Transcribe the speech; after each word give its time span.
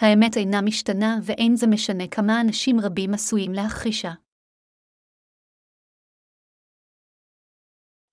האמת 0.00 0.36
אינה 0.36 0.60
משתנה 0.62 1.18
ואין 1.22 1.56
זה 1.56 1.66
משנה 1.66 2.08
כמה 2.08 2.40
אנשים 2.40 2.80
רבים 2.80 3.14
עשויים 3.14 3.52
להכחישה. 3.52 4.12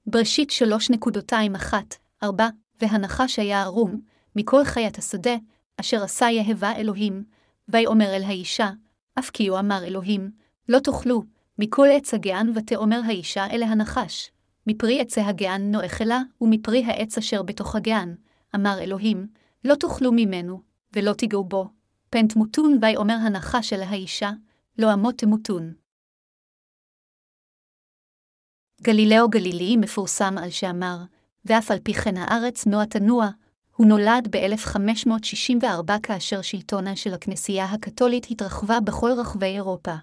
בראשית 0.05 0.49
3.21-4, 2.21 2.25
והנחש 2.81 3.39
היה 3.39 3.63
ערום, 3.63 4.01
מכל 4.35 4.63
חיית 4.63 4.97
השדה, 4.97 5.35
אשר 5.79 6.03
עשה 6.03 6.25
יהבה 6.25 6.75
אלוהים, 6.75 7.23
ויאמר 7.67 8.15
אל 8.15 8.23
האישה, 8.23 8.69
אף 9.19 9.29
כי 9.29 9.47
הוא 9.47 9.59
אמר 9.59 9.83
אלוהים, 9.83 10.31
לא 10.69 10.79
תאכלו, 10.79 11.23
מכל 11.59 11.87
עץ 11.91 12.13
הגען 12.13 12.51
ותאמר 12.55 12.99
האישה 13.05 13.47
אל 13.51 13.63
הנחש, 13.63 14.31
מפרי 14.67 15.01
עצי 15.01 15.21
הגען 15.21 15.71
נואכלה, 15.71 16.21
ומפרי 16.41 16.83
העץ 16.83 17.17
אשר 17.17 17.43
בתוך 17.43 17.75
הגען, 17.75 18.15
אמר 18.55 18.79
אלוהים, 18.81 19.27
לא 19.63 19.75
תאכלו 19.75 20.11
ממנו, 20.11 20.61
ולא 20.95 21.13
תיגעו 21.13 21.43
בו, 21.43 21.76
פן 22.09 22.27
תמותון 22.27 22.77
ויאמר 22.81 23.13
הנחש 23.13 23.73
אל 23.73 23.81
האישה, 23.81 24.31
לא 24.77 24.93
אמות 24.93 25.17
תמותון. 25.17 25.73
גלילאו 28.81 29.29
גלילי 29.29 29.77
מפורסם 29.77 30.37
על 30.37 30.49
שאמר, 30.49 30.97
ואף 31.45 31.71
על 31.71 31.79
פי 31.79 31.93
כן 31.93 32.17
הארץ 32.17 32.65
נוע 32.65 32.85
תנוע, 32.85 33.29
הוא 33.75 33.87
נולד 33.87 34.27
ב-1564 34.31 35.93
כאשר 36.03 36.41
שלטונה 36.41 36.95
של 36.95 37.13
הכנסייה 37.13 37.65
הקתולית 37.65 38.27
התרחבה 38.31 38.79
בכל 38.79 39.09
רחבי 39.17 39.45
אירופה. 39.45 39.95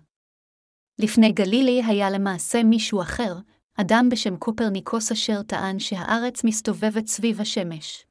לפני 0.98 1.32
גלילי 1.32 1.82
היה 1.86 2.10
למעשה 2.10 2.62
מישהו 2.62 3.02
אחר, 3.02 3.34
אדם 3.80 4.08
בשם 4.10 4.36
קופרניקוס 4.36 5.12
אשר 5.12 5.42
טען 5.42 5.78
שהארץ 5.78 6.44
מסתובבת 6.44 7.06
סביב 7.06 7.40
השמש. 7.40 8.06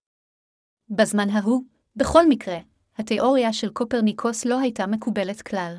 בזמן 0.90 1.30
ההוא, 1.30 1.64
בכל 1.96 2.30
מקרה, 2.30 2.58
התיאוריה 2.98 3.54
של 3.54 3.70
קופרניקוס 3.70 4.46
לא 4.46 4.60
הייתה 4.60 4.88
מקובלת 4.88 5.42
כלל. 5.42 5.78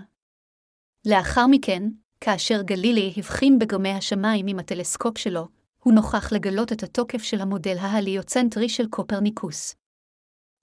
לאחר 1.06 1.46
מכן, 1.46 1.82
כאשר 2.20 2.62
גלילי 2.62 3.12
הבחין 3.16 3.58
בגרמי 3.58 3.90
השמיים 3.90 4.46
עם 4.46 4.58
הטלסקופ 4.58 5.18
שלו, 5.18 5.48
הוא 5.82 5.92
נוכח 5.92 6.32
לגלות 6.32 6.72
את 6.72 6.82
התוקף 6.82 7.22
של 7.22 7.40
המודל 7.40 7.76
ההליוצנטרי 7.78 8.68
של 8.68 8.86
קופרניקוס. 8.88 9.74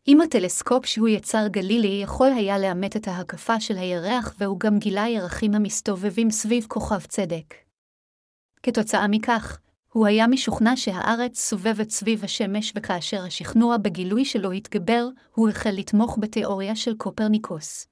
עם 0.05 0.21
הטלסקופ 0.21 0.85
שהוא 0.85 1.07
יצר 1.07 1.47
גלילי 1.47 1.99
יכול 2.03 2.31
היה 2.35 2.59
לאמת 2.59 2.97
את 2.97 3.07
ההקפה 3.07 3.59
של 3.59 3.77
הירח 3.77 4.35
והוא 4.37 4.59
גם 4.59 4.79
גילה 4.79 5.07
ירחים 5.07 5.55
המסתובבים 5.55 6.31
סביב 6.31 6.65
כוכב 6.67 6.99
צדק. 6.99 7.53
כתוצאה 8.63 9.07
מכך, 9.07 9.59
הוא 9.93 10.07
היה 10.07 10.27
משוכנע 10.27 10.75
שהארץ 10.75 11.39
סובבת 11.39 11.89
סביב 11.89 12.23
השמש 12.23 12.73
וכאשר 12.75 13.23
השכנוע 13.23 13.77
בגילוי 13.77 14.25
שלו 14.25 14.51
התגבר, 14.51 15.07
הוא 15.35 15.49
החל 15.49 15.69
לתמוך 15.69 16.17
בתיאוריה 16.21 16.75
של 16.75 16.97
קופרניקוס. 16.97 17.87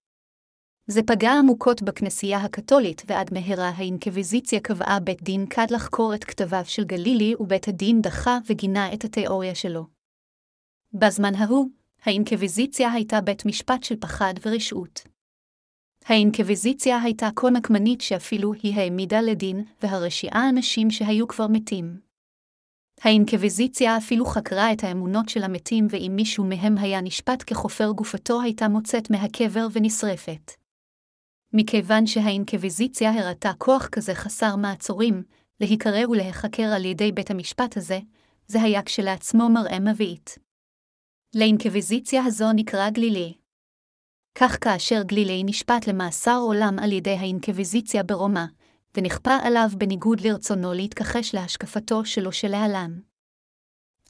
זה 0.88 1.04
פגע 1.04 1.32
עמוקות 1.32 1.82
בכנסייה 1.82 2.38
הקתולית, 2.38 3.04
ועד 3.08 3.34
מהרה 3.34 3.70
האינקוויזיציה 3.70 4.60
קבעה 4.60 5.00
בית 5.00 5.24
דין 5.24 5.46
כד 5.50 5.68
לחקור 5.72 6.16
את 6.16 6.24
כתביו 6.24 6.66
של 6.66 6.84
גלילי, 6.84 7.36
ובית 7.40 7.68
הדין 7.68 8.02
דחה 8.02 8.38
וגינה 8.50 8.94
את 8.94 9.04
התיאוריה 9.04 9.56
שלו. 9.56 9.86
בזמן 10.94 11.36
ההוא, 11.36 11.70
האינקוויזיציה 12.04 12.92
הייתה 12.92 13.22
בית 13.22 13.46
משפט 13.46 13.84
של 13.84 13.96
פחד 14.00 14.34
ורשעות. 14.46 15.02
האינקוויזיציה 16.10 17.02
הייתה 17.02 17.30
כה 17.36 17.50
נקמנית 17.50 18.02
שאפילו 18.02 18.54
היא 18.54 18.76
העמידה 18.76 19.22
לדין, 19.22 19.64
והרשיעה 19.82 20.50
אנשים 20.50 20.92
שהיו 20.92 21.28
כבר 21.28 21.48
מתים. 21.48 22.00
האינקוויזיציה 23.02 23.98
אפילו 23.98 24.26
חקרה 24.26 24.74
את 24.74 24.84
האמונות 24.84 25.30
של 25.30 25.44
המתים, 25.44 25.88
ואם 25.90 26.12
מישהו 26.16 26.46
מהם 26.46 26.78
היה 26.78 27.02
נשפט 27.02 27.44
כחופר 27.48 27.92
גופתו 27.92 28.42
הייתה 28.42 28.68
מוצאת 28.68 29.10
מהקבר 29.10 29.68
ונשרפת. 29.74 30.52
מכיוון 31.54 32.08
שהאינקוויזיציה 32.08 33.12
הראתה 33.14 33.52
כוח 33.58 33.88
כזה 33.88 34.16
חסר 34.16 34.56
מעצורים, 34.56 35.24
להיקרא 35.60 36.08
ולהיחקר 36.10 36.72
על 36.76 36.86
ידי 36.86 37.12
בית 37.12 37.32
המשפט 37.32 37.78
הזה, 37.78 38.00
זה 38.48 38.62
היה 38.62 38.84
כשלעצמו 38.84 39.50
מראה 39.50 39.80
מבעית. 39.80 40.38
לאינקוויזיציה 41.36 42.24
הזו 42.26 42.46
נקרא 42.56 42.90
גלילי. 42.90 43.39
כך 44.36 44.58
כאשר 44.62 45.02
גלילי 45.04 45.44
נשפט 45.46 45.88
למאסר 45.88 46.40
עולם 46.42 46.80
על 46.80 46.92
ידי 46.92 47.16
האינקוויזיציה 47.16 48.04
ברומא, 48.04 48.46
ונכפה 48.98 49.36
עליו 49.42 49.70
בניגוד 49.78 50.22
לרצונו 50.22 50.74
להתכחש 50.74 51.36
להשקפתו 51.36 52.06
שלו 52.06 52.32
שלהלן. 52.32 53.00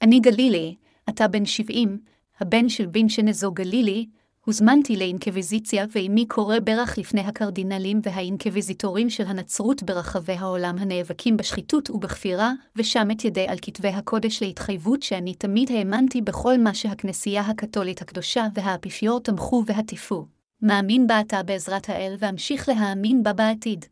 אני 0.02 0.20
גלילי, 0.20 0.76
אתה 1.10 1.28
בן 1.28 1.46
שבעים, 1.46 2.00
הבן 2.40 2.70
של 2.70 2.88
וינשנזו 2.94 3.52
גלילי, 3.52 4.10
הוזמנתי 4.50 4.98
לאינקוויזיציה 4.98 5.86
ואימי 5.92 6.26
קורא 6.26 6.56
ברך 6.64 6.98
לפני 6.98 7.22
הקרדינלים 7.22 8.02
והאינקוויזיטורים 8.04 9.10
של 9.10 9.24
הנצרות 9.28 9.84
ברחבי 9.84 10.34
העולם 10.34 10.78
הנאבקים 10.78 11.38
בשחיתות 11.38 11.90
ובכפירה, 11.90 12.52
ושם 12.76 13.12
את 13.12 13.26
ידי 13.26 13.46
על 13.48 13.58
כתבי 13.62 13.88
הקודש 13.88 14.44
להתחייבות 14.44 15.04
שאני 15.04 15.34
תמיד 15.34 15.72
האמנתי 15.72 16.22
בכל 16.22 16.58
מה 16.58 16.74
שהכנסייה 16.74 17.42
הקתולית 17.42 18.02
הקדושה 18.02 18.48
והאפיפיור 18.54 19.20
תמכו 19.20 19.64
והטיפו. 19.66 20.26
מאמין 20.62 21.08
בה 21.08 21.22
אתה 21.22 21.44
בעזרת 21.44 21.90
האל 21.90 22.16
ואמשיך 22.20 22.70
להאמין 22.70 23.24
בה 23.24 23.34
בעתיד. 23.34 23.86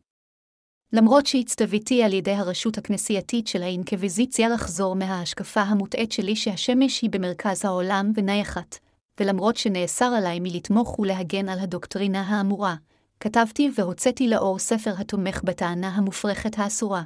למרות 0.94 1.26
שהצטוויתי 1.26 2.04
על 2.04 2.14
ידי 2.14 2.34
הרשות 2.34 2.78
הכנסייתית 2.78 3.48
של 3.48 3.64
האינקוויזיציה 3.64 4.50
לחזור 4.50 4.96
מההשקפה 4.96 5.62
המוטעית 5.62 6.12
שלי 6.12 6.36
שהשמש 6.36 7.02
היא 7.02 7.10
במרכז 7.10 7.66
העולם 7.66 8.12
ונייחת, 8.16 8.87
ולמרות 9.20 9.58
שנאסר 9.58 10.06
עליי 10.06 10.40
מלתמוך 10.40 11.00
ולהגן 11.00 11.50
על 11.50 11.60
הדוקטרינה 11.60 12.22
האמורה, 12.22 12.76
כתבתי 13.20 13.72
והוצאתי 13.76 14.28
לאור 14.28 14.60
ספר 14.60 14.94
התומך 15.00 15.42
בטענה 15.44 15.88
המופרכת 15.88 16.60
האסורה. 16.60 17.04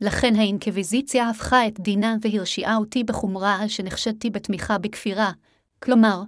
לכן 0.00 0.36
האינקוויזיציה 0.36 1.28
הפכה 1.28 1.66
את 1.66 1.80
דינה 1.80 2.16
והרשיעה 2.20 2.76
אותי 2.76 3.04
בחומרה 3.04 3.56
על 3.62 3.68
שנחשדתי 3.68 4.30
בתמיכה 4.30 4.78
בכפירה, 4.78 5.32
כלומר, 5.82 6.22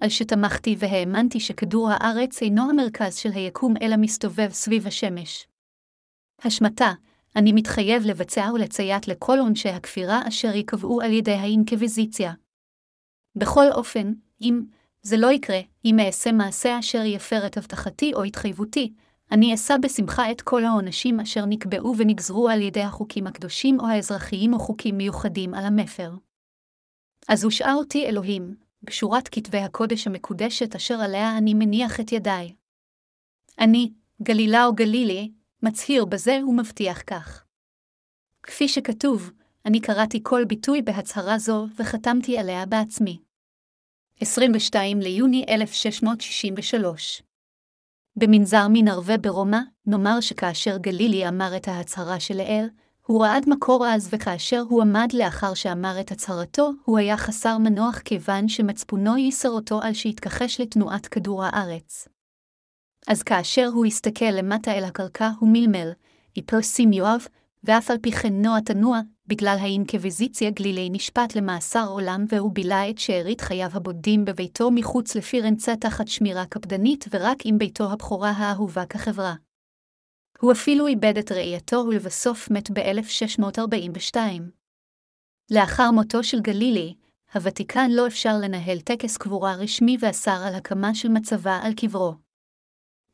על 0.00 0.08
שתמכתי 0.08 0.76
והאמנתי 0.78 1.40
שכדור 1.40 1.90
הארץ 1.90 2.42
אינו 2.42 2.70
המרכז 2.70 3.16
של 3.16 3.32
היקום 3.32 3.74
אלא 3.82 3.96
מסתובב 3.96 4.48
סביב 4.52 4.86
השמש. 4.86 5.46
השמטה, 6.42 6.92
אני 7.36 7.52
מתחייב 7.52 8.02
לבצע 8.06 8.50
ולציית 8.54 9.08
לכל 9.08 9.38
עונשי 9.38 9.68
הכפירה 9.68 10.28
אשר 10.28 10.54
ייקבעו 10.54 11.00
על 11.00 11.12
ידי 11.12 11.34
האינקוויזיציה. 11.34 12.32
בכל 13.36 13.66
אופן, 13.72 14.12
אם 14.40 14.62
זה 15.02 15.16
לא 15.16 15.32
יקרה, 15.32 15.60
אם 15.84 16.00
אעשה 16.00 16.32
מעשה 16.32 16.78
אשר 16.78 17.02
יפר 17.04 17.46
את 17.46 17.56
הבטחתי 17.56 18.14
או 18.14 18.22
התחייבותי, 18.22 18.92
אני 19.32 19.54
אשא 19.54 19.76
בשמחה 19.82 20.30
את 20.30 20.40
כל 20.40 20.64
העונשים 20.64 21.20
אשר 21.20 21.44
נקבעו 21.46 21.94
ונגזרו 21.98 22.48
על 22.48 22.62
ידי 22.62 22.82
החוקים 22.82 23.26
הקדושים 23.26 23.80
או 23.80 23.86
האזרחיים 23.86 24.54
או 24.54 24.58
חוקים 24.58 24.96
מיוחדים 24.96 25.54
על 25.54 25.64
המפר. 25.64 26.12
אז 27.28 27.44
הושעה 27.44 27.74
אותי 27.74 28.06
אלוהים, 28.06 28.54
בשורת 28.82 29.28
כתבי 29.28 29.58
הקודש 29.58 30.06
המקודשת 30.06 30.74
אשר 30.74 30.94
עליה 30.94 31.38
אני 31.38 31.54
מניח 31.54 32.00
את 32.00 32.12
ידיי. 32.12 32.54
אני, 33.58 33.92
גלילה 34.22 34.66
או 34.66 34.74
גלילי, 34.74 35.30
מצהיר 35.62 36.04
בזה 36.04 36.40
ומבטיח 36.48 37.02
כך. 37.06 37.44
כפי 38.42 38.68
שכתוב, 38.68 39.30
אני 39.66 39.80
קראתי 39.80 40.20
כל 40.22 40.44
ביטוי 40.44 40.82
בהצהרה 40.82 41.38
זו 41.38 41.66
וחתמתי 41.76 42.38
עליה 42.38 42.66
בעצמי. 42.66 43.29
22 44.22 45.00
ליוני 45.00 45.44
1663 45.48 47.22
במנזר 48.16 48.66
מנרווה 48.70 49.18
ברומא, 49.18 49.58
נאמר 49.86 50.20
שכאשר 50.20 50.76
גלילי 50.76 51.28
אמר 51.28 51.56
את 51.56 51.68
ההצהרה 51.68 52.20
שלאל, 52.20 52.68
הוא 53.06 53.24
רעד 53.24 53.44
מקור 53.48 53.86
אז 53.86 54.08
וכאשר 54.12 54.62
הוא 54.68 54.82
עמד 54.82 55.08
לאחר 55.12 55.54
שאמר 55.54 56.00
את 56.00 56.12
הצהרתו, 56.12 56.70
הוא 56.84 56.98
היה 56.98 57.16
חסר 57.16 57.58
מנוח 57.58 57.98
כיוון 57.98 58.48
שמצפונו 58.48 59.16
ייסר 59.16 59.50
אותו 59.50 59.82
על 59.82 59.94
שהתכחש 59.94 60.60
לתנועת 60.60 61.06
כדור 61.06 61.44
הארץ. 61.44 62.08
אז 63.08 63.22
כאשר 63.22 63.66
הוא 63.66 63.86
הסתכל 63.86 64.30
למטה 64.32 64.72
אל 64.72 64.84
הקרקע, 64.84 65.30
הוא 65.38 65.48
מלמל, 65.52 65.90
איפרסים 66.36 66.92
יואב, 66.92 67.26
ואף 67.64 67.90
על 67.90 67.98
פי 67.98 68.12
כן 68.12 68.42
נוע 68.42 68.60
תנוע, 68.60 69.00
בגלל 69.30 69.56
האינקוויזיציה 69.60 70.50
גלילי 70.50 70.88
נשפט 70.92 71.34
למאסר 71.34 71.86
עולם 71.88 72.24
והוא 72.28 72.52
בילה 72.52 72.90
את 72.90 72.98
שארית 72.98 73.40
חייו 73.40 73.68
הבודדים 73.72 74.24
בביתו 74.24 74.70
מחוץ 74.70 75.14
לפירנצה 75.16 75.76
תחת 75.76 76.08
שמירה 76.08 76.46
קפדנית 76.46 77.04
ורק 77.10 77.36
עם 77.44 77.58
ביתו 77.58 77.92
הבכורה 77.92 78.30
האהובה 78.30 78.86
כחברה. 78.86 79.34
הוא 80.40 80.52
אפילו 80.52 80.86
איבד 80.86 81.18
את 81.18 81.32
ראייתו 81.32 81.76
ולבסוף 81.76 82.50
מת 82.50 82.70
ב-1642. 82.70 84.16
לאחר 85.50 85.90
מותו 85.90 86.24
של 86.24 86.40
גלילי, 86.40 86.94
הוותיקן 87.34 87.90
לא 87.90 88.06
אפשר 88.06 88.32
לנהל 88.42 88.80
טקס 88.80 89.16
קבורה 89.16 89.54
רשמי 89.54 89.96
ואסר 90.00 90.42
על 90.46 90.54
הקמה 90.54 90.94
של 90.94 91.08
מצבה 91.08 91.60
על 91.62 91.74
קברו. 91.74 92.14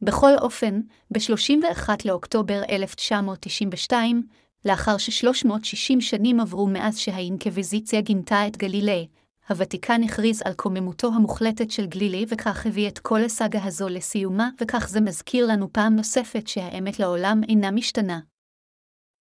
בכל 0.02 0.32
אופן, 0.40 0.80
ב-31 1.10 1.88
לאוקטובר 2.04 2.62
1992, 2.70 4.26
לאחר 4.66 4.98
ש-360 4.98 6.00
שנים 6.00 6.40
עברו 6.40 6.66
מאז 6.66 6.98
שהאינקוויזיציה 6.98 8.00
גינתה 8.00 8.46
את 8.46 8.56
גלילי, 8.56 9.06
הוותיקן 9.48 10.02
הכריז 10.02 10.42
על 10.44 10.52
קוממותו 10.52 11.08
המוחלטת 11.14 11.70
של 11.70 11.86
גלילי 11.86 12.26
וכך 12.28 12.66
הביא 12.66 12.88
את 12.88 12.98
כל 12.98 13.24
הסאגה 13.24 13.64
הזו 13.64 13.88
לסיומה, 13.88 14.48
וכך 14.60 14.88
זה 14.88 15.00
מזכיר 15.00 15.46
לנו 15.46 15.72
פעם 15.72 15.96
נוספת 15.96 16.48
שהאמת 16.48 17.00
לעולם 17.00 17.40
אינה 17.48 17.70
משתנה. 17.70 18.20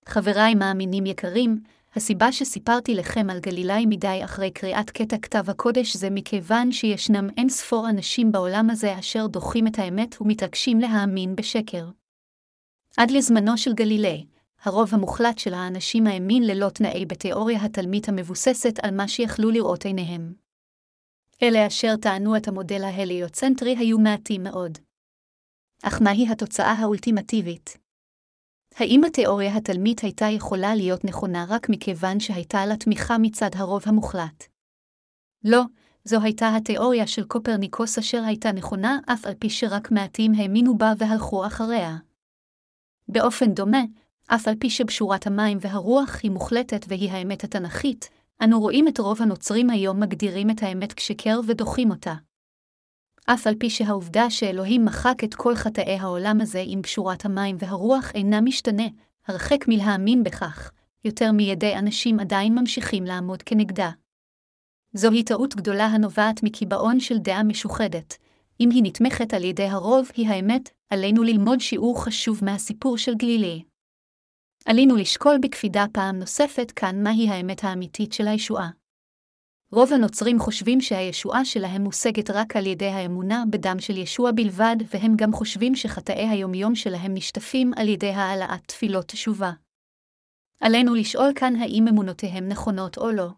חבריי 0.05 0.55
מאמינים 0.55 1.05
יקרים, 1.05 1.59
הסיבה 1.95 2.31
שסיפרתי 2.31 2.95
לכם 2.95 3.29
על 3.29 3.39
גלילאי 3.39 3.85
מדי 3.85 4.21
אחרי 4.23 4.51
קריאת 4.51 4.89
קטע 4.89 5.17
כתב 5.17 5.49
הקודש 5.49 5.95
זה 5.95 6.09
מכיוון 6.09 6.71
שישנם 6.71 7.27
אין 7.37 7.49
ספור 7.49 7.89
אנשים 7.89 8.31
בעולם 8.31 8.69
הזה 8.69 8.99
אשר 8.99 9.27
דוחים 9.27 9.67
את 9.67 9.79
האמת 9.79 10.21
ומתעקשים 10.21 10.79
להאמין 10.79 11.35
בשקר. 11.35 11.89
עד 12.97 13.11
לזמנו 13.11 13.57
של 13.57 13.73
גלילאי, 13.73 14.25
הרוב 14.65 14.93
המוחלט 14.93 15.37
של 15.37 15.53
האנשים 15.53 16.07
האמין 16.07 16.43
ללא 16.43 16.69
תנאי 16.69 17.05
בתיאוריה 17.05 17.61
התלמית 17.61 18.09
המבוססת 18.09 18.79
על 18.83 18.95
מה 18.95 19.07
שיכלו 19.07 19.51
לראות 19.51 19.85
עיניהם. 19.85 20.33
אלה 21.43 21.67
אשר 21.67 21.95
טענו 22.01 22.37
את 22.37 22.47
המודל 22.47 22.83
ההליוצנטרי 22.83 23.75
היו 23.77 23.99
מעטים 23.99 24.43
מאוד. 24.43 24.77
אך 25.83 26.01
מהי 26.01 26.27
התוצאה 26.31 26.71
האולטימטיבית? 26.71 27.77
האם 28.75 29.03
התיאוריה 29.03 29.55
התלמית 29.55 29.99
הייתה 29.99 30.25
יכולה 30.25 30.75
להיות 30.75 31.05
נכונה 31.05 31.45
רק 31.49 31.69
מכיוון 31.69 32.19
שהייתה 32.19 32.65
לה 32.65 32.77
תמיכה 32.77 33.17
מצד 33.17 33.49
הרוב 33.55 33.83
המוחלט? 33.85 34.43
לא, 35.43 35.61
זו 36.03 36.21
הייתה 36.21 36.55
התיאוריה 36.55 37.07
של 37.07 37.23
קופרניקוס 37.23 37.97
אשר 37.97 38.23
הייתה 38.23 38.51
נכונה 38.51 38.99
אף 39.13 39.25
על 39.25 39.33
פי 39.39 39.49
שרק 39.49 39.91
מעטים 39.91 40.31
האמינו 40.37 40.77
בה 40.77 40.93
והלכו 40.97 41.47
אחריה. 41.47 41.97
באופן 43.07 43.53
דומה, 43.53 43.81
אף 44.27 44.47
על 44.47 44.55
פי 44.59 44.69
שבשורת 44.69 45.27
המים 45.27 45.57
והרוח 45.61 46.19
היא 46.23 46.31
מוחלטת 46.31 46.85
והיא 46.87 47.11
האמת 47.11 47.43
התנ"כית, 47.43 48.09
אנו 48.43 48.59
רואים 48.59 48.87
את 48.87 48.99
רוב 48.99 49.21
הנוצרים 49.21 49.69
היום 49.69 49.99
מגדירים 49.99 50.49
את 50.49 50.63
האמת 50.63 50.93
כשקר 50.93 51.39
ודוחים 51.47 51.91
אותה. 51.91 52.13
אף 53.25 53.47
על 53.47 53.55
פי 53.59 53.69
שהעובדה 53.69 54.29
שאלוהים 54.29 54.85
מחק 54.85 55.23
את 55.23 55.35
כל 55.35 55.55
חטאי 55.55 55.97
העולם 55.99 56.41
הזה 56.41 56.63
עם 56.65 56.81
בשורת 56.81 57.25
המים 57.25 57.55
והרוח 57.59 58.11
אינה 58.15 58.41
משתנה, 58.41 58.83
הרחק 59.27 59.67
מלהאמין 59.67 60.23
בכך, 60.23 60.71
יותר 61.05 61.31
מידי 61.31 61.75
אנשים 61.75 62.19
עדיין 62.19 62.55
ממשיכים 62.55 63.03
לעמוד 63.03 63.41
כנגדה. 63.41 63.91
זוהי 64.93 65.23
טעות 65.23 65.55
גדולה 65.55 65.85
הנובעת 65.85 66.43
מקיבעון 66.43 66.99
של 66.99 67.17
דעה 67.17 67.43
משוחדת. 67.43 68.17
אם 68.59 68.69
היא 68.69 68.83
נתמכת 68.83 69.33
על 69.33 69.43
ידי 69.43 69.67
הרוב, 69.67 70.09
היא 70.15 70.27
האמת, 70.27 70.69
עלינו 70.89 71.23
ללמוד 71.23 71.59
שיעור 71.59 72.03
חשוב 72.03 72.39
מהסיפור 72.43 72.97
של 72.97 73.15
גלילי. 73.15 73.63
עלינו 74.65 74.95
לשקול 74.95 75.37
בקפידה 75.41 75.85
פעם 75.93 76.19
נוספת 76.19 76.71
כאן 76.71 77.03
מהי 77.03 77.29
האמת 77.29 77.63
האמיתית 77.63 78.13
של 78.13 78.27
הישועה. 78.27 78.69
רוב 79.71 79.93
הנוצרים 79.93 80.39
חושבים 80.39 80.81
שהישועה 80.81 81.45
שלהם 81.45 81.81
מושגת 81.81 82.29
רק 82.29 82.55
על 82.55 82.65
ידי 82.65 82.87
האמונה 82.87 83.43
בדם 83.49 83.75
של 83.79 83.97
ישוע 83.97 84.31
בלבד, 84.31 84.75
והם 84.93 85.15
גם 85.15 85.33
חושבים 85.33 85.75
שחטאי 85.75 86.27
היומיום 86.27 86.75
שלהם 86.75 87.13
נשטפים 87.13 87.71
על 87.75 87.87
ידי 87.87 88.09
העלאת 88.09 88.67
תפילות 88.67 89.07
תשובה. 89.07 89.51
עלינו 90.59 90.95
לשאול 90.95 91.31
כאן 91.35 91.55
האם 91.55 91.87
אמונותיהם 91.87 92.47
נכונות 92.47 92.97
או 92.97 93.11
לא. 93.11 93.29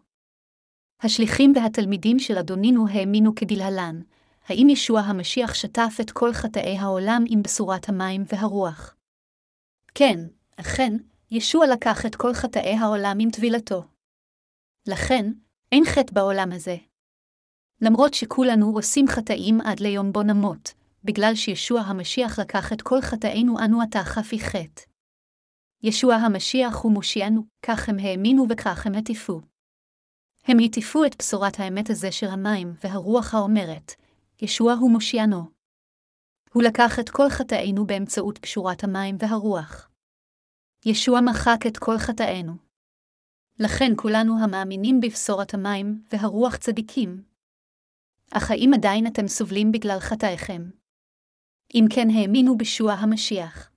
השליחים 1.02 1.52
והתלמידים 1.56 2.18
של 2.18 2.38
אדונינו 2.38 2.88
האמינו 2.88 3.34
כדלהלן, 3.34 4.00
האם 4.46 4.68
ישוע 4.68 5.00
המשיח 5.00 5.54
שטף 5.54 5.96
את 6.00 6.10
כל 6.10 6.32
חטאי 6.32 6.78
העולם 6.78 7.24
עם 7.28 7.42
בשורת 7.42 7.88
המים 7.88 8.22
והרוח? 8.32 8.94
כן, 9.94 10.18
אכן, 10.56 10.92
ישוע 11.30 11.66
לקח 11.66 12.06
את 12.06 12.14
כל 12.14 12.34
חטאי 12.34 12.74
העולם 12.74 13.16
עם 13.20 13.30
טבילתו. 13.30 13.84
לכן, 14.86 15.32
אין 15.72 15.84
חטא 15.84 16.12
בעולם 16.12 16.52
הזה. 16.52 16.76
למרות 17.80 18.14
שכולנו 18.14 18.72
עושים 18.74 19.06
חטאים 19.08 19.60
עד 19.60 19.80
ליום 19.80 20.12
בו 20.12 20.22
נמות, 20.22 20.74
בגלל 21.04 21.34
שישוע 21.34 21.80
המשיח 21.80 22.38
לקח 22.38 22.72
את 22.72 22.82
כל 22.82 23.00
חטאינו 23.00 23.58
אנו 23.64 23.82
עתה 23.82 24.04
חפי 24.04 24.40
חטא. 24.40 24.82
ישוע 25.82 26.14
המשיח 26.14 26.76
הוא 26.76 26.92
מושיענו, 26.92 27.42
כך 27.62 27.88
הם 27.88 27.98
האמינו 27.98 28.46
וכך 28.50 28.86
הם 28.86 28.94
הטיפו. 28.94 29.40
הם 30.44 30.56
הטיפו 30.64 31.04
את 31.04 31.16
בשורת 31.18 31.60
האמת 31.60 31.90
הזה 31.90 32.12
של 32.12 32.26
המים 32.26 32.74
והרוח 32.84 33.34
האומרת, 33.34 33.92
ישוע 34.42 34.72
הוא 34.72 34.90
מושיענו. 34.90 35.44
הוא 36.52 36.62
לקח 36.62 36.98
את 36.98 37.10
כל 37.10 37.28
חטאינו 37.28 37.86
באמצעות 37.86 38.38
קשורת 38.38 38.84
המים 38.84 39.16
והרוח. 39.18 39.87
ישוע 40.86 41.20
מחק 41.20 41.66
את 41.66 41.78
כל 41.78 41.98
חטאינו. 41.98 42.52
לכן 43.58 43.92
כולנו 43.96 44.32
המאמינים 44.44 45.00
בבשורת 45.00 45.54
המים 45.54 46.02
והרוח 46.12 46.56
צדיקים. 46.56 47.24
אך 48.30 48.50
האם 48.50 48.70
עדיין 48.74 49.06
אתם 49.06 49.28
סובלים 49.28 49.72
בגלל 49.72 49.98
חטאיכם? 50.00 50.62
אם 51.74 51.84
כן 51.94 52.08
האמינו 52.14 52.58
בישוע 52.58 52.92
המשיח. 52.92 53.70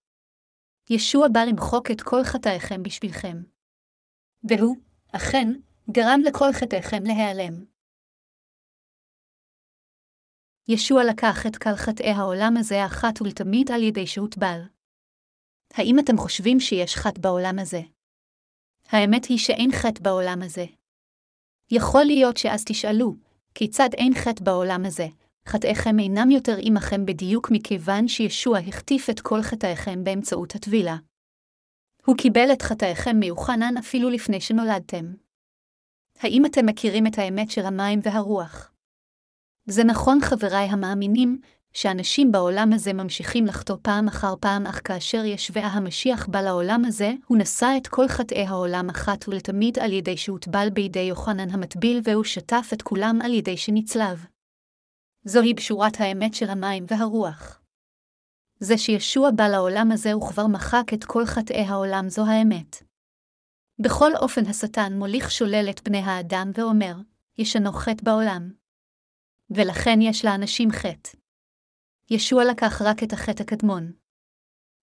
ישוע 0.90 1.28
בא 1.34 1.40
למחוק 1.40 1.92
את 1.92 2.02
כל 2.02 2.24
חטאיכם 2.24 2.84
בשבילכם. 2.84 3.38
והוא, 4.44 4.78
אכן, 5.16 5.48
גרם 5.92 6.22
לכל 6.26 6.52
חטאיכם 6.54 7.04
להיעלם. 7.04 7.66
ישוע 10.68 11.02
לקח 11.04 11.46
את 11.48 11.58
כל 11.58 11.76
חטאי 11.76 12.10
העולם 12.10 12.54
הזה 12.60 12.86
אחת 12.86 13.22
ולתמיד 13.22 13.72
על 13.72 13.84
ידי 13.84 14.08
שהוטבל. 14.08 14.60
האם 15.74 16.00
אתם 16.00 16.18
חושבים 16.18 16.60
שיש 16.60 16.96
חטא 16.96 17.22
בעולם 17.22 17.60
הזה? 17.60 17.82
האמת 18.88 19.26
היא 19.26 19.38
שאין 19.38 19.72
חטא 19.72 20.04
בעולם 20.04 20.42
הזה. 20.42 20.66
יכול 21.72 22.04
להיות 22.04 22.38
שאז 22.38 22.64
תשאלו, 22.66 23.16
כיצד 23.56 23.90
אין 23.94 24.14
חטא 24.14 24.44
בעולם 24.44 24.86
הזה? 24.86 25.08
חטאיכם 25.48 26.00
אינם 26.00 26.32
יותר 26.32 26.56
עמכם 26.62 27.06
בדיוק 27.06 27.52
מכיוון 27.52 28.08
שישוע 28.08 28.60
החטיף 28.60 29.10
את 29.10 29.20
כל 29.20 29.42
חטאיכם 29.42 30.04
באמצעות 30.04 30.56
הטבילה. 30.56 30.96
הוא 32.06 32.18
קיבל 32.18 32.50
את 32.54 32.62
חטאיכם 32.62 33.16
מיוחנן 33.20 33.78
אפילו 33.80 34.10
לפני 34.10 34.42
שנולדתם. 34.42 35.14
האם 36.20 36.46
אתם 36.46 36.66
מכירים 36.66 37.08
את 37.08 37.18
האמת 37.18 37.52
של 37.52 37.66
המים 37.66 38.00
והרוח? 38.04 38.72
זה 39.66 39.84
נכון, 39.84 40.20
חבריי 40.22 40.68
המאמינים, 40.68 41.42
שאנשים 41.74 42.32
בעולם 42.32 42.74
הזה 42.74 42.94
ממשיכים 42.94 43.46
לחטוא 43.46 43.78
פעם 43.82 44.08
אחר 44.08 44.34
פעם, 44.40 44.68
אך 44.68 44.82
כאשר 44.84 45.26
ישווה 45.26 45.68
המשיח 45.68 46.28
בא 46.28 46.42
לעולם 46.42 46.86
הזה, 46.86 47.14
הוא 47.28 47.38
נשא 47.38 47.74
את 47.78 47.88
כל 47.88 48.08
חטאי 48.08 48.46
העולם 48.46 48.90
אחת 48.90 49.28
ולתמיד 49.28 49.80
על 49.80 49.94
ידי 49.94 50.18
שהוטבל 50.18 50.70
בידי 50.74 51.00
יוחנן 51.00 51.50
המטביל, 51.50 52.02
והוא 52.04 52.24
שטף 52.24 52.70
את 52.74 52.82
כולם 52.82 53.20
על 53.24 53.34
ידי 53.34 53.58
שנצלב. 53.58 54.26
זוהי 55.26 55.54
בשורת 55.54 56.00
האמת 56.00 56.34
של 56.34 56.50
המים 56.50 56.86
והרוח. 56.88 57.62
זה 58.60 58.78
שישוע 58.78 59.30
בא 59.36 59.48
לעולם 59.48 59.92
הזה 59.92 60.18
וכבר 60.18 60.48
מחק 60.48 60.94
את 60.94 61.04
כל 61.04 61.26
חטאי 61.26 61.62
העולם 61.62 62.10
זו 62.10 62.26
האמת. 62.26 62.84
בכל 63.80 64.16
אופן 64.16 64.46
השטן 64.46 64.94
מוליך 64.94 65.32
שולל 65.32 65.68
את 65.70 65.84
בני 65.84 65.98
האדם 65.98 66.52
ואומר, 66.54 66.96
ישנו 67.38 67.72
חטא 67.72 68.04
בעולם. 68.04 68.52
ולכן 69.50 70.00
יש 70.02 70.26
לאנשים 70.26 70.72
חטא. 70.72 71.21
ישוע 72.14 72.46
לקח 72.46 72.82
רק 72.82 73.04
את 73.04 73.14
החטא 73.14 73.44
הקדמון. 73.44 73.92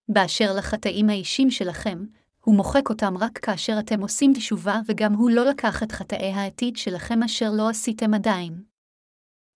באשר 0.09 0.53
לחטאים 0.59 1.09
האישים 1.09 1.51
שלכם, 1.51 2.07
הוא 2.45 2.57
מוחק 2.57 2.91
אותם 2.91 3.19
רק 3.19 3.39
כאשר 3.39 3.73
אתם 3.79 4.01
עושים 4.01 4.33
תשובה, 4.35 4.81
וגם 4.87 5.15
הוא 5.15 5.31
לא 5.31 5.45
לקח 5.45 5.83
את 5.83 5.93
חטאי 5.93 6.33
העתיד 6.33 6.77
שלכם 6.77 7.23
אשר 7.23 7.51
לא 7.51 7.69
עשיתם 7.69 8.15
עדיין. 8.15 8.63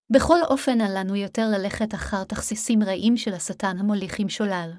בכל 0.09 0.43
אופן, 0.43 0.81
אל 0.81 0.99
לנו 0.99 1.15
יותר 1.15 1.41
ללכת 1.57 1.93
אחר 1.93 2.23
תכסיסים 2.23 2.83
רעים 2.83 3.17
של 3.17 3.33
השטן 3.33 3.77
המוליכים 3.79 4.29
שולל. 4.29 4.71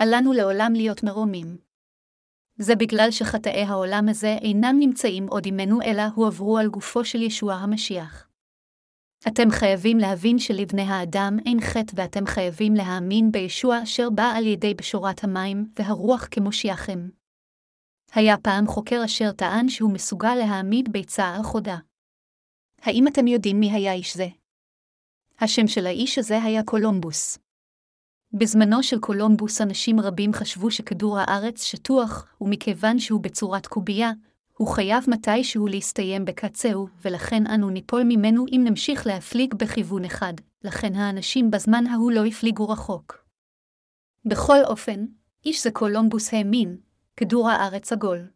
אל 0.00 0.08
לנו 0.16 0.32
לעולם 0.32 0.72
להיות 0.72 1.02
מרומים. 1.02 1.56
זה 2.58 2.76
בגלל 2.76 3.10
שחטאי 3.10 3.62
העולם 3.62 4.08
הזה 4.08 4.36
אינם 4.42 4.76
נמצאים 4.78 5.26
עוד 5.26 5.42
עמנו, 5.46 5.82
אלא 5.82 6.02
הועברו 6.14 6.58
על 6.58 6.68
גופו 6.68 7.04
של 7.04 7.22
ישוע 7.22 7.54
המשיח. 7.54 8.28
אתם 9.28 9.50
חייבים 9.50 9.98
להבין 9.98 10.38
שלבני 10.38 10.82
האדם 10.82 11.36
אין 11.46 11.60
חטא 11.60 11.92
ואתם 11.94 12.26
חייבים 12.26 12.74
להאמין 12.74 13.32
בישוע 13.32 13.82
אשר 13.82 14.10
בא 14.10 14.32
על 14.36 14.46
ידי 14.46 14.74
בשורת 14.74 15.24
המים 15.24 15.66
והרוח 15.78 16.28
כמושיעכם. 16.30 17.08
היה 18.12 18.36
פעם 18.38 18.66
חוקר 18.66 19.04
אשר 19.04 19.32
טען 19.32 19.68
שהוא 19.68 19.92
מסוגל 19.92 20.34
להעמיד 20.34 20.92
ביצה 20.92 21.34
על 21.34 21.42
חודה. 21.42 21.76
האם 22.82 23.08
אתם 23.08 23.26
יודעים 23.26 23.60
מי 23.60 23.72
היה 23.72 23.92
איש 23.92 24.16
זה? 24.16 24.26
השם 25.38 25.66
של 25.66 25.86
האיש 25.86 26.18
הזה 26.18 26.42
היה 26.42 26.62
קולומבוס. 26.64 27.38
בזמנו 28.32 28.82
של 28.82 28.98
קולומבוס 28.98 29.60
אנשים 29.60 30.00
רבים 30.00 30.32
חשבו 30.32 30.70
שכדור 30.70 31.18
הארץ 31.18 31.62
שטוח, 31.62 32.26
ומכיוון 32.40 32.98
שהוא 32.98 33.22
בצורת 33.22 33.66
קובייה, 33.66 34.12
הוא 34.58 34.68
חייב 34.68 35.04
מתישהו 35.08 35.66
להסתיים 35.66 36.24
בקצהו, 36.24 36.88
ולכן 37.04 37.46
אנו 37.46 37.70
ניפול 37.70 38.02
ממנו 38.04 38.44
אם 38.52 38.60
נמשיך 38.64 39.06
להפליג 39.06 39.54
בכיוון 39.54 40.04
אחד, 40.04 40.32
לכן 40.64 40.94
האנשים 40.94 41.50
בזמן 41.50 41.86
ההוא 41.86 42.12
לא 42.12 42.24
הפליגו 42.24 42.68
רחוק. 42.68 43.24
בכל 44.24 44.64
אופן, 44.64 45.04
איש 45.44 45.62
זה 45.64 45.70
קולומבוס 45.70 46.34
האמין, 46.34 46.76
כדור 47.16 47.48
הארץ 47.48 47.92
עגול. 47.92 48.28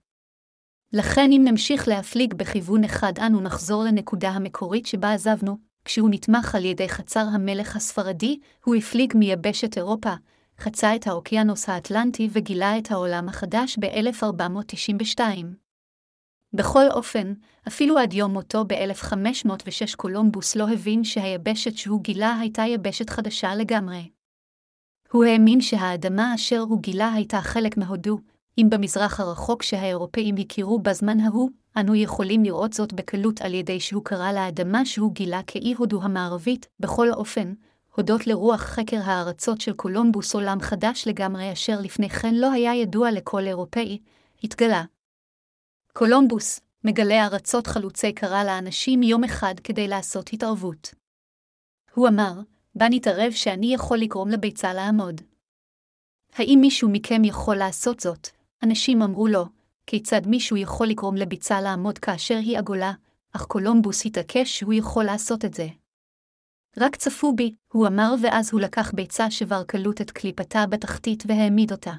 לכן 0.92 1.32
אם 1.32 1.42
נמשיך 1.44 1.88
להפליג 1.88 2.34
בכיוון 2.34 2.84
אחד 2.84 3.12
אנו 3.18 3.40
נחזור 3.40 3.84
לנקודה 3.84 4.28
המקורית 4.28 4.86
שבה 4.86 5.12
עזבנו, 5.12 5.58
כשהוא 5.84 6.10
נתמך 6.10 6.54
על 6.54 6.64
ידי 6.64 6.88
חצר 6.88 7.24
המלך 7.32 7.76
הספרדי, 7.76 8.38
הוא 8.64 8.74
הפליג 8.74 9.12
מיבשת 9.16 9.76
אירופה, 9.76 10.14
חצה 10.58 10.96
את 10.96 11.06
האוקיינוס 11.06 11.68
האטלנטי 11.68 12.28
וגילה 12.32 12.78
את 12.78 12.90
העולם 12.90 13.28
החדש 13.28 13.78
ב-1492. 13.78 15.20
בכל 16.52 16.84
אופן, 16.90 17.32
אפילו 17.68 17.98
עד 17.98 18.12
יום 18.12 18.32
מותו 18.32 18.64
ב-1506 18.64 19.96
קולומבוס 19.96 20.56
לא 20.56 20.68
הבין 20.68 21.04
שהיבשת 21.04 21.76
שהוא 21.76 22.02
גילה 22.02 22.38
הייתה 22.40 22.62
יבשת 22.62 23.10
חדשה 23.10 23.54
לגמרי. 23.54 24.10
הוא 25.12 25.24
האמין 25.24 25.60
שהאדמה 25.60 26.34
אשר 26.34 26.60
הוא 26.60 26.82
גילה 26.82 27.12
הייתה 27.12 27.40
חלק 27.40 27.76
מהודו, 27.76 28.18
אם 28.58 28.66
במזרח 28.70 29.20
הרחוק 29.20 29.62
שהאירופאים 29.62 30.34
הכירו 30.36 30.78
בזמן 30.78 31.20
ההוא, 31.20 31.50
אנו 31.76 31.94
יכולים 31.94 32.44
לראות 32.44 32.72
זאת 32.72 32.92
בקלות 32.92 33.40
על 33.40 33.54
ידי 33.54 33.80
שהוא 33.80 34.04
קרא 34.04 34.32
לאדמה 34.32 34.84
שהוא 34.84 35.14
גילה 35.14 35.40
כאי 35.46 35.74
הודו 35.78 36.02
המערבית, 36.02 36.68
בכל 36.80 37.12
אופן, 37.12 37.52
הודות 37.96 38.26
לרוח 38.26 38.60
חקר 38.60 39.00
הארצות 39.04 39.60
של 39.60 39.72
קולומבוס 39.72 40.34
עולם 40.34 40.60
חדש 40.60 41.04
לגמרי 41.06 41.52
אשר 41.52 41.80
לפני 41.80 42.10
כן 42.10 42.34
לא 42.34 42.52
היה 42.52 42.74
ידוע 42.74 43.10
לכל 43.10 43.46
אירופאי, 43.46 43.98
התגלה. 44.44 44.84
קולומבוס, 45.92 46.60
מגלה 46.84 47.26
ארצות 47.26 47.66
חלוצי 47.66 48.12
קרא 48.12 48.44
לאנשים 48.44 49.02
יום 49.02 49.24
אחד 49.24 49.54
כדי 49.64 49.88
לעשות 49.88 50.30
התערבות. 50.32 50.94
הוא 51.94 52.08
אמר, 52.08 52.32
בוא 52.74 52.86
נתערב 52.90 53.32
שאני 53.32 53.74
יכול 53.74 53.98
לגרום 53.98 54.28
לביצה 54.28 54.74
לעמוד. 54.74 55.20
האם 56.32 56.58
מישהו 56.60 56.88
מכם 56.92 57.24
יכול 57.24 57.56
לעשות 57.56 58.00
זאת? 58.00 58.28
אנשים 58.62 59.02
אמרו 59.02 59.26
לו, 59.26 59.44
כיצד 59.86 60.26
מישהו 60.26 60.56
יכול 60.56 60.86
לגרום 60.86 61.16
לביצה 61.16 61.60
לעמוד 61.60 61.98
כאשר 61.98 62.36
היא 62.36 62.58
עגולה, 62.58 62.92
אך 63.32 63.44
קולומבוס 63.44 64.06
התעקש 64.06 64.58
שהוא 64.58 64.74
יכול 64.74 65.04
לעשות 65.04 65.44
את 65.44 65.54
זה. 65.54 65.66
רק 66.76 66.96
צפו 66.96 67.32
בי, 67.32 67.54
הוא 67.72 67.86
אמר 67.86 68.14
ואז 68.22 68.52
הוא 68.52 68.60
לקח 68.60 68.92
ביצה 68.94 69.30
שבר 69.30 69.64
קלות 69.64 70.00
את 70.00 70.10
קליפתה 70.10 70.66
בתחתית 70.66 71.22
והעמיד 71.26 71.72
אותה. 71.72 71.92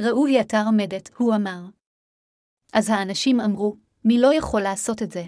ראו 0.00 0.26
היא 0.26 0.40
אתר 0.40 0.62
עומדת, 0.66 1.10
הוא 1.16 1.34
אמר. 1.34 1.60
אז 2.72 2.90
האנשים 2.90 3.40
אמרו, 3.40 3.76
מי 4.04 4.18
לא 4.18 4.34
יכול 4.34 4.62
לעשות 4.62 5.02
את 5.02 5.10
זה? 5.10 5.24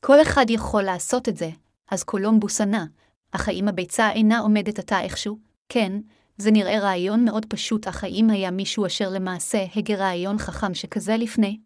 כל 0.00 0.22
אחד 0.22 0.46
יכול 0.48 0.82
לעשות 0.82 1.28
את 1.28 1.36
זה, 1.36 1.50
אז 1.90 2.04
קולומבוס 2.04 2.60
ענה, 2.60 2.86
אך 3.32 3.48
האם 3.48 3.68
הביצה 3.68 4.10
אינה 4.12 4.38
עומדת 4.38 4.78
עתה 4.78 5.00
איכשהו? 5.00 5.38
כן, 5.68 5.92
זה 6.36 6.50
נראה 6.50 6.80
רעיון 6.80 7.24
מאוד 7.24 7.46
פשוט, 7.46 7.86
אך 7.86 8.04
האם 8.04 8.30
היה 8.30 8.50
מישהו 8.50 8.86
אשר 8.86 9.10
למעשה 9.10 9.64
הגה 9.76 9.94
רעיון 9.96 10.38
חכם 10.38 10.74
שכזה 10.74 11.16
לפני? 11.16 11.60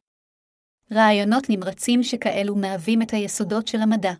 רעיונות 0.92 1.50
נמרצים 1.50 2.02
שכאלו 2.02 2.56
מהווים 2.56 3.02
את 3.02 3.10
היסודות 3.10 3.68
של 3.68 3.80
המדע. 3.80 4.12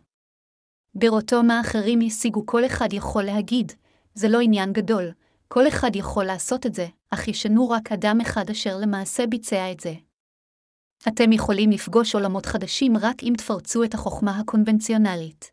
בראותו 0.95 1.43
מה 1.43 1.61
אחרים 1.61 1.99
השיגו 2.07 2.47
כל 2.47 2.67
אחד 2.67 2.93
יכול 2.93 3.25
להגיד, 3.25 3.73
זה 4.15 4.29
לא 4.29 4.41
עניין 4.41 4.73
גדול, 4.73 5.13
כל 5.49 5.69
אחד 5.69 5.97
יכול 5.97 6.25
לעשות 6.25 6.67
את 6.67 6.75
זה, 6.75 6.87
אך 7.11 7.29
ישנו 7.29 7.71
רק 7.71 7.93
אדם 7.93 8.19
אחד 8.21 8.51
אשר 8.51 8.77
למעשה 8.77 9.27
ביצע 9.27 9.73
את 9.73 9.81
זה. 9.81 9.95
אתם 11.09 11.33
יכולים 11.33 11.71
לפגוש 11.71 12.15
עולמות 12.15 12.47
חדשים 12.47 12.97
רק 12.97 13.23
אם 13.23 13.33
תפרצו 13.39 13.85
את 13.85 13.95
החוכמה 13.95 14.39
הקונבנציונלית. 14.39 15.51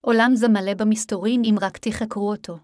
עולם 0.00 0.30
זה 0.34 0.48
מלא 0.48 0.74
במסתורין 0.74 1.42
אם 1.44 1.56
רק 1.60 1.78
תחקרו 1.78 2.30
אותו. 2.30 2.58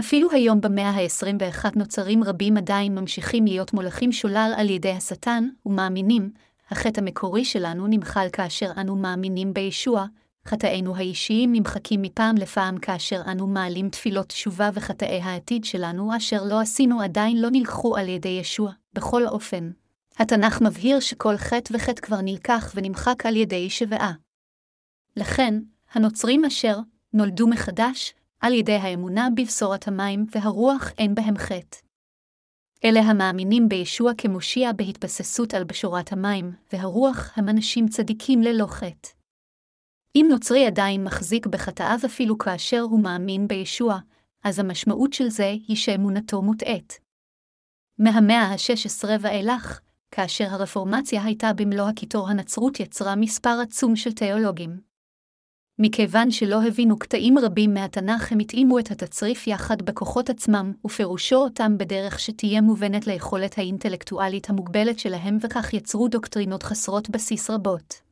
אפילו 0.00 0.30
היום 0.30 0.60
במאה 0.60 0.90
ה-21 0.90 1.64
נוצרים 1.76 2.24
רבים 2.24 2.56
עדיין 2.56 2.94
ממשיכים 2.94 3.44
להיות 3.44 3.72
מולכים 3.72 4.12
שולל 4.12 4.52
על 4.56 4.70
ידי 4.70 4.92
השטן, 4.92 5.48
ומאמינים, 5.66 6.30
החטא 6.70 7.00
המקורי 7.00 7.44
שלנו 7.44 7.86
נמחל 7.86 8.26
כאשר 8.32 8.70
אנו 8.76 8.96
מאמינים 8.96 9.54
בישוע, 9.54 10.06
חטאינו 10.46 10.96
האישיים 10.96 11.52
נמחקים 11.52 12.02
מפעם 12.02 12.36
לפעם 12.36 12.78
כאשר 12.78 13.22
אנו 13.26 13.46
מעלים 13.46 13.88
תפילות 13.88 14.26
תשובה 14.26 14.70
וחטאי 14.74 15.20
העתיד 15.22 15.64
שלנו 15.64 16.16
אשר 16.16 16.44
לא 16.44 16.60
עשינו 16.60 17.00
עדיין 17.00 17.40
לא 17.40 17.48
נלקחו 17.52 17.96
על 17.96 18.08
ידי 18.08 18.28
ישוע, 18.28 18.72
בכל 18.94 19.26
אופן. 19.26 19.70
התנ"ך 20.18 20.62
מבהיר 20.62 21.00
שכל 21.00 21.36
חטא 21.36 21.74
וחטא 21.74 22.00
כבר 22.02 22.20
נלקח 22.22 22.72
ונמחק 22.74 23.26
על 23.26 23.36
ידי 23.36 23.70
שוועה. 23.70 24.12
לכן, 25.16 25.54
הנוצרים 25.92 26.44
אשר 26.44 26.78
נולדו 27.12 27.46
מחדש, 27.46 28.14
על 28.40 28.52
ידי 28.52 28.76
האמונה 28.76 29.28
בבשורת 29.36 29.88
המים 29.88 30.26
והרוח 30.34 30.90
אין 30.98 31.14
בהם 31.14 31.38
חטא. 31.38 31.78
אלה 32.84 33.00
המאמינים 33.00 33.68
בישוע 33.68 34.12
כמושיע 34.18 34.72
בהתבססות 34.72 35.54
על 35.54 35.64
בשורת 35.64 36.12
המים, 36.12 36.52
והרוח 36.72 37.32
הם 37.36 37.48
אנשים 37.48 37.88
צדיקים 37.88 38.42
ללא 38.42 38.66
חטא. 38.66 39.08
אם 40.16 40.26
נוצרי 40.30 40.66
עדיין 40.66 41.04
מחזיק 41.04 41.46
בחטאיו 41.46 41.98
אפילו 42.06 42.38
כאשר 42.38 42.80
הוא 42.80 43.02
מאמין 43.02 43.48
בישוע, 43.48 43.98
אז 44.44 44.58
המשמעות 44.58 45.12
של 45.12 45.28
זה 45.28 45.54
היא 45.68 45.76
שאמונתו 45.76 46.42
מוטעית. 46.42 47.00
מהמאה 47.98 48.42
ה-16 48.42 49.08
ואילך, 49.20 49.80
כאשר 50.14 50.44
הרפורמציה 50.44 51.24
הייתה 51.24 51.52
במלוא 51.52 51.88
הקיטור 51.88 52.28
הנצרות 52.28 52.80
יצרה 52.80 53.16
מספר 53.16 53.58
עצום 53.62 53.96
של 53.96 54.12
תיאולוגים. 54.12 54.80
מכיוון 55.78 56.30
שלא 56.30 56.62
הבינו 56.62 56.98
קטעים 56.98 57.38
רבים 57.38 57.74
מהתנ"ך, 57.74 58.32
הם 58.32 58.38
התאימו 58.38 58.78
את 58.78 58.90
התצריף 58.90 59.46
יחד 59.46 59.82
בכוחות 59.82 60.30
עצמם, 60.30 60.72
ופירושו 60.84 61.36
אותם 61.36 61.78
בדרך 61.78 62.20
שתהיה 62.20 62.60
מובנת 62.60 63.06
ליכולת 63.06 63.58
האינטלקטואלית 63.58 64.50
המוגבלת 64.50 64.98
שלהם, 64.98 65.38
וכך 65.40 65.74
יצרו 65.74 66.08
דוקטרינות 66.08 66.62
חסרות 66.62 67.10
בסיס 67.10 67.50
רבות. 67.50 68.02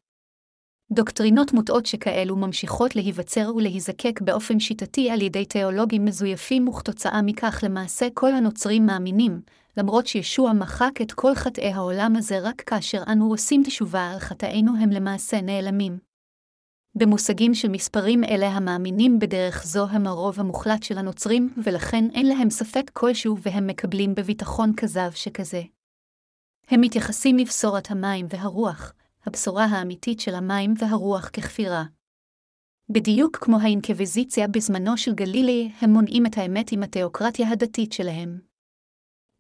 דוקטרינות 0.92 1.52
מוטעות 1.52 1.86
שכאלו 1.86 2.36
ממשיכות 2.36 2.96
להיווצר 2.96 3.52
ולהיזקק 3.56 4.20
באופן 4.20 4.60
שיטתי 4.60 5.10
על 5.10 5.22
ידי 5.22 5.44
תיאולוגים 5.44 6.04
מזויפים, 6.04 6.68
וכתוצאה 6.68 7.22
מכך 7.22 7.60
למעשה 7.62 8.08
כל 8.14 8.34
הנוצרים 8.34 8.86
מאמינים, 8.86 9.40
למרות 9.76 10.06
שישוע 10.06 10.52
מחק 10.52 11.00
את 11.02 11.12
כל 11.12 11.34
חטאי 11.34 11.72
העולם 11.72 12.16
הזה 12.16 12.38
רק 12.42 12.60
כאשר 12.60 13.02
אנו 13.12 13.30
עושים 13.30 13.62
תשובה 13.64 14.10
על 14.10 14.18
חטאינו 14.18 14.72
הם 14.82 14.90
למעשה 14.90 15.40
נעלמים. 15.40 15.98
במושגים 16.94 17.54
של 17.54 17.68
מספרים 17.68 18.24
אלה 18.24 18.48
המאמינים 18.48 19.18
בדרך 19.18 19.64
זו 19.66 19.86
הם 19.86 20.06
הרוב 20.06 20.40
המוחלט 20.40 20.82
של 20.82 20.98
הנוצרים, 20.98 21.54
ולכן 21.64 22.04
אין 22.14 22.26
להם 22.26 22.50
ספק 22.50 22.90
כלשהו 22.92 23.36
והם 23.42 23.66
מקבלים 23.66 24.14
בביטחון 24.14 24.72
כזב 24.76 25.10
שכזה. 25.14 25.62
הם 26.68 26.80
מתייחסים 26.80 27.36
לבשורת 27.36 27.90
המים 27.90 28.26
והרוח, 28.28 28.92
הבשורה 29.26 29.64
האמיתית 29.64 30.20
של 30.20 30.34
המים 30.34 30.74
והרוח 30.78 31.28
ככפירה. 31.28 31.84
בדיוק 32.88 33.36
כמו 33.36 33.60
האינקוויזיציה 33.60 34.48
בזמנו 34.48 34.96
של 34.96 35.14
גלילי, 35.14 35.72
הם 35.80 35.90
מונעים 35.90 36.26
את 36.26 36.38
האמת 36.38 36.72
עם 36.72 36.82
התיאוקרטיה 36.82 37.48
הדתית 37.50 37.92
שלהם. 37.92 38.49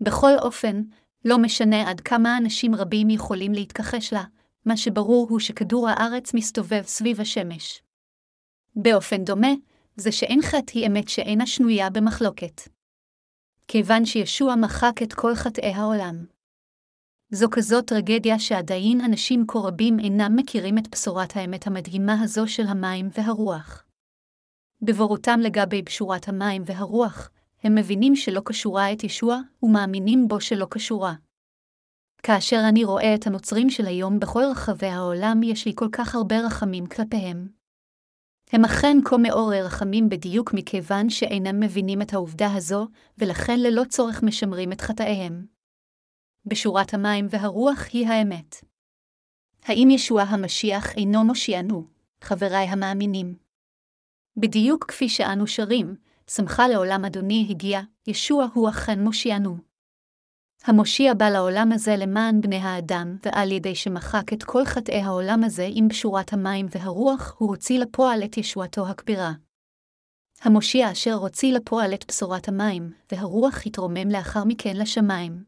בכל 0.00 0.32
אופן, 0.38 0.82
לא 1.24 1.38
משנה 1.38 1.90
עד 1.90 2.00
כמה 2.00 2.36
אנשים 2.38 2.74
רבים 2.74 3.10
יכולים 3.10 3.52
להתכחש 3.52 4.12
לה, 4.12 4.24
מה 4.66 4.76
שברור 4.76 5.26
הוא 5.30 5.40
שכדור 5.40 5.88
הארץ 5.88 6.34
מסתובב 6.34 6.82
סביב 6.82 7.20
השמש. 7.20 7.82
באופן 8.76 9.24
דומה, 9.24 9.52
זה 9.96 10.12
שאין 10.12 10.42
חטא 10.42 10.72
היא 10.74 10.86
אמת 10.86 11.08
שאינה 11.08 11.46
שנויה 11.46 11.90
במחלוקת. 11.90 12.60
כיוון 13.68 14.04
שישוע 14.04 14.54
מחק 14.54 15.02
את 15.02 15.12
כל 15.12 15.34
חטאי 15.34 15.72
העולם. 15.72 16.24
זו 17.30 17.46
כזאת 17.50 17.86
טרגדיה 17.86 18.38
שעדיין 18.38 19.00
אנשים 19.00 19.44
כה 19.48 19.58
רבים 19.58 19.98
אינם 19.98 20.36
מכירים 20.36 20.78
את 20.78 20.88
בשורת 20.92 21.36
האמת 21.36 21.66
המדהימה 21.66 22.22
הזו 22.22 22.48
של 22.48 22.66
המים 22.66 23.08
והרוח. 23.12 23.84
בבורותם 24.82 25.40
לגבי 25.42 25.82
בשורת 25.82 26.28
המים 26.28 26.62
והרוח, 26.66 27.30
הם 27.62 27.74
מבינים 27.74 28.16
שלא 28.16 28.40
קשורה 28.44 28.92
את 28.92 29.04
ישוע, 29.04 29.40
ומאמינים 29.62 30.28
בו 30.28 30.40
שלא 30.40 30.66
קשורה. 30.70 31.14
כאשר 32.22 32.60
אני 32.68 32.84
רואה 32.84 33.14
את 33.14 33.26
הנוצרים 33.26 33.70
של 33.70 33.86
היום 33.86 34.20
בכל 34.20 34.42
רחבי 34.50 34.86
העולם, 34.86 35.42
יש 35.42 35.66
לי 35.66 35.72
כל 35.74 35.88
כך 35.92 36.14
הרבה 36.14 36.40
רחמים 36.40 36.86
כלפיהם. 36.86 37.48
הם 38.52 38.64
אכן 38.64 38.96
כה 39.04 39.16
מעורר 39.16 39.66
רחמים 39.66 40.08
בדיוק 40.08 40.54
מכיוון 40.54 41.10
שאינם 41.10 41.60
מבינים 41.60 42.02
את 42.02 42.12
העובדה 42.12 42.54
הזו, 42.54 42.86
ולכן 43.18 43.60
ללא 43.60 43.82
צורך 43.88 44.22
משמרים 44.22 44.72
את 44.72 44.80
חטאיהם. 44.80 45.46
בשורת 46.46 46.94
המים 46.94 47.26
והרוח 47.30 47.86
היא 47.92 48.08
האמת. 48.08 48.56
האם 49.62 49.88
ישוע 49.90 50.22
המשיח 50.22 50.94
אינו 50.96 51.24
מושיענו, 51.24 51.86
חבריי 52.20 52.66
המאמינים? 52.66 53.34
בדיוק 54.36 54.84
כפי 54.84 55.08
שאנו 55.08 55.46
שרים, 55.46 55.96
שמחה 56.36 56.68
לעולם 56.68 57.04
אדוני 57.04 57.46
הגיע, 57.50 57.80
ישוע 58.06 58.46
הוא 58.54 58.68
אכן 58.68 59.00
מושיענו. 59.04 59.56
המושיע 60.64 61.14
בא 61.14 61.28
לעולם 61.28 61.72
הזה 61.72 61.96
למען 61.96 62.40
בני 62.40 62.56
האדם, 62.56 63.16
ועל 63.22 63.52
ידי 63.52 63.74
שמחק 63.74 64.32
את 64.32 64.42
כל 64.42 64.64
חטאי 64.64 65.00
העולם 65.00 65.44
הזה 65.44 65.68
עם 65.70 65.88
בשורת 65.88 66.32
המים 66.32 66.66
והרוח, 66.70 67.34
הוא 67.38 67.48
הוציא 67.48 67.78
לפועל 67.78 68.24
את 68.24 68.36
ישועתו 68.36 68.88
הכבירה. 68.88 69.32
המושיע 70.42 70.92
אשר 70.92 71.14
הוציא 71.14 71.52
לפועל 71.52 71.94
את 71.94 72.04
בשורת 72.08 72.48
המים, 72.48 72.92
והרוח 73.12 73.66
התרומם 73.66 74.08
לאחר 74.10 74.44
מכן 74.44 74.76
לשמיים. 74.76 75.44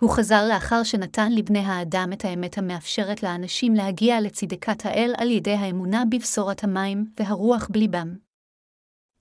הוא 0.00 0.10
חזר 0.10 0.48
לאחר 0.48 0.82
שנתן 0.82 1.32
לבני 1.32 1.58
האדם 1.58 2.10
את 2.12 2.24
האמת 2.24 2.58
המאפשרת 2.58 3.22
לאנשים 3.22 3.74
להגיע 3.74 4.20
לצדקת 4.20 4.86
האל 4.86 5.14
על 5.16 5.30
ידי 5.30 5.54
האמונה 5.54 6.02
בבשורת 6.10 6.64
המים 6.64 7.06
והרוח 7.18 7.68
בליבם. 7.72 8.23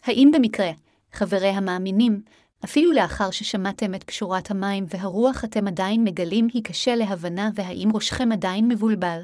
האם 0.04 0.32
במקרה, 0.34 0.72
חברי 1.12 1.50
המאמינים, 1.50 2.22
אפילו 2.66 2.92
לאחר 2.92 3.32
ששמעתם 3.32 3.96
את 3.96 4.04
פשורת 4.04 4.52
המים 4.52 4.86
והרוח 4.88 5.44
אתם 5.44 5.68
עדיין 5.68 6.04
מגלים 6.04 6.48
היא 6.54 6.64
קשה 6.64 6.96
להבנה 6.96 7.50
והאם 7.56 7.90
ראשכם 7.94 8.32
עדיין 8.32 8.68
מבולבל? 8.68 9.22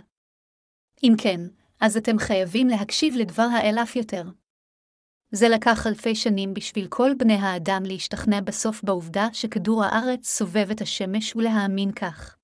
אם 1.04 1.14
כן, 1.18 1.42
אז 1.82 1.98
אתם 1.98 2.20
חייבים 2.20 2.68
להקשיב 2.68 3.16
לדבר 3.16 3.44
האל 3.44 3.78
אף 3.78 3.96
יותר. 3.96 4.24
זה 5.32 5.50
לקח 5.50 5.88
אלפי 5.88 6.16
שנים 6.16 6.54
בשביל 6.54 6.88
כל 6.88 7.12
בני 7.18 7.34
האדם 7.34 7.84
להשתכנע 7.86 8.42
בסוף 8.42 8.84
בעובדה 8.84 9.28
שכדור 9.34 9.84
הארץ 9.84 10.28
סובב 10.28 10.72
את 10.72 10.82
השמש 10.82 11.36
ולהאמין 11.36 11.92
כך. 11.92 12.36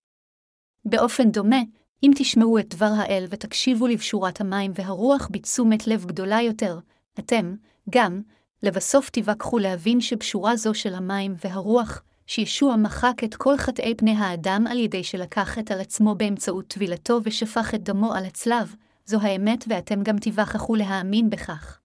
באופן 0.85 1.31
דומה, 1.31 1.61
אם 2.03 2.11
תשמעו 2.15 2.59
את 2.59 2.67
דבר 2.75 2.91
האל 2.97 3.25
ותקשיבו 3.29 3.87
לבשורת 3.87 4.41
המים 4.41 4.71
והרוח 4.75 5.29
בתשומת 5.31 5.87
לב 5.87 6.05
גדולה 6.05 6.41
יותר, 6.41 6.79
אתם, 7.19 7.55
גם, 7.89 8.21
לבסוף 8.63 9.09
תיווכחו 9.09 9.59
להבין 9.59 10.01
שבשורה 10.01 10.55
זו 10.55 10.73
של 10.73 10.93
המים 10.93 11.35
והרוח, 11.43 12.03
שישוע 12.27 12.75
מחק 12.75 13.23
את 13.23 13.35
כל 13.35 13.57
חטאי 13.57 13.93
בני 13.93 14.11
האדם 14.11 14.63
על 14.69 14.77
ידי 14.77 15.03
שלקח 15.03 15.59
את 15.59 15.71
על 15.71 15.81
עצמו 15.81 16.15
באמצעות 16.15 16.67
טבילתו 16.67 17.19
ושפך 17.23 17.75
את 17.75 17.83
דמו 17.83 18.13
על 18.13 18.25
הצלב, 18.25 18.75
זו 19.05 19.21
האמת 19.21 19.65
ואתם 19.67 20.03
גם 20.03 20.17
תיווכחו 20.17 20.75
להאמין 20.75 21.29
בכך. 21.29 21.79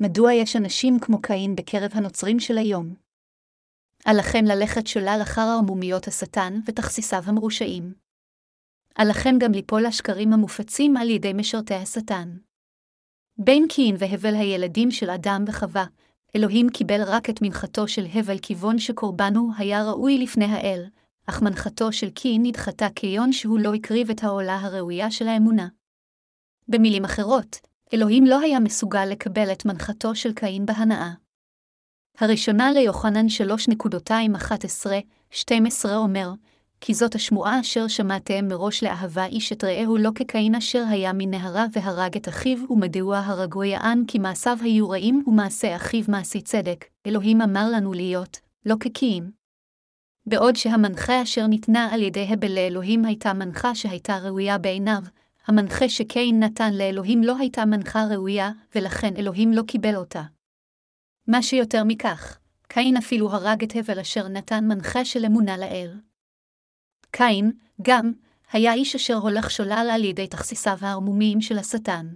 מדוע 0.00 0.32
יש 0.32 0.56
אנשים 0.56 0.98
כמו 1.00 1.22
קין 1.22 1.56
בקרב 1.56 1.90
הנוצרים 1.94 2.40
של 2.40 2.58
היום? 2.58 2.94
עליכם 4.04 4.44
ללכת 4.44 4.86
שולל 4.86 5.18
אחר 5.22 5.40
ערמומיות 5.40 6.08
השטן 6.08 6.60
ותכסיסיו 6.66 7.22
המרושעים. 7.26 7.94
עליכם 8.94 9.34
גם 9.40 9.52
ליפול 9.52 9.86
לשקרים 9.86 10.32
המופצים 10.32 10.96
על 10.96 11.10
ידי 11.10 11.32
משרתי 11.32 11.74
השטן. 11.74 12.36
בין 13.38 13.66
קין 13.68 13.96
והבל 13.98 14.34
הילדים 14.34 14.90
של 14.90 15.10
אדם 15.10 15.44
וחווה, 15.46 15.84
אלוהים 16.36 16.70
קיבל 16.70 17.02
רק 17.02 17.30
את 17.30 17.42
מנחתו 17.42 17.88
של 17.88 18.06
הבל 18.14 18.38
כיוון 18.38 18.78
שקורבנו 18.78 19.50
היה 19.58 19.84
ראוי 19.84 20.18
לפני 20.18 20.44
האל, 20.44 20.84
אך 21.26 21.42
מנחתו 21.42 21.92
של 21.92 22.10
קין 22.10 22.42
נדחתה 22.42 22.86
כיון 22.94 23.32
שהוא 23.32 23.58
לא 23.58 23.74
הקריב 23.74 24.10
את 24.10 24.24
העולה 24.24 24.60
הראויה 24.60 25.10
של 25.10 25.28
האמונה. 25.28 25.68
במילים 26.68 27.04
אחרות, 27.04 27.56
אלוהים 27.94 28.24
לא 28.24 28.40
היה 28.40 28.60
מסוגל 28.60 29.04
לקבל 29.04 29.52
את 29.52 29.64
מנחתו 29.64 30.14
של 30.14 30.32
קין 30.32 30.66
בהנאה. 30.66 31.12
הראשונה 32.18 32.72
ליוחנן 32.72 33.26
3.11-12 33.26 35.88
אומר, 35.94 36.32
כי 36.80 36.94
זאת 36.94 37.14
השמועה 37.14 37.60
אשר 37.60 37.88
שמעתם 37.88 38.48
מראש 38.48 38.84
לאהבה 38.84 39.26
איש 39.26 39.52
את 39.52 39.64
רעהו 39.64 39.96
לא 39.96 40.10
כקין 40.14 40.54
אשר 40.54 40.84
היה 40.88 41.12
מנהרה 41.14 41.66
והרג 41.72 42.16
את 42.16 42.28
אחיו, 42.28 42.58
ומדוע 42.70 43.18
הרגו 43.18 43.64
יען 43.64 44.04
כי 44.08 44.18
מעשיו 44.18 44.58
היו 44.62 44.90
רעים 44.90 45.24
ומעשה 45.26 45.76
אחיו 45.76 46.04
מעשי 46.08 46.40
צדק, 46.40 46.84
אלוהים 47.06 47.40
אמר 47.40 47.68
לנו 47.72 47.92
להיות, 47.92 48.40
לא 48.66 48.74
כקין. 48.80 49.30
בעוד 50.26 50.56
שהמנחה 50.56 51.22
אשר 51.22 51.46
ניתנה 51.46 51.88
על 51.92 52.02
ידי 52.02 52.26
הבל 52.30 52.54
לאלוהים 52.54 53.04
הייתה 53.04 53.32
מנחה 53.32 53.74
שהייתה 53.74 54.18
ראויה 54.18 54.58
בעיניו, 54.58 55.02
המנחה 55.46 55.88
שקין 55.88 56.42
נתן 56.42 56.74
לאלוהים 56.74 57.22
לא 57.22 57.36
הייתה 57.38 57.64
מנחה 57.64 58.04
ראויה, 58.10 58.50
ולכן 58.74 59.16
אלוהים 59.16 59.52
לא 59.52 59.62
קיבל 59.62 59.96
אותה. 59.96 60.22
מה 61.28 61.42
שיותר 61.42 61.84
מכך, 61.84 62.38
קין 62.68 62.96
אפילו 62.96 63.30
הרג 63.30 63.62
את 63.62 63.76
הבל 63.76 63.98
אשר 63.98 64.28
נתן 64.28 64.64
מנחה 64.68 65.04
של 65.04 65.24
אמונה 65.24 65.56
לאל. 65.58 66.05
קין, 67.16 67.52
גם, 67.82 68.12
היה 68.52 68.72
איש 68.72 68.94
אשר 68.94 69.14
הולך 69.14 69.50
שולל 69.50 69.88
על 69.92 70.04
ידי 70.04 70.26
תכסיסיו 70.26 70.78
הערמומיים 70.80 71.40
של 71.40 71.58
השטן. 71.58 72.06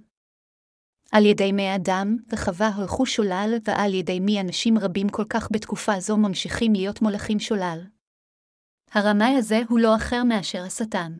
על 1.13 1.27
ידי 1.27 1.53
מי 1.53 1.75
אדם 1.77 2.17
וחווה 2.29 2.69
הלכו 2.69 3.07
שולל, 3.07 3.55
ועל 3.65 3.95
ידי 3.95 4.21
מי 4.21 4.41
אנשים 4.41 4.79
רבים 4.79 5.09
כל 5.09 5.25
כך 5.29 5.49
בתקופה 5.53 6.01
זו 6.01 6.17
ממשיכים 6.17 6.73
להיות 6.73 7.03
מולכים 7.03 7.39
שולל. 7.39 7.79
הרמאי 8.93 9.37
הזה 9.37 9.61
הוא 9.69 9.79
לא 9.79 9.97
אחר 9.97 10.25
מאשר 10.25 10.63
השטן. 10.65 11.13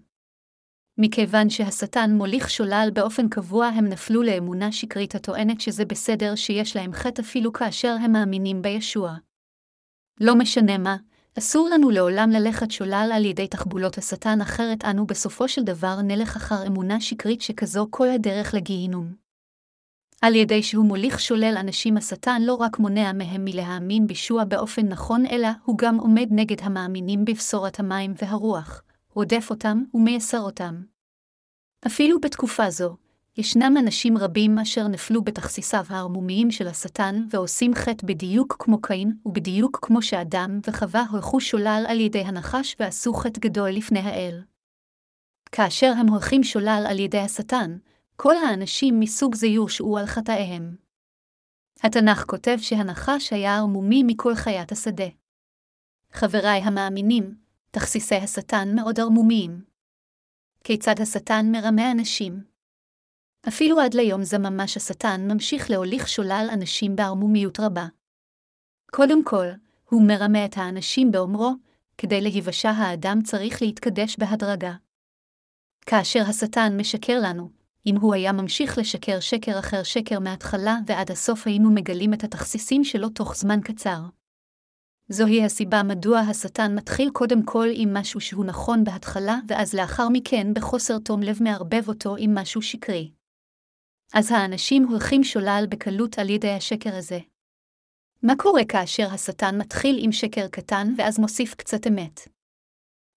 מכיוון 0.99 1.51
שהשטן 1.51 2.11
מוליך 2.11 2.51
שולל 2.51 2.89
באופן 2.93 3.29
קבוע, 3.29 3.67
הם 3.67 3.89
נפלו 3.89 4.23
לאמונה 4.23 4.73
שקרית 4.73 5.15
הטוענת 5.15 5.61
שזה 5.61 5.85
בסדר 5.85 6.35
שיש 6.35 6.77
להם 6.77 6.93
חטא 6.93 7.23
אפילו 7.23 7.53
כאשר 7.53 7.97
הם 8.05 8.13
מאמינים 8.13 8.63
בישוע. 8.63 9.15
לא 10.21 10.35
משנה 10.35 10.79
מה, 10.79 10.97
אסור 11.41 11.69
לנו 11.69 11.91
לעולם 11.91 12.31
ללכת 12.31 12.71
שולל 12.71 13.11
על 13.15 13.25
ידי 13.25 13.49
תחבולות 13.49 13.99
השטן, 13.99 14.41
אחרת 14.41 14.85
אנו 14.85 15.07
בסופו 15.07 15.49
של 15.49 15.63
דבר 15.65 16.01
נלך 16.03 16.37
אחר 16.37 16.67
אמונה 16.67 17.01
שקרית 17.01 17.41
שכזו 17.41 17.87
כל 17.91 18.09
הדרך 18.09 18.55
לגיהינום. 18.55 19.15
על 20.23 20.35
ידי 20.35 20.63
שהוא 20.63 20.85
מוליך 20.85 21.21
שולל 21.21 21.55
אנשים 21.61 21.97
השטן 21.97 22.43
לא 22.43 22.55
רק 22.55 22.79
מונע 22.79 23.13
מהם 23.13 23.45
מלהאמין 23.45 24.07
בישוע 24.07 24.45
באופן 24.45 24.89
נכון, 24.89 25.27
אלא 25.27 25.49
הוא 25.65 25.79
גם 25.79 25.97
עומד 25.97 26.27
נגד 26.31 26.61
המאמינים 26.63 27.25
בבשורת 27.25 27.81
המים 27.81 28.15
והרוח, 28.23 28.83
רודף 29.15 29.47
אותם 29.51 29.83
ומייסר 29.95 30.41
אותם. 30.41 30.83
אפילו 31.87 32.21
בתקופה 32.21 32.71
זו, 32.71 32.97
ישנם 33.37 33.75
אנשים 33.81 34.19
רבים 34.19 34.59
אשר 34.59 34.89
נפלו 34.89 35.23
בתכסיסיו 35.23 35.85
הערמומיים 35.89 36.51
של 36.51 36.69
השטן 36.69 37.25
ועושים 37.31 37.75
חטא 37.75 38.07
בדיוק 38.07 38.57
כמו 38.59 38.81
קין, 38.83 39.13
ובדיוק 39.27 39.79
כמו 39.83 40.03
שאדם 40.03 40.61
וחווה 40.67 41.05
הולכו 41.11 41.41
שולל 41.41 41.85
על 41.89 42.01
ידי 42.01 42.21
הנחש 42.21 42.77
ועשו 42.81 43.15
חטא 43.15 43.41
גדול 43.41 43.71
לפני 43.71 43.99
האל. 43.99 44.43
כאשר 45.53 45.93
הם 45.99 46.09
הולכים 46.09 46.43
שולל 46.43 46.85
על 46.91 46.99
ידי 46.99 47.19
השטן, 47.19 47.79
כל 48.17 48.37
האנשים 48.37 49.01
מסוג 49.01 49.35
זה 49.35 49.47
יורשעו 49.47 49.99
על 49.99 50.07
חטאיהם. 50.07 50.77
התנ"ך 51.83 52.25
כותב 52.25 52.57
שהנחש 52.59 53.33
היה 53.33 53.57
ערמומי 53.57 54.03
מכל 54.07 54.35
חיית 54.35 54.73
השדה. 54.73 55.09
חבריי 56.13 56.61
המאמינים, 56.61 57.35
תכסיסי 57.71 58.15
השטן 58.15 58.69
מאוד 58.75 59.01
ערמומיים. 59.01 59.65
כיצד 60.65 61.01
השטן 61.01 61.47
מרמה 61.53 61.91
אנשים? 61.91 62.50
אפילו 63.49 63.81
עד 63.81 63.95
ליום 63.95 64.23
זה 64.23 64.39
ממש 64.39 64.77
השטן 64.77 65.33
ממשיך 65.33 65.71
להוליך 65.71 66.09
שולל 66.09 66.49
אנשים 66.53 66.97
בערמומיות 66.97 67.61
רבה. 67.61 67.87
קודם 68.93 69.25
כל, 69.25 69.47
הוא 69.89 70.03
מרמה 70.09 70.45
את 70.45 70.57
האנשים 70.57 71.11
באומרו, 71.11 71.53
כדי 71.99 72.21
להיוושע 72.21 72.71
האדם 72.71 73.23
צריך 73.23 73.63
להתקדש 73.63 74.17
בהדרגה. 74.19 74.75
כאשר 75.87 76.23
השטן 76.29 76.77
משקר 76.77 77.21
לנו, 77.23 77.51
אם 77.87 77.97
הוא 77.97 78.15
היה 78.15 78.33
ממשיך 78.33 78.79
לשקר 78.79 79.21
שקר 79.21 79.59
אחר 79.59 79.83
שקר 79.83 80.19
מההתחלה 80.19 80.79
ועד 80.87 81.11
הסוף 81.11 81.47
היינו 81.47 81.71
מגלים 81.71 82.15
את 82.15 82.25
התכסיסים 82.25 82.85
שלו 82.85 83.09
תוך 83.09 83.37
זמן 83.37 83.61
קצר. 83.61 84.01
זוהי 85.09 85.45
הסיבה 85.45 85.83
מדוע 85.83 86.19
השטן 86.19 86.75
מתחיל 86.75 87.11
קודם 87.13 87.43
כל 87.43 87.69
עם 87.73 87.97
משהו 87.97 88.21
שהוא 88.21 88.45
נכון 88.45 88.85
בהתחלה, 88.85 89.39
ואז 89.49 89.75
לאחר 89.75 90.09
מכן 90.09 90.55
בחוסר 90.55 90.99
תום 90.99 91.23
לב 91.23 91.43
מערבב 91.43 91.89
אותו 91.89 92.17
עם 92.19 92.35
משהו 92.35 92.63
שקרי. 92.63 93.11
אז 94.15 94.31
האנשים 94.31 94.85
הולכים 94.85 95.25
שולל 95.25 95.65
בקלות 95.69 96.19
על 96.19 96.31
ידי 96.31 96.51
השקר 96.51 96.97
הזה. 96.97 97.19
מה 98.23 98.33
קורה 98.39 98.65
כאשר 98.69 99.07
השטן 99.15 99.59
מתחיל 99.59 99.97
עם 100.01 100.13
שקר 100.13 100.49
קטן 100.49 100.95
ואז 100.99 101.19
מוסיף 101.19 101.55
קצת 101.55 101.87
אמת? 101.87 102.29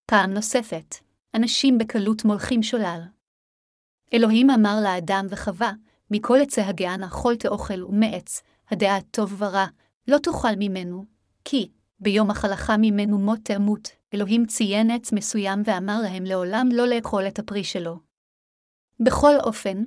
פעם 0.06 0.34
נוספת, 0.34 0.94
אנשים 1.34 1.78
בקלות 1.78 2.24
מולכים 2.24 2.62
שולל. 2.62 3.00
אלוהים 4.14 4.50
אמר 4.50 4.76
לאדם 4.84 5.26
וחווה, 5.30 5.72
מכל 6.10 6.38
עצי 6.42 6.60
הגן 6.60 7.02
אכול 7.02 7.36
תאכל 7.36 7.84
ומעץ, 7.84 8.42
הדעה 8.70 9.00
טוב 9.10 9.34
ורע, 9.38 9.66
לא 10.08 10.18
תאכל 10.18 10.56
ממנו, 10.58 11.04
כי 11.44 11.70
ביום 12.00 12.30
אכלך 12.30 12.72
ממנו 12.78 13.18
מות 13.18 13.38
תמות, 13.44 13.88
אלוהים 14.14 14.46
ציין 14.46 14.90
עץ 14.90 15.12
מסוים 15.12 15.62
ואמר 15.64 16.00
להם 16.02 16.24
לעולם 16.24 16.68
לא 16.72 16.86
לאכול 16.86 17.28
את 17.28 17.38
הפרי 17.38 17.64
שלו. 17.64 17.98
בכל 19.00 19.34
אופן, 19.40 19.82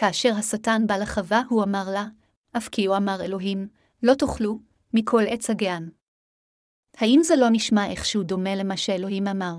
כאשר 0.00 0.32
השטן 0.38 0.86
בא 0.86 0.96
לחווה, 0.96 1.42
הוא 1.48 1.62
אמר 1.62 1.90
לה, 1.90 2.06
אף 2.56 2.68
כי 2.68 2.86
הוא 2.86 2.96
אמר 2.96 3.24
אלוהים, 3.24 3.68
לא 4.02 4.14
תאכלו, 4.14 4.58
מכל 4.94 5.22
עץ 5.28 5.50
הגן. 5.50 5.88
האם 6.96 7.20
זה 7.22 7.36
לא 7.36 7.46
נשמע 7.52 7.90
איכשהו 7.90 8.22
דומה 8.22 8.54
למה 8.54 8.76
שאלוהים 8.76 9.28
אמר? 9.28 9.54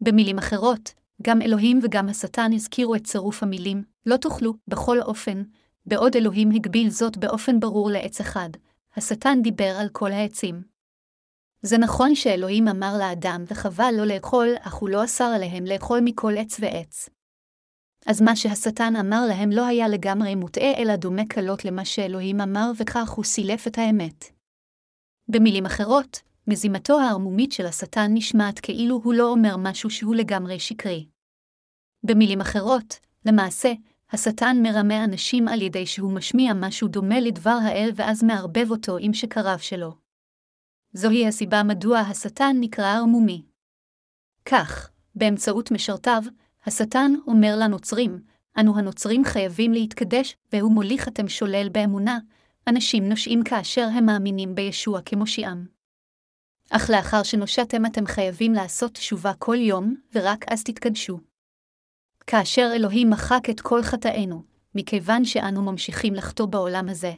במילים 0.00 0.38
אחרות, 0.38 0.94
גם 1.22 1.42
אלוהים 1.42 1.80
וגם 1.82 2.08
השטן 2.08 2.52
הזכירו 2.52 2.94
את 2.94 3.04
צירוף 3.04 3.42
המילים, 3.42 3.84
לא 4.06 4.16
תאכלו, 4.16 4.54
בכל 4.68 5.00
אופן, 5.00 5.42
בעוד 5.86 6.16
אלוהים 6.16 6.50
הגביל 6.50 6.90
זאת 6.90 7.16
באופן 7.16 7.60
ברור 7.60 7.90
לעץ 7.90 8.20
אחד, 8.20 8.50
השטן 8.96 9.42
דיבר 9.42 9.76
על 9.80 9.88
כל 9.88 10.12
העצים. 10.12 10.62
זה 11.62 11.78
נכון 11.78 12.14
שאלוהים 12.14 12.68
אמר 12.68 12.98
לאדם 12.98 13.44
וחווה 13.46 13.92
לא 13.92 14.04
לאכול, 14.04 14.48
אך 14.60 14.74
הוא 14.74 14.88
לא 14.88 15.04
אסר 15.04 15.32
עליהם 15.34 15.64
לאכול 15.64 16.00
מכל 16.04 16.32
עץ 16.38 16.56
ועץ. 16.60 17.08
אז 18.06 18.22
מה 18.22 18.36
שהשטן 18.36 18.96
אמר 18.96 19.26
להם 19.28 19.50
לא 19.50 19.66
היה 19.66 19.88
לגמרי 19.88 20.34
מוטעה, 20.34 20.74
אלא 20.76 20.96
דומה 20.96 21.22
קלות 21.28 21.64
למה 21.64 21.84
שאלוהים 21.84 22.40
אמר, 22.40 22.70
וכך 22.76 23.10
הוא 23.10 23.24
סילף 23.24 23.66
את 23.66 23.78
האמת. 23.78 24.24
במילים 25.28 25.66
אחרות, 25.66 26.22
מזימתו 26.48 27.00
הערמומית 27.00 27.52
של 27.52 27.66
השטן 27.66 28.10
נשמעת 28.14 28.60
כאילו 28.60 29.00
הוא 29.04 29.14
לא 29.14 29.28
אומר 29.30 29.56
משהו 29.58 29.90
שהוא 29.90 30.14
לגמרי 30.14 30.58
שקרי. 30.60 31.06
במילים 32.02 32.40
אחרות, 32.40 32.98
למעשה, 33.24 33.72
השטן 34.10 34.56
מרמה 34.62 35.04
אנשים 35.04 35.48
על 35.48 35.62
ידי 35.62 35.86
שהוא 35.86 36.12
משמיע 36.12 36.52
משהו 36.54 36.88
דומה 36.88 37.20
לדבר 37.20 37.58
האל 37.62 37.90
ואז 37.94 38.24
מערבב 38.24 38.70
אותו 38.70 38.96
עם 39.00 39.14
שקריו 39.14 39.58
שלו. 39.58 39.94
זוהי 40.92 41.26
הסיבה 41.26 41.62
מדוע 41.62 41.98
השטן 41.98 42.56
נקרא 42.60 42.96
ערמומי. 42.96 43.42
כך, 44.44 44.90
באמצעות 45.14 45.70
משרתיו, 45.70 46.22
השטן 46.66 47.12
אומר 47.26 47.56
לנוצרים, 47.58 48.20
אנו 48.60 48.78
הנוצרים 48.78 49.24
חייבים 49.24 49.72
להתקדש, 49.72 50.36
והוא 50.52 50.72
מוליך 50.72 51.08
אתם 51.08 51.28
שולל 51.28 51.68
באמונה, 51.68 52.18
אנשים 52.68 53.08
נושעים 53.08 53.42
כאשר 53.44 53.88
הם 53.94 54.06
מאמינים 54.06 54.54
בישוע 54.54 55.00
כמושיעם. 55.00 55.66
אך 56.70 56.90
לאחר 56.90 57.22
שנושעתם 57.22 57.86
אתם 57.86 58.06
חייבים 58.06 58.52
לעשות 58.52 58.94
תשובה 58.94 59.32
כל 59.38 59.56
יום, 59.56 59.94
ורק 60.14 60.44
אז 60.52 60.64
תתקדשו. 60.64 61.18
כאשר 62.26 62.70
אלוהים 62.74 63.10
מחק 63.10 63.50
את 63.50 63.60
כל 63.60 63.82
חטאינו, 63.82 64.42
מכיוון 64.74 65.24
שאנו 65.24 65.62
ממשיכים 65.62 66.14
לחטוא 66.14 66.46
בעולם 66.46 66.88
הזה, 66.88 67.12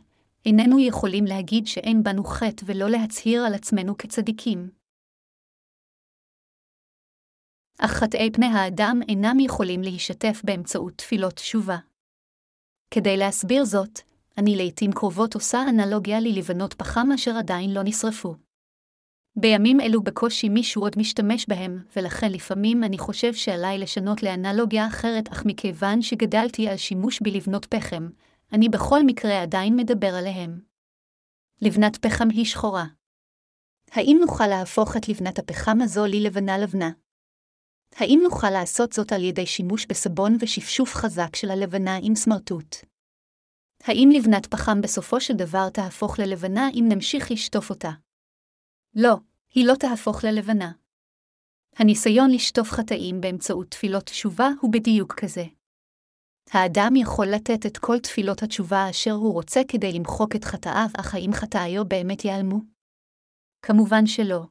איננו 0.46 0.80
יכולים 0.80 1.24
להגיד 1.24 1.66
שאין 1.66 2.02
בנו 2.02 2.24
חטא 2.24 2.64
ולא 2.66 2.90
להצהיר 2.90 3.42
על 3.42 3.54
עצמנו 3.54 3.98
כצדיקים. 3.98 4.77
אך 7.80 7.90
חטאי 7.90 8.30
פני 8.32 8.46
האדם 8.46 9.00
אינם 9.08 9.40
יכולים 9.40 9.82
להישתף 9.82 10.40
באמצעות 10.44 10.92
תפילות 10.96 11.34
תשובה. 11.34 11.76
כדי 12.90 13.16
להסביר 13.16 13.64
זאת, 13.64 14.00
אני 14.38 14.56
לעתים 14.56 14.92
קרובות 14.92 15.34
עושה 15.34 15.62
אנלוגיה 15.68 16.20
ללבנות 16.20 16.74
פחם 16.74 17.08
אשר 17.14 17.36
עדיין 17.38 17.74
לא 17.74 17.80
נשרפו. 17.84 18.34
בימים 19.36 19.80
אלו 19.80 20.02
בקושי 20.02 20.48
מישהו 20.48 20.82
עוד 20.82 20.92
משתמש 20.96 21.46
בהם, 21.48 21.84
ולכן 21.96 22.32
לפעמים 22.32 22.84
אני 22.84 22.98
חושב 22.98 23.34
שעליי 23.34 23.78
לשנות 23.78 24.22
לאנלוגיה 24.22 24.86
אחרת, 24.86 25.28
אך 25.28 25.42
מכיוון 25.46 26.02
שגדלתי 26.02 26.68
על 26.68 26.76
שימוש 26.76 27.22
בלבנות 27.22 27.64
פחם, 27.64 28.08
אני 28.52 28.68
בכל 28.68 29.00
מקרה 29.06 29.42
עדיין 29.42 29.76
מדבר 29.76 30.14
עליהם. 30.14 30.60
לבנת 31.62 31.96
פחם 31.96 32.28
היא 32.30 32.44
שחורה. 32.44 32.84
האם 33.90 34.18
נוכל 34.20 34.46
להפוך 34.46 34.96
את 34.96 35.08
לבנת 35.08 35.38
הפחם 35.38 35.80
הזו 35.80 36.06
ללבנה 36.06 36.58
לבנה? 36.58 36.90
האם 37.94 38.20
נוכל 38.22 38.50
לעשות 38.50 38.92
זאת 38.92 39.12
על 39.12 39.24
ידי 39.24 39.46
שימוש 39.46 39.86
בסבון 39.86 40.36
ושפשוף 40.40 40.94
חזק 40.94 41.36
של 41.36 41.50
הלבנה 41.50 41.98
עם 42.02 42.14
סמרטוט? 42.14 42.76
האם 43.82 44.08
לבנת 44.12 44.46
פחם 44.46 44.80
בסופו 44.80 45.20
של 45.20 45.34
דבר 45.34 45.70
תהפוך 45.70 46.18
ללבנה 46.18 46.68
אם 46.74 46.84
נמשיך 46.88 47.30
לשטוף 47.30 47.70
אותה? 47.70 47.90
לא, 48.94 49.14
היא 49.54 49.66
לא 49.66 49.74
תהפוך 49.74 50.24
ללבנה. 50.24 50.72
הניסיון 51.76 52.30
לשטוף 52.30 52.70
חטאים 52.70 53.20
באמצעות 53.20 53.70
תפילות 53.70 54.04
תשובה 54.04 54.48
הוא 54.60 54.72
בדיוק 54.72 55.14
כזה. 55.14 55.44
האדם 56.50 56.96
יכול 56.96 57.26
לתת 57.26 57.66
את 57.66 57.78
כל 57.78 57.98
תפילות 57.98 58.42
התשובה 58.42 58.90
אשר 58.90 59.12
הוא 59.12 59.32
רוצה 59.32 59.60
כדי 59.68 59.92
למחוק 59.92 60.36
את 60.36 60.44
חטאיו, 60.44 60.88
אך 61.00 61.14
האם 61.14 61.30
חטאיו 61.32 61.84
באמת 61.88 62.24
ייעלמו? 62.24 62.60
כמובן 63.62 64.06
שלא. 64.06 64.42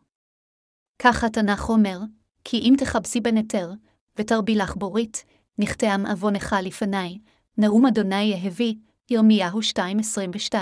כך 1.02 1.24
התנ"ך 1.24 1.70
אומר, 1.70 2.00
כי 2.50 2.58
אם 2.58 2.74
תכבסי 2.78 3.22
בנתר, 3.22 3.72
ותרבי 4.18 4.56
לך 4.56 4.76
בורית, 4.76 5.26
נכתעם 5.58 6.06
עוונך 6.06 6.56
לפניי, 6.64 7.18
נאום 7.58 7.86
אדוני 7.86 8.24
יהבי, 8.24 8.78
ירמיהו 9.10 9.60
2.22. 9.60 10.56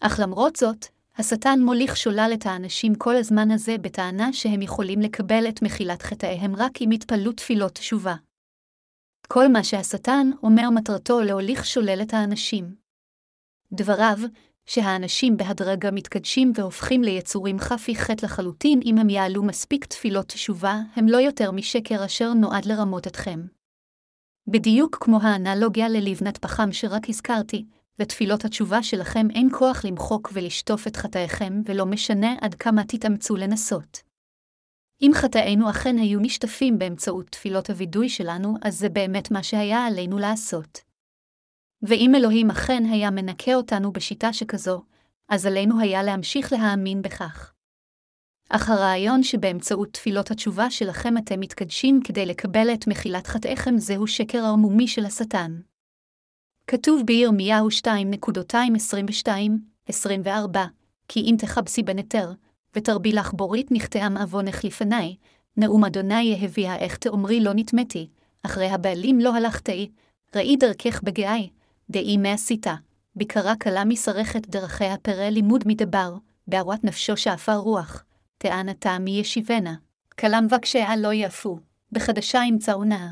אך 0.00 0.20
למרות 0.22 0.56
זאת, 0.56 0.86
השטן 1.18 1.60
מוליך 1.62 1.96
שולל 1.96 2.30
את 2.34 2.46
האנשים 2.46 2.94
כל 2.94 3.16
הזמן 3.16 3.50
הזה 3.50 3.78
בטענה 3.78 4.32
שהם 4.32 4.62
יכולים 4.62 5.00
לקבל 5.00 5.48
את 5.48 5.62
מחילת 5.62 6.02
חטאיהם 6.02 6.56
רק 6.56 6.82
אם 6.82 6.92
יתפללו 6.92 7.32
תפילות 7.32 7.72
תשובה. 7.72 8.14
כל 9.28 9.48
מה 9.48 9.64
שהשטן 9.64 10.30
אומר 10.42 10.70
מטרתו 10.70 11.20
להוליך 11.20 11.66
שולל 11.66 12.02
את 12.02 12.14
האנשים. 12.14 12.74
דבריו, 13.72 14.18
שהאנשים 14.66 15.36
בהדרגה 15.36 15.90
מתקדשים 15.90 16.52
והופכים 16.54 17.02
ליצורים 17.02 17.58
חפי 17.58 17.96
חטא 17.96 18.26
לחלוטין 18.26 18.80
אם 18.84 18.98
הם 18.98 19.10
יעלו 19.10 19.42
מספיק 19.42 19.84
תפילות 19.84 20.26
תשובה, 20.26 20.80
הם 20.96 21.08
לא 21.08 21.16
יותר 21.16 21.50
משקר 21.50 22.04
אשר 22.04 22.34
נועד 22.34 22.64
לרמות 22.64 23.06
אתכם. 23.06 23.40
בדיוק 24.46 24.96
כמו 25.00 25.18
האנלוגיה 25.22 25.88
ללבנת 25.88 26.38
פחם 26.38 26.72
שרק 26.72 27.08
הזכרתי, 27.08 27.64
לתפילות 27.98 28.44
התשובה 28.44 28.82
שלכם 28.82 29.26
אין 29.30 29.48
כוח 29.52 29.84
למחוק 29.84 30.30
ולשטוף 30.32 30.86
את 30.86 30.96
חטאיכם, 30.96 31.62
ולא 31.64 31.86
משנה 31.86 32.34
עד 32.40 32.54
כמה 32.54 32.84
תתאמצו 32.84 33.36
לנסות. 33.36 34.02
אם 35.02 35.10
חטאינו 35.14 35.70
אכן 35.70 35.98
היו 35.98 36.20
נשטפים 36.20 36.78
באמצעות 36.78 37.26
תפילות 37.30 37.70
הווידוי 37.70 38.08
שלנו, 38.08 38.54
אז 38.62 38.78
זה 38.78 38.88
באמת 38.88 39.30
מה 39.30 39.42
שהיה 39.42 39.86
עלינו 39.86 40.18
לעשות. 40.18 40.83
ואם 41.86 42.12
אלוהים 42.14 42.50
אכן 42.50 42.82
היה 42.90 43.10
מנקה 43.10 43.54
אותנו 43.54 43.92
בשיטה 43.92 44.32
שכזו, 44.32 44.82
אז 45.28 45.46
עלינו 45.46 45.80
היה 45.80 46.02
להמשיך 46.02 46.52
להאמין 46.52 47.02
בכך. 47.02 47.52
אך 48.48 48.70
הרעיון 48.70 49.22
שבאמצעות 49.22 49.92
תפילות 49.92 50.30
התשובה 50.30 50.70
שלכם 50.70 51.18
אתם 51.18 51.40
מתקדשים 51.40 52.00
כדי 52.04 52.26
לקבל 52.26 52.74
את 52.74 52.86
מחילת 52.86 53.26
חטאיכם 53.26 53.78
זהו 53.78 54.06
שקר 54.06 54.38
ערמומי 54.38 54.88
של 54.88 55.06
השטן. 55.06 55.60
כתוב 56.66 57.02
בירמיהו 57.06 57.68
2.22-24, 57.68 57.78
כי 61.08 61.20
אם 61.20 61.34
תכבסי 61.38 61.82
בנתר, 61.82 62.32
ותרבי 62.76 63.12
לך 63.12 63.34
בורית 63.34 63.70
נכתעם 63.70 64.16
עוונך 64.16 64.64
לפני, 64.64 65.16
נאום 65.56 65.84
אדוני 65.84 66.22
יהביה 66.22 66.76
איך 66.76 66.96
תאמרי 66.96 67.40
לא 67.40 67.50
נטמתי, 67.54 68.08
אחרי 68.42 68.70
הבעלים 68.70 69.20
לא 69.20 69.34
הלכתי, 69.34 69.90
ראי 70.36 70.56
דרכך 70.56 71.02
בגאי, 71.02 71.50
דאי 71.90 72.16
מעשיתה, 72.16 72.74
בקרה 73.16 73.56
קלה 73.56 73.84
משרכת 73.84 74.46
דרכיה 74.46 74.96
פרא 74.96 75.24
לימוד 75.24 75.64
מדבר, 75.66 76.14
בערות 76.46 76.84
נפשו 76.84 77.16
שאפה 77.16 77.54
רוח, 77.54 78.04
טענתה 78.38 78.98
מי 78.98 79.10
ישיבנה, 79.10 79.74
כלם 80.18 80.46
וקשיה 80.50 80.96
לא 80.96 81.12
יפו, 81.12 81.58
בחדשה 81.92 82.38
ימצאו 82.48 82.84
נאה. 82.84 83.10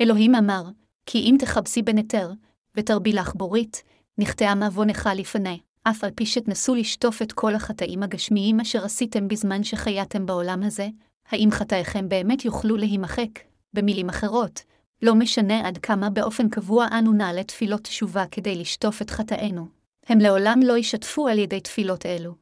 אלוהים 0.00 0.34
אמר, 0.34 0.62
כי 1.06 1.18
אם 1.18 1.36
תכבסי 1.38 1.82
בנתר, 1.82 2.32
ותרבי 2.76 3.12
לך 3.12 3.34
בורית, 3.34 3.82
נכתעה 4.18 4.54
מעוונך 4.54 5.08
לפני, 5.16 5.60
אף 5.82 6.04
על 6.04 6.10
פי 6.10 6.26
שתנסו 6.26 6.74
לשטוף 6.74 7.22
את 7.22 7.32
כל 7.32 7.54
החטאים 7.54 8.02
הגשמיים 8.02 8.60
אשר 8.60 8.84
עשיתם 8.84 9.28
בזמן 9.28 9.64
שחייתם 9.64 10.26
בעולם 10.26 10.62
הזה, 10.62 10.88
האם 11.28 11.48
חטאיכם 11.50 12.08
באמת 12.08 12.44
יוכלו 12.44 12.76
להימחק? 12.76 13.28
במילים 13.74 14.08
אחרות, 14.08 14.62
לא 15.02 15.14
משנה 15.14 15.68
עד 15.68 15.78
כמה 15.78 16.10
באופן 16.10 16.48
קבוע 16.48 16.86
אנו 16.98 17.12
נעלה 17.12 17.44
תפילות 17.44 17.80
תשובה 17.80 18.24
כדי 18.30 18.54
לשטוף 18.54 19.02
את 19.02 19.10
חטאינו, 19.10 19.68
הם 20.06 20.18
לעולם 20.18 20.60
לא 20.64 20.78
ישתפו 20.78 21.28
על 21.28 21.38
ידי 21.38 21.60
תפילות 21.60 22.06
אלו. 22.06 22.34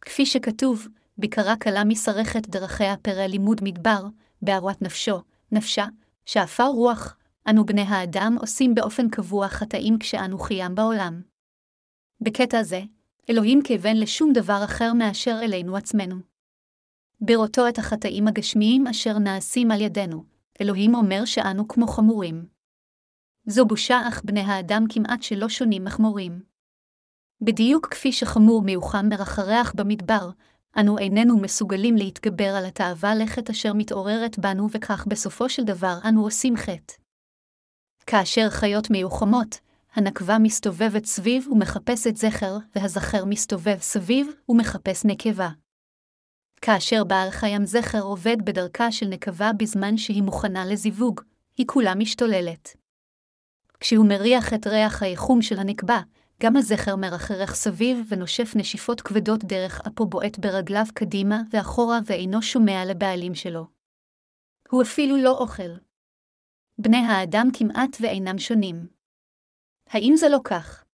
כפי 0.00 0.26
שכתוב, 0.26 0.88
בקרה 1.18 1.56
קלה 1.56 1.84
משרכת 1.84 2.48
דרכיה 2.48 2.96
פרא 2.96 3.26
לימוד 3.26 3.60
מדבר, 3.62 4.06
בערות 4.42 4.82
נפשו, 4.82 5.22
נפשה, 5.52 5.86
שעפר 6.26 6.66
רוח, 6.66 7.16
אנו 7.50 7.66
בני 7.66 7.82
האדם 7.82 8.36
עושים 8.40 8.74
באופן 8.74 9.08
קבוע 9.08 9.48
חטאים 9.48 9.98
כשאנו 9.98 10.38
חיים 10.38 10.74
בעולם. 10.74 11.22
בקטע 12.20 12.62
זה, 12.62 12.82
אלוהים 13.30 13.62
כיוון 13.62 13.96
לשום 13.96 14.32
דבר 14.32 14.64
אחר 14.64 14.92
מאשר 14.92 15.38
אלינו 15.42 15.76
עצמנו. 15.76 16.16
בראותו 17.20 17.68
את 17.68 17.78
החטאים 17.78 18.28
הגשמיים 18.28 18.86
אשר 18.86 19.18
נעשים 19.18 19.70
על 19.70 19.80
ידינו, 19.80 20.31
אלוהים 20.60 20.94
אומר 20.94 21.24
שאנו 21.24 21.68
כמו 21.68 21.86
חמורים. 21.86 22.46
זו 23.46 23.64
בושה 23.64 24.00
אך 24.08 24.22
בני 24.24 24.40
האדם 24.40 24.84
כמעט 24.88 25.22
שלא 25.22 25.48
שונים 25.48 25.84
מחמורים. 25.84 26.42
בדיוק 27.40 27.86
כפי 27.86 28.12
שחמור 28.12 28.62
מיוחם 28.62 29.08
מרחרח 29.08 29.72
במדבר, 29.76 30.30
אנו 30.80 30.98
איננו 30.98 31.38
מסוגלים 31.38 31.96
להתגבר 31.96 32.54
על 32.56 32.64
התאווה 32.64 33.14
לכת 33.14 33.50
אשר 33.50 33.72
מתעוררת 33.72 34.38
בנו 34.38 34.68
וכך 34.70 35.06
בסופו 35.06 35.48
של 35.48 35.64
דבר 35.64 35.98
אנו 36.08 36.22
עושים 36.24 36.56
חטא. 36.56 36.94
כאשר 38.06 38.50
חיות 38.50 38.90
מיוחמות, 38.90 39.58
הנקבה 39.94 40.38
מסתובבת 40.38 41.04
סביב 41.04 41.48
ומחפשת 41.50 42.16
זכר, 42.16 42.58
והזכר 42.74 43.24
מסתובב 43.24 43.76
סביב 43.80 44.26
ומחפש 44.48 45.04
נקבה. 45.04 45.48
כאשר 46.62 47.04
בעל 47.04 47.30
חיים 47.30 47.64
זכר 47.64 48.00
עובד 48.00 48.36
בדרכה 48.44 48.92
של 48.92 49.06
נקבה 49.06 49.50
בזמן 49.58 49.96
שהיא 49.96 50.22
מוכנה 50.22 50.64
לזיווג, 50.64 51.20
היא 51.56 51.66
כולה 51.66 51.94
משתוללת. 51.94 52.76
כשהוא 53.80 54.06
מריח 54.08 54.54
את 54.54 54.66
ריח 54.66 55.02
היחום 55.02 55.42
של 55.42 55.58
הנקבה, 55.58 56.00
גם 56.42 56.56
הזכר 56.56 56.96
מרחרח 56.96 57.54
סביב 57.54 58.06
ונושף 58.08 58.52
נשיפות 58.56 59.00
כבדות 59.00 59.44
דרך 59.44 59.80
אפו 59.86 60.06
בועט 60.06 60.38
ברגליו 60.38 60.84
קדימה 60.94 61.42
ואחורה 61.50 61.98
ואינו 62.06 62.42
שומע 62.42 62.84
לבעלים 62.84 63.34
שלו. 63.34 63.66
הוא 64.68 64.82
אפילו 64.82 65.16
לא 65.16 65.38
אוכל. 65.38 65.76
בני 66.78 66.96
האדם 66.96 67.48
כמעט 67.58 67.96
ואינם 68.00 68.38
שונים. 68.38 68.86
האם 69.88 70.12
זה 70.16 70.28
לא 70.28 70.38
כך? 70.44 70.84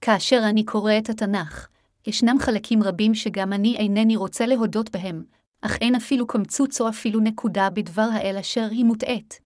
כאשר 0.00 0.40
אני 0.50 0.64
קורא 0.64 0.92
את 0.98 1.08
התנ"ך, 1.08 1.68
ישנם 2.08 2.36
חלקים 2.40 2.82
רבים 2.82 3.14
שגם 3.14 3.52
אני 3.52 3.76
אינני 3.76 4.16
רוצה 4.16 4.46
להודות 4.46 4.90
בהם, 4.90 5.24
אך 5.60 5.76
אין 5.80 5.94
אפילו 5.94 6.26
קמצוץ 6.26 6.80
או 6.80 6.88
אפילו 6.88 7.20
נקודה 7.20 7.70
בדבר 7.70 8.08
האל 8.12 8.36
אשר 8.40 8.66
היא 8.70 8.84
מוטעית. 8.84 9.40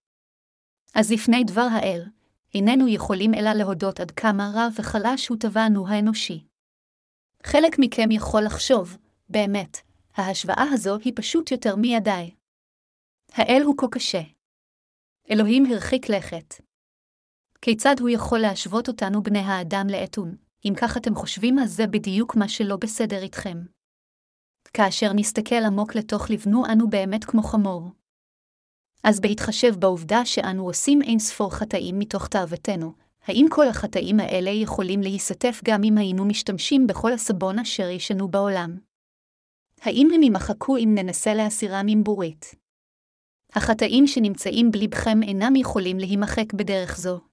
אז 0.95 1.11
לפני 1.11 1.43
דבר 1.43 1.67
האל, 1.71 2.03
איננו 2.53 2.87
יכולים 2.87 3.33
אלא 3.33 3.53
להודות 3.53 3.99
עד 3.99 4.11
כמה 4.11 4.51
רע 4.55 4.67
וחלש 4.75 5.27
הוא 5.27 5.37
טבענו 5.39 5.87
האנושי. 5.87 6.43
חלק 7.43 7.75
מכם 7.79 8.11
יכול 8.11 8.43
לחשוב, 8.45 8.97
באמת, 9.29 9.77
ההשוואה 10.15 10.65
הזו 10.73 10.97
היא 10.97 11.13
פשוט 11.15 11.51
יותר 11.51 11.75
מידי. 11.75 12.33
האל 13.33 13.61
הוא 13.65 13.77
כה 13.77 13.87
קשה. 13.91 14.21
אלוהים 15.31 15.65
הרחיק 15.65 16.09
לכת. 16.09 16.53
כיצד 17.61 17.95
הוא 17.99 18.09
יכול 18.09 18.39
להשוות 18.39 18.87
אותנו 18.87 19.23
בני 19.23 19.39
האדם 19.39 19.87
לאתון, 19.89 20.35
אם 20.65 20.73
כך 20.77 20.97
אתם 20.97 21.15
חושבים 21.15 21.59
אז 21.59 21.75
זה 21.75 21.87
בדיוק 21.87 22.35
מה 22.35 22.49
שלא 22.49 22.77
בסדר 22.77 23.23
איתכם. 23.23 23.57
כאשר 24.73 25.13
נסתכל 25.13 25.63
עמוק 25.65 25.95
לתוך 25.95 26.29
לבנו 26.29 26.65
אנו 26.65 26.89
באמת 26.89 27.25
כמו 27.25 27.43
חמור. 27.43 27.91
אז 29.03 29.19
בהתחשב 29.19 29.75
בעובדה 29.79 30.25
שאנו 30.25 30.65
עושים 30.65 31.01
אין 31.01 31.19
ספור 31.19 31.53
חטאים 31.55 31.99
מתוך 31.99 32.27
תאוותנו, 32.27 32.93
האם 33.27 33.45
כל 33.49 33.67
החטאים 33.67 34.19
האלה 34.19 34.49
יכולים 34.49 35.01
להיסטף 35.01 35.61
גם 35.65 35.83
אם 35.83 35.97
היינו 35.97 36.25
משתמשים 36.25 36.87
בכל 36.87 37.13
הסבון 37.13 37.59
אשר 37.59 37.89
ישנו 37.89 38.27
בעולם? 38.27 38.77
האם 39.81 40.07
הם 40.13 40.23
יימחקו 40.23 40.77
אם 40.77 40.95
ננסה 40.97 41.33
להסירם 41.33 41.85
עם 41.89 42.03
בורית? 42.03 42.55
החטאים 43.55 44.07
שנמצאים 44.07 44.71
בלבכם 44.71 45.23
אינם 45.23 45.55
יכולים 45.55 45.97
להימחק 45.97 46.53
בדרך 46.53 46.97
זו. 46.97 47.32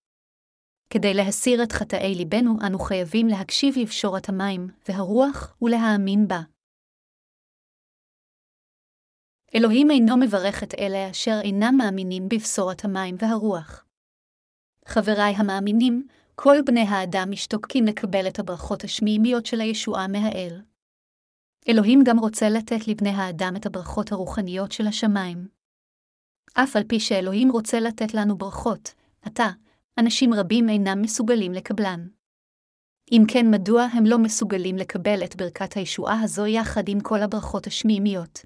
כדי 0.92 1.14
להסיר 1.14 1.62
את 1.62 1.72
חטאי 1.72 2.14
ליבנו, 2.14 2.52
אנו 2.66 2.78
חייבים 2.78 3.26
להקשיב 3.28 3.74
לבשורת 3.80 4.28
המים 4.28 4.68
והרוח 4.88 5.56
ולהאמין 5.62 6.28
בה. 6.28 6.40
אלוהים 9.54 9.90
אינו 9.90 10.16
מברך 10.16 10.62
את 10.62 10.74
אלה 10.78 11.10
אשר 11.10 11.38
אינם 11.42 11.74
מאמינים 11.78 12.28
בבשורת 12.28 12.84
המים 12.84 13.16
והרוח. 13.18 13.84
חבריי 14.86 15.34
המאמינים, 15.36 16.06
כל 16.34 16.56
בני 16.66 16.80
האדם 16.88 17.28
משתוקקים 17.30 17.84
לקבל 17.84 18.28
את 18.28 18.38
הברכות 18.38 18.84
השמימיות 18.84 19.46
של 19.46 19.60
הישועה 19.60 20.08
מהאל. 20.08 20.62
אלוהים 21.68 22.00
גם 22.04 22.18
רוצה 22.18 22.48
לתת 22.48 22.88
לבני 22.88 23.10
האדם 23.10 23.52
את 23.56 23.66
הברכות 23.66 24.12
הרוחניות 24.12 24.72
של 24.72 24.86
השמיים. 24.86 25.48
אף 26.54 26.76
על 26.76 26.84
פי 26.88 27.00
שאלוהים 27.00 27.50
רוצה 27.52 27.80
לתת 27.80 28.14
לנו 28.14 28.38
ברכות, 28.38 28.94
עתה, 29.22 29.48
אנשים 30.00 30.34
רבים 30.34 30.68
אינם 30.68 31.02
מסוגלים 31.02 31.52
לקבלן. 31.52 32.06
אם 33.12 33.22
כן, 33.28 33.50
מדוע 33.50 33.82
הם 33.82 34.06
לא 34.06 34.18
מסוגלים 34.18 34.76
לקבל 34.76 35.24
את 35.24 35.36
ברכת 35.36 35.76
הישועה 35.76 36.20
הזו 36.20 36.46
יחד 36.46 36.88
עם 36.88 37.00
כל 37.00 37.22
הברכות 37.22 37.66
השמימיות? 37.66 38.44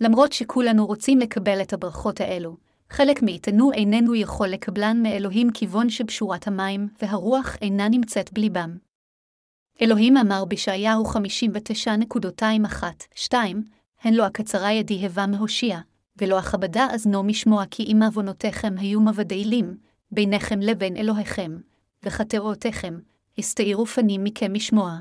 למרות 0.00 0.32
שכולנו 0.32 0.86
רוצים 0.86 1.18
לקבל 1.18 1.62
את 1.62 1.72
הברכות 1.72 2.20
האלו, 2.20 2.56
חלק 2.90 3.22
מאיתנו 3.22 3.72
איננו 3.72 4.14
יכול 4.14 4.48
לקבלן 4.48 5.02
מאלוהים 5.02 5.50
כיוון 5.50 5.90
שבשורת 5.90 6.46
המים 6.46 6.88
והרוח 7.02 7.56
אינה 7.60 7.88
נמצאת 7.88 8.32
בליבם. 8.32 8.76
אלוהים 9.82 10.16
אמר 10.16 10.44
בישעיהו 10.44 11.04
59.21-2, 11.04 13.34
הן 14.02 14.14
לא 14.14 14.24
הקצרה 14.24 14.72
ידי 14.72 15.06
הבה 15.06 15.26
מהושיע, 15.26 15.78
ולא 16.16 16.38
אכבדה 16.38 16.86
אזנו 16.90 17.22
משמוע 17.22 17.64
כי 17.70 17.82
אם 17.82 18.02
עוונותיכם 18.02 18.74
היו 18.78 19.00
מבדלים, 19.00 19.87
ביניכם 20.10 20.60
לבין 20.60 20.96
אלוהיכם, 20.96 21.58
וחטאותיכם, 22.02 22.98
הסתעירו 23.38 23.86
פנים 23.86 24.24
מכם 24.24 24.52
משמוע. 24.54 24.98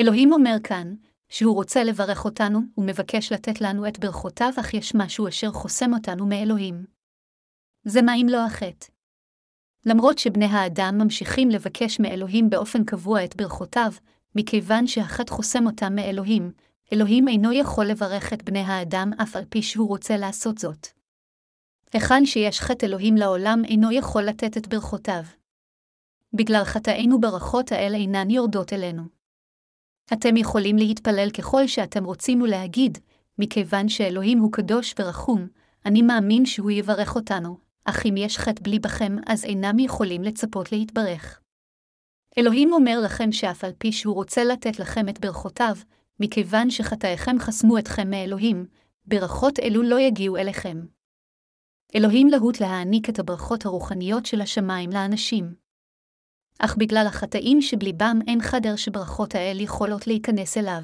אלוהים 0.00 0.32
אומר 0.32 0.56
כאן, 0.64 0.94
שהוא 1.28 1.54
רוצה 1.54 1.84
לברך 1.84 2.24
אותנו, 2.24 2.60
ומבקש 2.78 3.32
לתת 3.32 3.60
לנו 3.60 3.88
את 3.88 3.98
ברכותיו, 3.98 4.52
אך 4.60 4.74
יש 4.74 4.94
משהו 4.94 5.28
אשר 5.28 5.52
חוסם 5.52 5.94
אותנו 5.94 6.26
מאלוהים. 6.26 6.84
זה 7.84 8.02
מה 8.02 8.14
אם 8.14 8.26
לא 8.30 8.46
החטא. 8.46 8.86
למרות 9.86 10.18
שבני 10.18 10.44
האדם 10.44 10.98
ממשיכים 10.98 11.50
לבקש 11.50 12.00
מאלוהים 12.00 12.50
באופן 12.50 12.84
קבוע 12.84 13.24
את 13.24 13.36
ברכותיו, 13.36 13.92
מכיוון 14.34 14.86
שהחטא 14.86 15.32
חוסם 15.32 15.66
אותם 15.66 15.94
מאלוהים, 15.94 16.52
אלוהים 16.92 17.28
אינו 17.28 17.52
יכול 17.52 17.86
לברך 17.86 18.32
את 18.32 18.42
בני 18.42 18.60
האדם 18.60 19.10
אף 19.22 19.36
על 19.36 19.44
פי 19.48 19.62
שהוא 19.62 19.88
רוצה 19.88 20.16
לעשות 20.16 20.58
זאת. 20.58 20.95
היכן 21.92 22.26
שיש 22.26 22.60
חטא 22.60 22.86
אלוהים 22.86 23.16
לעולם 23.16 23.62
אינו 23.64 23.92
יכול 23.92 24.22
לתת 24.22 24.56
את 24.56 24.66
ברכותיו. 24.68 25.22
בגלל 26.32 26.64
חטאינו 26.64 27.20
ברכות 27.20 27.72
האלה 27.72 27.96
אינן 27.96 28.30
יורדות 28.30 28.72
אלינו. 28.72 29.02
אתם 30.12 30.36
יכולים 30.36 30.76
להתפלל 30.76 31.30
ככל 31.30 31.66
שאתם 31.66 32.04
רוצים 32.04 32.42
ולהגיד, 32.42 32.98
מכיוון 33.38 33.88
שאלוהים 33.88 34.38
הוא 34.38 34.52
קדוש 34.52 34.94
ורחום, 34.98 35.46
אני 35.84 36.02
מאמין 36.02 36.46
שהוא 36.46 36.70
יברך 36.70 37.16
אותנו, 37.16 37.58
אך 37.84 38.06
אם 38.06 38.14
יש 38.16 38.38
חטא 38.38 38.62
בלי 38.62 38.78
בכם, 38.78 39.16
אז 39.26 39.44
אינם 39.44 39.78
יכולים 39.78 40.22
לצפות 40.22 40.72
להתברך. 40.72 41.40
אלוהים 42.38 42.72
אומר 42.72 43.00
לכם 43.04 43.32
שאף 43.32 43.64
על 43.64 43.72
פי 43.78 43.92
שהוא 43.92 44.14
רוצה 44.14 44.44
לתת 44.44 44.78
לכם 44.78 45.08
את 45.08 45.20
ברכותיו, 45.20 45.76
מכיוון 46.20 46.70
שחטאיכם 46.70 47.38
חסמו 47.38 47.78
אתכם 47.78 48.10
מאלוהים, 48.10 48.66
ברכות 49.06 49.58
אלו 49.58 49.82
לא 49.82 50.00
יגיעו 50.00 50.36
אליכם. 50.36 50.95
אלוהים 51.96 52.28
להוט 52.28 52.60
להעניק 52.60 53.08
את 53.08 53.18
הברכות 53.18 53.66
הרוחניות 53.66 54.26
של 54.26 54.40
השמיים 54.40 54.90
לאנשים. 54.90 55.54
אך 56.58 56.76
בגלל 56.76 57.06
החטאים 57.06 57.62
שבליבם 57.62 58.18
אין 58.28 58.40
חדר 58.40 58.76
שברכות 58.76 59.34
האל 59.34 59.60
יכולות 59.60 60.06
להיכנס 60.06 60.58
אליו. 60.58 60.82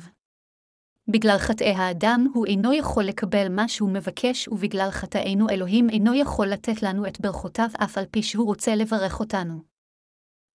בגלל 1.08 1.38
חטאי 1.38 1.70
האדם 1.70 2.26
הוא 2.34 2.46
אינו 2.46 2.72
יכול 2.72 3.04
לקבל 3.04 3.48
מה 3.48 3.68
שהוא 3.68 3.90
מבקש, 3.90 4.48
ובגלל 4.48 4.88
חטאינו 4.90 5.48
אלוהים 5.50 5.90
אינו 5.90 6.14
יכול 6.14 6.48
לתת 6.48 6.82
לנו 6.82 7.06
את 7.06 7.20
ברכותיו 7.20 7.68
אף 7.84 7.98
על 7.98 8.04
פי 8.10 8.22
שהוא 8.22 8.46
רוצה 8.46 8.74
לברך 8.74 9.20
אותנו. 9.20 9.62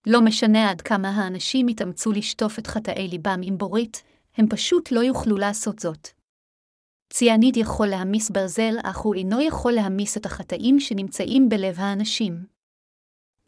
לא 0.08 0.22
משנה 0.22 0.70
עד 0.70 0.82
כמה 0.82 1.10
האנשים 1.10 1.70
יתאמצו 1.70 2.12
לשטוף 2.12 2.60
את 2.60 2.68
חטאי 2.68 3.08
ליבם 3.08 3.40
עם 3.44 3.58
בורית, 3.58 4.04
הם 4.38 4.48
פשוט 4.50 4.92
לא 4.92 5.00
יוכלו 5.00 5.38
לעשות 5.38 5.80
זאת. 5.80 6.17
ציאניד 7.10 7.58
יכול 7.58 7.88
להמיס 7.88 8.30
ברזל, 8.30 8.76
אך 8.84 8.98
הוא 8.98 9.16
אינו 9.16 9.42
יכול 9.42 9.72
להמיס 9.72 10.18
את 10.18 10.26
החטאים 10.26 10.80
שנמצאים 10.80 11.50
בלב 11.50 11.80
האנשים. 11.80 12.46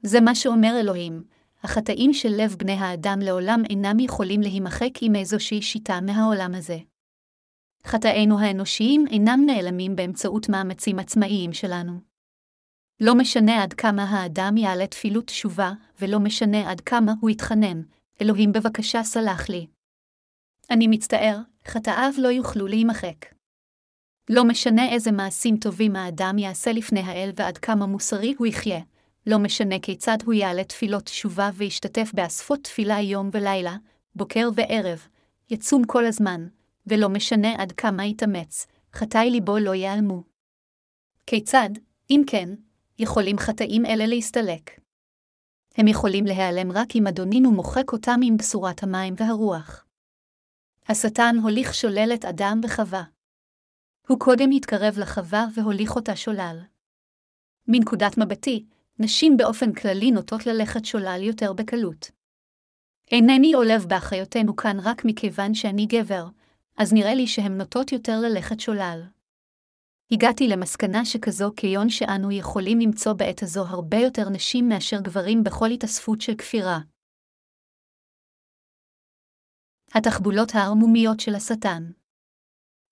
זה 0.04 0.22
מה 0.22 0.36
שאומר 0.36 0.80
אלוהים, 0.80 1.24
החטאים 1.64 2.14
של 2.14 2.30
לב 2.30 2.56
בני 2.60 2.74
האדם 2.74 3.20
לעולם 3.22 3.62
אינם 3.70 4.00
יכולים 4.00 4.42
להימחק 4.42 4.92
עם 5.02 5.16
איזושהי 5.16 5.62
שיטה 5.62 6.02
מהעולם 6.02 6.56
הזה. 6.56 6.78
חטאינו 7.86 8.40
האנושיים 8.40 9.06
אינם 9.08 9.40
נעלמים 9.46 9.96
באמצעות 9.96 10.50
מאמצים 10.50 11.00
עצמאיים 11.00 11.54
שלנו. 11.54 12.00
לא 13.02 13.16
משנה 13.16 13.64
עד 13.64 13.74
כמה 13.74 14.04
האדם 14.04 14.58
יעלה 14.58 14.88
תפילות 14.88 15.26
תשובה, 15.26 15.72
ולא 16.02 16.20
משנה 16.20 16.72
עד 16.72 16.82
כמה 16.82 17.14
הוא 17.22 17.30
יתחנן, 17.30 17.82
אלוהים 18.22 18.52
בבקשה 18.52 19.04
סלח 19.04 19.50
לי. 19.50 19.68
אני 20.72 20.88
מצטער, 20.88 21.40
חטאיו 21.68 22.14
לא 22.18 22.28
יוכלו 22.28 22.68
להימחק. 22.68 23.39
לא 24.30 24.44
משנה 24.44 24.90
איזה 24.90 25.12
מעשים 25.12 25.58
טובים 25.58 25.96
האדם 25.96 26.38
יעשה 26.38 26.72
לפני 26.72 27.00
האל 27.00 27.32
ועד 27.36 27.58
כמה 27.58 27.86
מוסרי 27.86 28.36
הוא 28.38 28.48
יחיה, 28.48 28.80
לא 29.28 29.40
משנה 29.40 29.80
כיצד 29.80 30.18
הוא 30.26 30.34
יעלה 30.34 30.64
תפילות 30.64 31.04
תשובה 31.04 31.50
וישתתף 31.54 32.12
באספות 32.14 32.64
תפילה 32.64 33.00
יום 33.00 33.30
ולילה, 33.34 33.78
בוקר 34.16 34.50
וערב, 34.56 35.08
יצום 35.50 35.84
כל 35.84 36.06
הזמן, 36.06 36.48
ולא 36.88 37.10
משנה 37.10 37.56
עד 37.58 37.72
כמה 37.72 38.06
יתאמץ, 38.06 38.68
חטאי 38.94 39.30
ליבו 39.30 39.58
לא 39.58 39.76
ייעלמו. 39.76 40.24
כיצד, 41.26 41.70
אם 42.10 42.22
כן, 42.28 42.50
יכולים 43.00 43.38
חטאים 43.38 43.86
אלה 43.86 44.06
להסתלק? 44.06 44.80
הם 45.76 45.88
יכולים 45.88 46.26
להיעלם 46.26 46.72
רק 46.72 46.96
אם 46.96 47.08
אדונינו 47.08 47.52
מוחק 47.52 47.94
אותם 47.94 48.20
עם 48.24 48.38
בשורת 48.38 48.84
המים 48.84 49.14
והרוח. 49.18 49.86
השטן 50.88 51.36
הוליך 51.44 51.74
שולל 51.74 52.12
את 52.14 52.26
אדם 52.26 52.62
וחווה. 52.64 53.04
הוא 54.10 54.20
קודם 54.20 54.50
התקרב 54.56 55.00
לחווה 55.00 55.46
והוליך 55.56 55.96
אותה 55.96 56.16
שולל. 56.16 56.60
מנקודת 57.68 58.18
מבטי, 58.18 58.66
נשים 59.00 59.38
באופן 59.38 59.74
כללי 59.74 60.12
נוטות 60.12 60.46
ללכת 60.46 60.86
שולל 60.86 61.20
יותר 61.24 61.54
בקלות. 61.54 62.12
אינני 63.12 63.54
עולב 63.54 63.86
באחיותינו 63.88 64.56
כאן 64.56 64.78
רק 64.84 65.06
מכיוון 65.06 65.54
שאני 65.54 65.86
גבר, 65.86 66.26
אז 66.78 66.94
נראה 66.94 67.14
לי 67.14 67.28
שהן 67.28 67.58
נוטות 67.58 67.92
יותר 67.92 68.20
ללכת 68.20 68.60
שולל. 68.60 69.02
הגעתי 70.12 70.48
למסקנה 70.48 71.06
שכזו 71.06 71.52
כיון 71.56 71.90
שאנו 71.90 72.32
יכולים 72.32 72.80
למצוא 72.80 73.14
בעת 73.14 73.44
הזו 73.44 73.66
הרבה 73.66 73.98
יותר 73.98 74.30
נשים 74.30 74.70
מאשר 74.70 75.02
גברים 75.02 75.44
בכל 75.44 75.68
התאספות 75.68 76.22
של 76.22 76.36
כפירה. 76.36 76.80
התחבולות 79.96 80.52
הערמומיות 80.56 81.20
של 81.20 81.36
השטן 81.36 81.99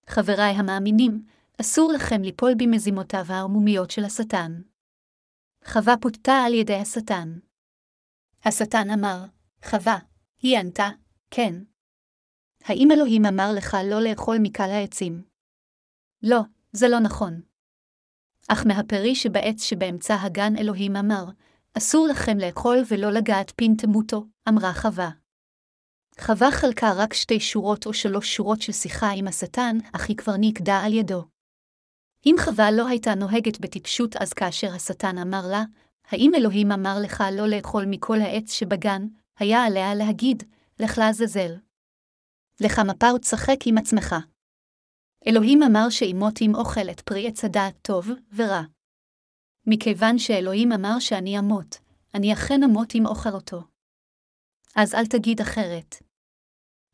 חבריי 0.07 0.53
המאמינים, 0.53 1.25
אסור 1.61 1.91
לכם 1.91 2.21
ליפול 2.21 2.53
במזימותיו 2.57 3.25
הערמומיות 3.29 3.91
של 3.91 4.03
השטן. 4.05 4.61
חווה 5.65 5.97
פותתה 6.01 6.33
על 6.33 6.53
ידי 6.53 6.75
השטן. 6.75 7.39
השטן 8.45 8.89
אמר, 8.89 9.25
חווה, 9.65 9.97
היא 10.41 10.57
ענתה, 10.57 10.89
כן, 11.31 11.53
האם 12.63 12.91
אלוהים 12.91 13.25
אמר 13.25 13.51
לך 13.57 13.77
לא 13.89 14.01
לאכול 14.01 14.37
מקל 14.41 14.69
העצים? 14.69 15.23
לא, 16.23 16.39
זה 16.71 16.87
לא 16.87 16.99
נכון. 16.99 17.41
אך 18.47 18.65
מהפרי 18.65 19.15
שבעץ 19.15 19.63
שבאמצע 19.63 20.15
הגן 20.21 20.53
אלוהים 20.57 20.95
אמר, 20.95 21.25
אסור 21.77 22.07
לכם 22.07 22.37
לאכול 22.37 22.77
ולא 22.91 23.11
לגעת 23.11 23.53
פין 23.55 23.75
תמותו, 23.77 24.25
אמרה 24.49 24.73
חווה. 24.73 25.09
חווה 26.21 26.51
חלקה 26.51 26.93
רק 26.95 27.13
שתי 27.13 27.39
שורות 27.39 27.85
או 27.85 27.93
שלוש 27.93 28.35
שורות 28.35 28.61
של 28.61 28.71
שיחה 28.71 29.11
עם 29.15 29.27
השטן, 29.27 29.77
אך 29.93 30.09
היא 30.09 30.17
כבר 30.17 30.33
נקדה 30.39 30.77
על 30.77 30.93
ידו. 30.93 31.25
אם 32.25 32.35
חווה 32.39 32.71
לא 32.71 32.87
הייתה 32.87 33.15
נוהגת 33.15 33.59
בטיפשות 33.59 34.15
אז 34.15 34.33
כאשר 34.33 34.73
השטן 34.73 35.17
אמר 35.17 35.47
לה, 35.51 35.63
האם 36.07 36.31
אלוהים 36.35 36.71
אמר 36.71 36.97
לך 37.03 37.23
לא 37.31 37.47
לאכול 37.47 37.85
מכל 37.87 38.21
העץ 38.21 38.51
שבגן, 38.51 39.07
היה 39.39 39.63
עליה 39.63 39.95
להגיד, 39.95 40.43
לך 40.79 40.97
לעזאזל. 40.97 41.51
לך 42.61 42.79
מפה 42.79 43.13
ותשחק 43.13 43.57
עם 43.65 43.77
עצמך. 43.77 44.15
אלוהים 45.27 45.63
אמר 45.63 45.89
שאימותים 45.89 46.55
אוכלת 46.55 47.01
פרי 47.01 47.27
עץ 47.27 47.45
הדעת 47.45 47.75
טוב 47.81 48.07
ורע. 48.35 48.61
מכיוון 49.67 50.17
שאלוהים 50.17 50.71
אמר 50.71 50.99
שאני 50.99 51.39
אמות, 51.39 51.77
אני 52.13 52.33
אכן 52.33 52.63
אמות 52.63 52.95
אם 52.95 53.05
אוכל 53.05 53.29
אותו. 53.29 53.61
אז 54.75 54.95
אל 54.95 55.05
תגיד 55.05 55.41
אחרת. 55.41 56.06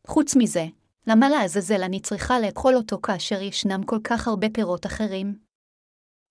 חוץ 0.07 0.35
מזה, 0.35 0.65
למה 1.07 1.29
לעזאזל 1.29 1.83
אני 1.83 1.99
צריכה 1.99 2.39
לאכול 2.39 2.75
אותו 2.75 3.01
כאשר 3.01 3.41
ישנם 3.41 3.83
כל 3.85 3.99
כך 4.03 4.27
הרבה 4.27 4.47
פירות 4.53 4.85
אחרים? 4.85 5.39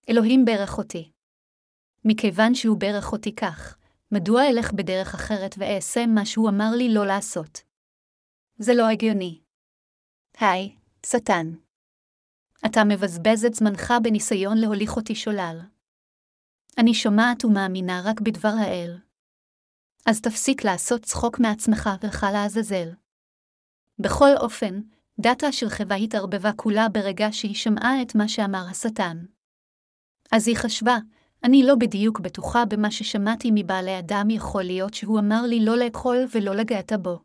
אלוהים 0.09 0.45
ברך 0.45 0.79
אותי. 0.79 1.13
מכיוון 2.05 2.55
שהוא 2.55 2.81
ברך 2.81 3.13
אותי 3.13 3.35
כך, 3.35 3.79
מדוע 4.13 4.43
אלך 4.49 4.73
בדרך 4.73 5.15
אחרת 5.15 5.55
ואעשה 5.59 6.07
מה 6.07 6.27
שהוא 6.27 6.49
אמר 6.49 6.71
לי 6.77 6.95
לא 6.95 7.07
לעשות? 7.07 7.59
זה 8.59 8.73
לא 8.75 8.89
הגיוני. 8.89 9.41
היי, 10.39 10.77
שטן. 11.07 11.47
אתה 12.67 12.81
מבזבז 12.89 13.45
את 13.45 13.55
זמנך 13.55 13.93
בניסיון 14.03 14.59
להוליך 14.59 14.97
אותי 14.97 15.15
שולל. 15.15 15.61
אני 16.79 16.95
שומעת 16.95 17.45
ומאמינה 17.45 18.03
רק 18.05 18.21
בדבר 18.21 18.55
האל. 18.61 18.99
אז 20.07 20.21
תפסיק 20.21 20.65
לעשות 20.65 21.03
צחוק 21.03 21.41
מעצמך 21.41 21.91
ולך 22.03 22.27
לעזאזל. 22.33 23.02
בכל 24.03 24.37
אופן, 24.37 24.81
דאטה 25.21 25.53
של 25.53 25.69
חווה 25.69 25.97
התערבבה 25.97 26.53
כולה 26.53 26.89
ברגע 26.89 27.29
שהיא 27.33 27.55
שמעה 27.55 28.03
את 28.03 28.15
מה 28.15 28.29
שאמר 28.29 28.65
השטן. 28.71 29.17
אז 30.33 30.49
היא 30.49 30.57
חשבה, 30.57 30.99
אני 31.45 31.63
לא 31.63 31.75
בדיוק 31.75 32.21
בטוחה 32.21 32.65
במה 32.65 32.91
ששמעתי 32.91 33.51
מבעלי 33.55 33.99
אדם 33.99 34.31
יכול 34.31 34.63
להיות 34.63 34.95
שהוא 34.95 35.19
אמר 35.19 35.43
לי 35.43 35.65
לא 35.65 35.77
לאכול 35.77 36.17
ולא 36.35 36.55
לגעת 36.55 36.93
בו. 36.93 37.19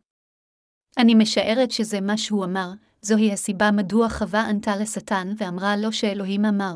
אני 0.98 1.16
משערת 1.16 1.72
שזה 1.72 2.02
מה 2.02 2.18
שהוא 2.18 2.46
אמר, 2.46 2.72
זוהי 3.02 3.34
הסיבה 3.34 3.72
מדוע 3.72 4.10
חווה 4.10 4.50
ענתה 4.50 4.76
לשטן 4.76 5.34
ואמרה 5.38 5.78
לו 5.78 5.92
שאלוהים 5.92 6.46
אמר, 6.46 6.74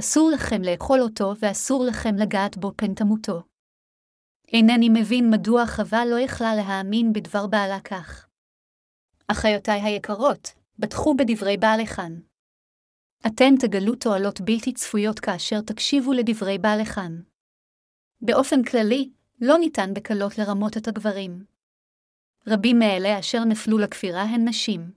אסור 0.00 0.30
לכם 0.30 0.62
לאכול 0.62 1.00
אותו 1.00 1.34
ואסור 1.40 1.84
לכם 1.84 2.14
לגעת 2.14 2.56
בו 2.56 2.72
פן 2.76 2.94
תמותו. 2.94 3.42
אינני 4.52 4.88
מבין 4.88 5.30
מדוע 5.30 5.66
חווה 5.66 6.04
לא 6.04 6.20
יכלה 6.20 6.54
להאמין 6.54 7.12
בדבר 7.12 7.46
בעלה 7.46 7.80
כך. 7.80 8.26
אחיותיי 9.28 9.80
היקרות, 9.80 10.52
בטחו 10.78 11.14
בדברי 11.14 11.56
בעליכן. 11.56 12.12
אתן 13.26 13.54
תגלו 13.60 13.94
תועלות 13.94 14.40
בלתי 14.40 14.72
צפויות 14.72 15.20
כאשר 15.20 15.60
תקשיבו 15.60 16.12
לדברי 16.12 16.58
בעליכן. 16.58 17.12
באופן 18.20 18.62
כללי, 18.62 19.10
לא 19.40 19.58
ניתן 19.58 19.94
בקלות 19.94 20.38
לרמות 20.38 20.76
את 20.76 20.88
הגברים. 20.88 21.44
רבים 22.46 22.78
מאלה 22.78 23.18
אשר 23.18 23.44
נפלו 23.44 23.78
לכפירה 23.78 24.22
הן 24.22 24.48
נשים. 24.48 24.90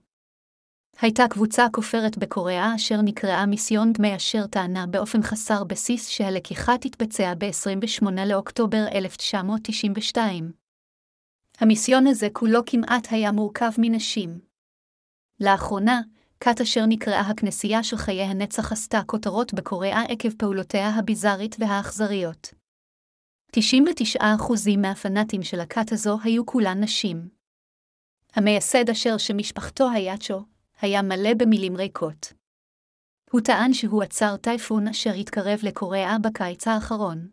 הייתה 1.00 1.28
קבוצה 1.30 1.66
כופרת 1.72 2.18
בקוריאה 2.18 2.74
אשר 2.74 2.96
נקראה 3.04 3.46
מיסיון 3.46 3.92
דמי 3.92 4.16
אשר 4.16 4.46
טענה 4.46 4.86
באופן 4.86 5.22
חסר 5.22 5.64
בסיס 5.64 6.08
שהלקיחה 6.08 6.78
תתבצע 6.78 7.34
ב-28 7.38 8.06
לאוקטובר 8.26 8.84
1992. 8.92 10.65
המיסיון 11.58 12.06
הזה 12.06 12.28
כולו 12.32 12.60
כמעט 12.66 13.08
היה 13.10 13.32
מורכב 13.32 13.70
מנשים. 13.78 14.40
לאחרונה, 15.40 16.00
כת 16.40 16.60
אשר 16.60 16.86
נקראה 16.88 17.20
הכנסייה 17.20 17.82
של 17.82 17.96
חיי 17.96 18.22
הנצח 18.22 18.72
עשתה 18.72 19.00
כותרות 19.06 19.54
בקוריאה 19.54 20.02
עקב 20.02 20.30
פעולותיה 20.38 20.88
הביזארית 20.88 21.56
והאכזריות. 21.58 22.54
99% 23.56 24.20
מהפנאטים 24.78 25.42
של 25.42 25.60
הכת 25.60 25.92
הזו 25.92 26.18
היו 26.24 26.46
כולן 26.46 26.82
נשים. 26.82 27.28
המייסד 28.34 28.90
אשר 28.90 29.18
שמשפחתו 29.18 29.90
היה 29.90 30.18
צ'ו, 30.18 30.44
היה 30.80 31.02
מלא 31.02 31.34
במילים 31.36 31.76
ריקות. 31.76 32.32
הוא 33.30 33.40
טען 33.40 33.72
שהוא 33.72 34.02
עצר 34.02 34.36
טייפון 34.36 34.88
אשר 34.88 35.12
התקרב 35.12 35.58
לקוריאה 35.62 36.16
בקיץ 36.18 36.68
האחרון. 36.68 37.28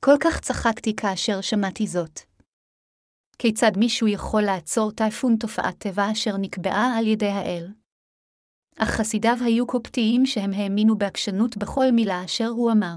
כל 0.00 0.16
כך 0.20 0.40
צחקתי 0.40 0.96
כאשר 0.96 1.40
שמעתי 1.40 1.86
זאת. 1.86 2.35
כיצד 3.38 3.72
מישהו 3.76 4.08
יכול 4.08 4.42
לעצור 4.42 4.90
טייפון 4.90 5.36
תופעת 5.36 5.78
טבע 5.78 6.12
אשר 6.12 6.36
נקבעה 6.36 6.98
על 6.98 7.06
ידי 7.06 7.28
האל? 7.28 7.68
אך 8.78 8.88
חסידיו 8.88 9.36
היו 9.40 9.66
קופטיים 9.66 10.26
שהם 10.26 10.52
האמינו 10.52 10.98
בעקשנות 10.98 11.56
בכל 11.56 11.90
מילה 11.90 12.24
אשר 12.24 12.48
הוא 12.48 12.72
אמר. 12.72 12.96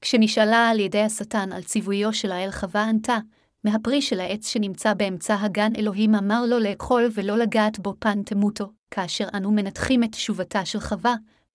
כשנשאלה 0.00 0.68
על 0.68 0.80
ידי 0.80 1.02
השטן 1.02 1.52
על 1.52 1.62
ציוויו 1.62 2.12
של 2.12 2.32
האל 2.32 2.50
חווה 2.50 2.88
ענתה, 2.88 3.18
מהפרי 3.64 4.02
של 4.02 4.20
העץ 4.20 4.48
שנמצא 4.48 4.94
באמצע 4.94 5.36
הגן 5.40 5.72
אלוהים 5.78 6.14
אמר 6.14 6.46
לו 6.46 6.58
לאכול 6.58 7.08
ולא 7.14 7.38
לגעת 7.38 7.78
בו 7.78 7.94
פן 7.98 8.22
תמותו. 8.22 8.72
כאשר 8.90 9.28
אנו 9.34 9.50
מנתחים 9.50 10.04
את 10.04 10.12
תשובתה 10.12 10.64
של 10.64 10.80
חווה, 10.80 11.14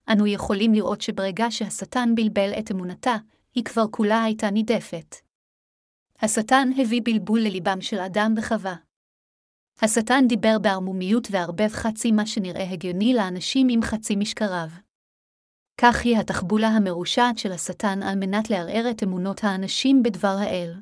אנו 0.10 0.28
יכולים 0.28 0.73
לראות 0.73 1.02
שברגע 1.02 1.45
שהשטן 1.49 2.15
בלבל 2.15 2.52
את 2.60 2.71
אמונתה, 2.71 3.15
היא 3.56 3.63
כבר 3.63 3.86
כולה 3.91 4.23
הייתה 4.23 4.49
נידפת. 4.49 5.15
השטן 6.25 6.69
הביא 6.77 7.01
בלבול 7.03 7.39
לליבם 7.39 7.81
של 7.81 7.99
אדם 7.99 8.33
וחווה. 8.38 8.75
השטן 9.81 10.23
דיבר 10.27 10.59
בערמומיות 10.62 11.27
וערבב 11.31 11.67
חצי 11.69 12.12
מה 12.12 12.25
שנראה 12.25 12.71
הגיוני 12.71 13.13
לאנשים 13.13 13.67
עם 13.69 13.81
חצי 13.81 14.15
משקריו. 14.15 14.67
כך 15.77 16.01
היא 16.03 16.17
התחבולה 16.17 16.67
המרושעת 16.67 17.38
של 17.38 17.51
השטן 17.51 18.03
על 18.03 18.15
מנת 18.19 18.49
לערער 18.49 18.91
את 18.91 19.03
אמונות 19.03 19.43
האנשים 19.43 20.03
בדבר 20.03 20.36
האל. 20.39 20.73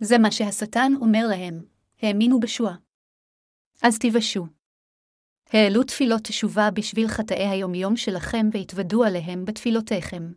זה 0.00 0.18
מה 0.18 0.30
שהשטן 0.30 0.92
אומר 1.00 1.26
להם, 1.28 1.64
האמינו 2.02 2.40
בשועה. 2.40 2.76
אז 3.82 3.98
תיוושעו. 3.98 4.46
העלו 5.52 5.82
תפילות 5.82 6.22
תשובה 6.22 6.70
בשביל 6.70 7.08
חטאי 7.08 7.46
היומיום 7.48 7.96
שלכם 7.96 8.46
והתוודו 8.52 9.04
עליהם 9.04 9.44
בתפילותיכם. 9.44 10.32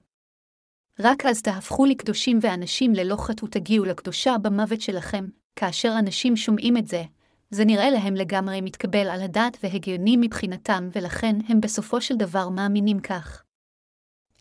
רק 1.02 1.26
אז 1.26 1.42
תהפכו 1.42 1.86
לקדושים 1.86 2.40
ואנשים 2.42 2.94
ללא 2.94 3.16
חטא 3.16 3.46
ותגיעו 3.46 3.86
לקדושה 3.86 4.38
במוות 4.42 4.82
שלכם, 4.82 5.26
כאשר 5.56 5.94
אנשים 6.00 6.36
שומעים 6.36 6.78
את 6.78 6.88
זה, 6.88 7.04
זה 7.50 7.66
נראה 7.66 7.90
להם 7.90 8.16
לגמרי 8.16 8.62
מתקבל 8.62 9.10
על 9.10 9.22
הדעת 9.22 9.58
והגיוני 9.64 10.18
מבחינתם, 10.18 10.90
ולכן 10.96 11.36
הם 11.48 11.62
בסופו 11.62 12.02
של 12.02 12.16
דבר 12.16 12.50
מאמינים 12.50 13.00
כך. 13.00 13.44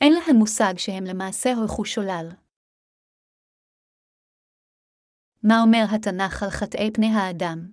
אין 0.00 0.12
להם 0.12 0.36
מושג 0.36 0.74
שהם 0.76 1.04
למעשה 1.04 1.54
הולכו 1.54 1.84
שולל. 1.84 2.28
מה 5.42 5.62
אומר 5.62 5.84
התנ"ך 5.94 6.42
על 6.42 6.50
חטאי 6.50 6.90
פני 6.94 7.06
האדם? 7.06 7.72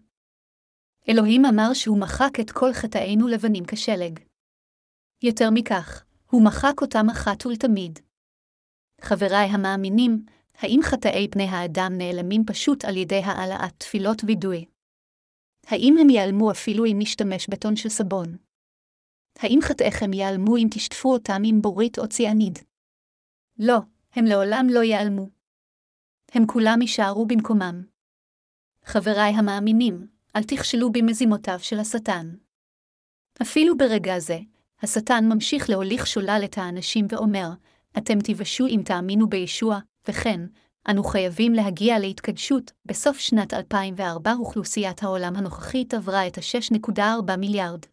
אלוהים 1.09 1.45
אמר 1.45 1.73
שהוא 1.73 1.99
מחק 1.99 2.39
את 2.41 2.51
כל 2.51 2.73
חטאינו 2.73 3.27
לבנים 3.27 3.63
כשלג. 3.67 4.19
יותר 5.23 5.49
מכך, 5.53 6.05
הוא 6.29 6.45
מחק 6.45 6.81
אותם 6.81 7.09
אחת 7.11 7.45
ולתמיד. 7.45 8.04
חבריי 9.07 9.47
המאמינים, 9.47 10.25
האם 10.57 10.79
חטאי 10.83 11.27
פני 11.31 11.43
האדם 11.43 11.93
נעלמים 11.97 12.45
פשוט 12.45 12.85
על 12.85 12.97
ידי 12.97 13.21
העלאת 13.23 13.73
תפילות 13.77 14.21
וידוי? 14.23 14.65
האם 15.67 15.95
הם 16.01 16.09
ייעלמו 16.09 16.51
אפילו 16.51 16.85
אם 16.85 16.95
נשתמש 16.99 17.47
בטון 17.49 17.75
של 17.75 17.89
סבון? 17.89 18.37
האם 19.39 19.59
חטאיכם 19.61 20.13
ייעלמו 20.13 20.57
אם 20.57 20.67
תשטפו 20.71 21.13
אותם 21.13 21.41
עם 21.45 21.61
בורית 21.61 21.99
או 21.99 22.07
ציאניד? 22.07 22.59
לא, 23.59 23.77
הם 24.13 24.25
לעולם 24.25 24.67
לא 24.69 24.79
ייעלמו. 24.79 25.29
הם 26.31 26.47
כולם 26.47 26.81
יישארו 26.81 27.25
במקומם. 27.25 27.83
חבריי 28.85 29.33
המאמינים, 29.33 30.07
אל 30.35 30.43
תכשלו 30.43 30.91
במזימותיו 30.91 31.59
של 31.59 31.79
השטן. 31.79 32.35
אפילו 33.41 33.77
ברגע 33.77 34.19
זה, 34.19 34.39
השטן 34.81 35.25
ממשיך 35.33 35.69
להוליך 35.69 36.07
שולל 36.07 36.41
את 36.45 36.57
האנשים 36.57 37.05
ואומר, 37.09 37.49
אתם 37.97 38.19
תיוושעו 38.19 38.67
אם 38.67 38.81
תאמינו 38.85 39.29
בישוע, 39.29 39.79
וכן, 40.07 40.41
אנו 40.89 41.03
חייבים 41.03 41.53
להגיע 41.53 41.99
להתקדשות, 41.99 42.71
בסוף 42.85 43.19
שנת 43.19 43.53
2004 43.53 44.33
אוכלוסיית 44.33 45.03
העולם 45.03 45.35
הנוכחית 45.35 45.93
עברה 45.93 46.27
את 46.27 46.37
ה-6.4 46.37 47.35
מיליארד. 47.37 47.85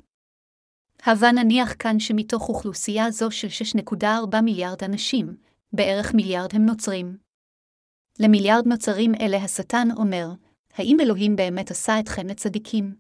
הבה 1.06 1.32
נניח 1.32 1.74
כאן 1.78 1.98
שמתוך 1.98 2.48
אוכלוסייה 2.48 3.10
זו 3.10 3.30
של 3.30 3.48
6.4 3.78 4.40
מיליארד 4.42 4.84
אנשים, 4.84 5.36
בערך 5.72 6.14
מיליארד 6.14 6.54
הם 6.54 6.66
נוצרים. 6.66 7.16
למיליארד 8.18 8.66
נוצרים 8.66 9.12
אלה 9.20 9.36
השטן 9.36 9.88
אומר, 9.96 10.28
האם 10.74 10.96
אלוהים 11.00 11.36
באמת 11.36 11.70
עשה 11.70 12.00
אתכם 12.00 12.26
לצדיקים? 12.26 12.96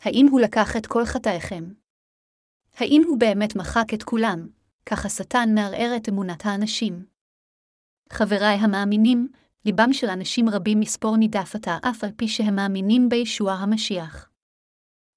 האם 0.00 0.26
הוא 0.30 0.40
לקח 0.40 0.76
את 0.76 0.86
כל 0.86 1.04
חטאיכם? 1.04 1.64
האם 2.74 3.02
הוא 3.06 3.18
באמת 3.18 3.56
מחק 3.56 3.94
את 3.94 4.02
כולם, 4.02 4.48
כך 4.86 5.06
השטן 5.06 5.54
מערער 5.54 5.92
את 5.96 6.08
אמונת 6.08 6.46
האנשים? 6.46 7.04
חבריי 8.12 8.56
המאמינים, 8.56 9.28
ליבם 9.64 9.92
של 9.92 10.10
אנשים 10.10 10.48
רבים 10.48 10.80
מספור 10.80 11.16
נידף 11.16 11.54
עתה 11.54 11.78
אף 11.82 12.04
על 12.04 12.10
פי 12.16 12.28
שהם 12.28 12.56
מאמינים 12.56 13.08
בישוע 13.08 13.52
המשיח. 13.52 14.30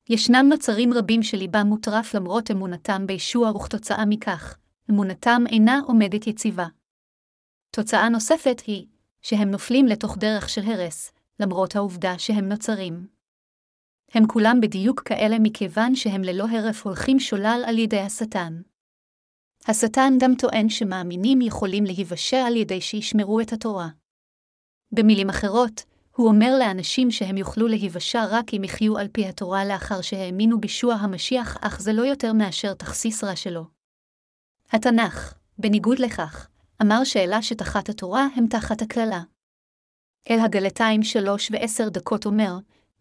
ישנם 0.09 0.45
נוצרים 0.49 0.93
רבים 0.93 1.23
שליבם 1.23 1.67
מוטרף 1.67 2.13
למרות 2.15 2.51
אמונתם 2.51 3.07
בישוע 3.07 3.51
וכתוצאה 3.51 4.05
מכך, 4.05 4.57
אמונתם 4.89 5.43
אינה 5.49 5.79
עומדת 5.85 6.27
יציבה. 6.27 6.67
תוצאה 7.71 8.09
נוספת 8.09 8.61
היא, 8.67 8.85
שהם 9.21 9.51
נופלים 9.51 9.85
לתוך 9.85 10.17
דרך 10.17 10.49
של 10.49 10.61
הרס, 10.61 11.11
למרות 11.39 11.75
העובדה 11.75 12.19
שהם 12.19 12.49
נוצרים. 12.49 13.07
הם 14.13 14.27
כולם 14.27 14.61
בדיוק 14.61 15.01
כאלה 15.01 15.39
מכיוון 15.39 15.95
שהם 15.95 16.21
ללא 16.21 16.45
הרף 16.49 16.85
הולכים 16.85 17.19
שולל 17.19 17.63
על 17.67 17.77
ידי 17.77 17.99
השטן. 17.99 18.61
השטן 19.69 20.13
גם 20.19 20.35
טוען 20.35 20.69
שמאמינים 20.69 21.41
יכולים 21.41 21.83
להיוושע 21.83 22.37
על 22.37 22.55
ידי 22.55 22.81
שישמרו 22.81 23.41
את 23.41 23.53
התורה. 23.53 23.87
במילים 24.91 25.29
אחרות, 25.29 25.83
הוא 26.15 26.27
אומר 26.27 26.55
לאנשים 26.59 27.11
שהם 27.11 27.37
יוכלו 27.37 27.67
להיוושע 27.67 28.25
רק 28.29 28.53
אם 28.53 28.63
יחיו 28.63 28.97
על 28.97 29.07
פי 29.07 29.27
התורה 29.27 29.65
לאחר 29.65 30.01
שהאמינו 30.01 30.61
בישוע 30.61 30.93
המשיח, 30.93 31.57
אך 31.61 31.81
זה 31.81 31.93
לא 31.93 32.01
יותר 32.01 32.33
מאשר 32.33 32.73
תכסיס 32.73 33.23
רע 33.23 33.35
שלו. 33.35 33.65
התנ"ך, 34.71 35.33
בניגוד 35.57 35.99
לכך, 35.99 36.47
אמר 36.81 37.03
שאלה 37.03 37.41
שתחת 37.41 37.89
התורה 37.89 38.27
הם 38.35 38.47
תחת 38.47 38.81
הקללה. 38.81 39.21
אל 40.29 40.39
הגלתיים 40.39 41.03
שלוש 41.03 41.51
ועשר 41.51 41.89
דקות 41.89 42.25
אומר, 42.25 42.57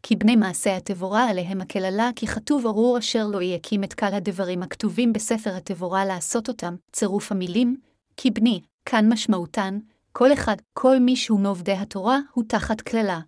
כי 0.08 0.16
בני 0.16 0.36
מעשה 0.36 0.76
התבורה 0.76 1.30
עליהם 1.30 1.60
הקללה, 1.60 2.10
כי 2.16 2.26
כתוב 2.26 2.66
ארור 2.66 2.98
אשר 2.98 3.26
לא 3.26 3.42
יקים 3.42 3.84
את 3.84 3.94
קל 3.94 4.14
הדברים 4.14 4.62
הכתובים 4.62 5.12
בספר 5.12 5.56
התבורה 5.56 6.04
לעשות 6.04 6.48
אותם, 6.48 6.76
צירוף 6.92 7.32
המילים, 7.32 7.76
כי 8.16 8.30
בני, 8.30 8.60
כאן 8.84 9.12
משמעותן, 9.12 9.78
כל 10.12 10.32
אחד, 10.32 10.56
כל 10.72 10.98
מי 10.98 11.16
שהוא 11.16 11.40
מעובדי 11.40 11.72
התורה, 11.72 12.18
הוא 12.32 12.44
תחת 12.48 12.80
קללה. 12.80 13.20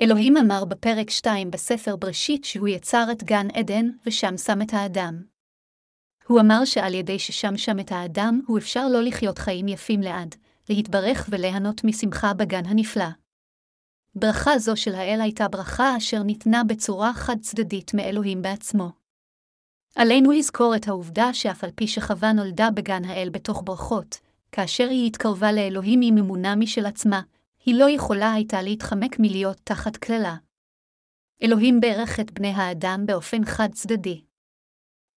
אלוהים 0.00 0.36
אמר 0.36 0.64
בפרק 0.64 1.10
2 1.10 1.50
בספר 1.50 1.96
בראשית 1.96 2.44
שהוא 2.44 2.68
יצר 2.68 3.06
את 3.12 3.22
גן 3.22 3.46
עדן, 3.54 3.90
ושם 4.06 4.36
שם 4.36 4.62
את 4.62 4.74
האדם. 4.74 5.22
הוא 6.26 6.40
אמר 6.40 6.64
שעל 6.64 6.94
ידי 6.94 7.18
ששם 7.18 7.56
שם 7.56 7.80
את 7.80 7.92
האדם, 7.92 8.40
הוא 8.46 8.58
אפשר 8.58 8.88
לא 8.88 9.02
לחיות 9.02 9.38
חיים 9.38 9.68
יפים 9.68 10.00
לעד, 10.00 10.34
להתברך 10.68 11.28
וליהנות 11.30 11.84
משמחה 11.84 12.34
בגן 12.34 12.66
הנפלא. 12.66 13.23
ברכה 14.16 14.58
זו 14.58 14.76
של 14.76 14.94
האל 14.94 15.20
הייתה 15.20 15.48
ברכה 15.48 15.96
אשר 15.96 16.22
ניתנה 16.22 16.64
בצורה 16.64 17.12
חד-צדדית 17.14 17.94
מאלוהים 17.94 18.42
בעצמו. 18.42 18.90
עלינו 19.96 20.30
לזכור 20.30 20.76
את 20.76 20.88
העובדה 20.88 21.34
שאף 21.34 21.64
על 21.64 21.70
פי 21.74 21.86
שחווה 21.86 22.32
נולדה 22.32 22.70
בגן 22.70 23.04
האל 23.04 23.28
בתוך 23.32 23.62
ברכות, 23.64 24.18
כאשר 24.52 24.88
היא 24.88 25.06
התקרבה 25.06 25.52
לאלוהים 25.52 26.00
עם 26.02 26.18
אמונה 26.18 26.56
משל 26.56 26.86
עצמה, 26.86 27.20
היא 27.64 27.74
לא 27.74 27.90
יכולה 27.90 28.32
הייתה 28.32 28.62
להתחמק 28.62 29.16
מלהיות 29.18 29.60
תחת 29.64 29.96
קללה. 29.96 30.36
אלוהים 31.42 31.80
ברך 31.80 32.20
את 32.20 32.30
בני 32.30 32.52
האדם 32.56 33.02
באופן 33.06 33.44
חד-צדדי. 33.44 34.20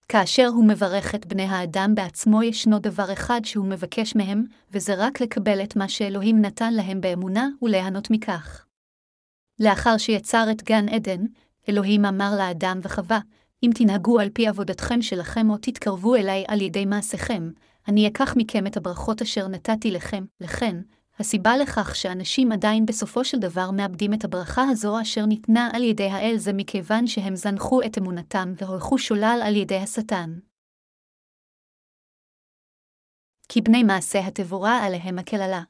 כאשר 0.10 0.48
הוא 0.48 0.68
מברך 0.68 1.16
את 1.16 1.26
בני 1.26 1.43
האדם 1.43 1.95
בעצמו 1.95 2.43
ישנו 2.43 2.80
דבר 2.80 3.14
אחד 3.14 3.41
שהוא 3.43 3.66
מבקש 3.66 4.16
מהם, 4.16 4.43
וזה 4.72 4.93
רק 4.98 5.22
לקבל 5.22 5.64
את 5.64 5.76
מה 5.76 5.89
שאלוהים 5.89 6.41
נתן 6.41 6.74
להם 6.74 7.02
באמונה 7.02 7.48
וליהנות 7.62 8.12
מכך. 8.12 8.66
לאחר 9.60 9.97
שיצר 9.97 10.47
את 10.51 10.64
גן 10.64 10.89
עדן, 10.89 11.26
אלוהים 11.70 12.05
אמר 12.05 12.32
לאדם 12.38 12.80
וחווה, 12.84 13.20
אם 13.64 13.70
תנהגו 13.76 14.20
על 14.20 14.30
פי 14.30 14.47
עבודתכם 14.47 15.01
שלכם 15.01 15.49
או 15.49 15.58
תתקרבו 15.58 16.16
אליי 16.16 16.45
על 16.47 16.62
ידי 16.62 16.86
מעשיכם, 16.86 17.51
אני 17.88 18.08
אקח 18.08 18.34
מכם 18.38 18.68
את 18.68 18.78
הברכות 18.78 19.22
אשר 19.22 19.47
נתתי 19.47 19.91
לכם, 19.91 20.26
לכן, 20.41 20.82
הסיבה 21.20 21.58
לכך 21.58 21.95
שאנשים 21.95 22.51
עדיין 22.51 22.86
בסופו 22.86 23.26
של 23.26 23.39
דבר 23.39 23.72
מאבדים 23.72 24.14
את 24.14 24.24
הברכה 24.24 24.64
הזו 24.70 25.01
אשר 25.01 25.26
ניתנה 25.26 25.70
על 25.74 25.84
ידי 25.84 26.10
האל 26.10 26.38
זה 26.38 26.53
מכיוון 26.53 27.08
שהם 27.08 27.36
זנחו 27.36 27.82
את 27.82 27.97
אמונתם 27.97 28.53
והולכו 28.58 28.97
שולל 28.97 29.39
על 29.45 29.55
ידי 29.55 29.78
השטן. 29.78 30.39
כי 33.49 33.62
בני 33.62 33.84
מעשה 33.84 34.28
התבורה 34.28 34.86
עליהם 34.86 35.20
הקללה. 35.20 35.64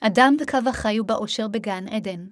אדם 0.00 0.36
וקווה 0.40 0.72
חיו 0.72 1.04
באושר 1.04 1.48
בגן 1.48 1.88
עדן. 1.88 2.26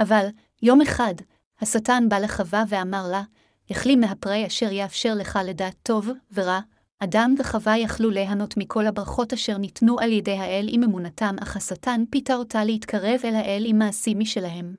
אבל, 0.00 0.26
יום 0.62 0.80
אחד, 0.80 1.14
השטן 1.60 2.08
בא 2.08 2.18
לחווה 2.18 2.64
ואמר 2.68 3.08
לה, 3.10 3.22
יחלי 3.70 3.96
מהפרי 3.96 4.46
אשר 4.46 4.72
יאפשר 4.72 5.14
לך 5.14 5.38
לדעת 5.44 5.76
טוב 5.82 6.08
ורע, 6.32 6.60
אדם 6.98 7.34
וחווה 7.38 7.78
יכלו 7.78 8.10
ליהנות 8.10 8.56
מכל 8.56 8.86
הברכות 8.86 9.32
אשר 9.32 9.58
ניתנו 9.58 10.00
על 10.00 10.12
ידי 10.12 10.38
האל 10.38 10.66
עם 10.70 10.82
אמונתם, 10.82 11.36
אך 11.42 11.56
השטן 11.56 12.04
פיתה 12.10 12.34
אותה 12.34 12.64
להתקרב 12.64 13.20
אל 13.24 13.34
האל 13.34 13.62
עם 13.66 13.78
מעשים 13.78 14.18
משלהם. 14.18 14.74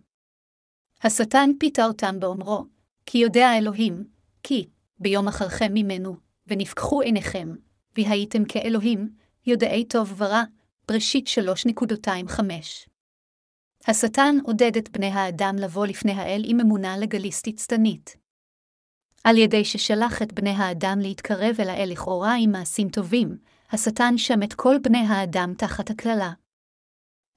השטן 1.03 1.49
פיתה 1.59 1.85
אותם 1.85 2.19
באומרו, 2.19 2.65
כי 3.05 3.17
יודע 3.17 3.57
אלוהים, 3.57 4.03
כי, 4.43 4.67
ביום 4.99 5.27
אחרכם 5.27 5.73
ממנו, 5.73 6.15
ונפקחו 6.47 7.01
עיניכם, 7.01 7.55
והייתם 7.97 8.45
כאלוהים, 8.45 9.09
יודעי 9.45 9.85
טוב 9.85 10.13
ורע, 10.17 10.43
בראשית 10.87 11.27
3.25. 11.27 12.41
השטן 13.89 14.35
עודד 14.43 14.77
את 14.77 14.89
בני 14.89 15.07
האדם 15.07 15.55
לבוא 15.59 15.87
לפני 15.87 16.11
האל 16.11 16.41
עם 16.45 16.59
אמונה 16.59 16.97
לגליסטית 16.97 17.59
שטנית. 17.59 18.17
על 19.23 19.37
ידי 19.37 19.65
ששלח 19.65 20.21
את 20.21 20.33
בני 20.33 20.49
האדם 20.49 20.99
להתקרב 20.99 21.55
אל 21.59 21.69
האל 21.69 21.89
לכאורה 21.91 22.35
עם 22.39 22.51
מעשים 22.51 22.89
טובים, 22.89 23.37
השטן 23.71 24.17
שם 24.17 24.43
את 24.43 24.53
כל 24.53 24.75
בני 24.83 25.05
האדם 25.07 25.53
תחת 25.57 25.89
הקללה. 25.89 26.31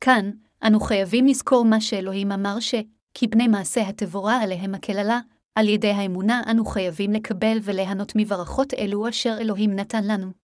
כאן, 0.01 0.31
אנו 0.67 0.81
חייבים 0.81 1.27
לזכור 1.27 1.65
מה 1.65 1.81
שאלוהים 1.81 2.33
אמר 2.33 2.61
ש, 2.61 2.75
כי 3.15 3.27
בני 3.27 3.49
מעשה 3.49 3.89
התבורה 3.89 4.43
עליהם 4.43 4.75
הקללה, 4.75 5.21
על 5.55 5.69
ידי 5.69 5.91
האמונה 5.91 6.43
אנו 6.51 6.65
חייבים 6.65 7.13
לקבל 7.13 7.59
וליהנות 7.63 8.13
מברכות 8.17 8.75
אלו 8.75 9.09
אשר 9.09 9.37
אלוהים 9.41 9.77
נתן 9.77 10.05
לנו. 10.05 10.39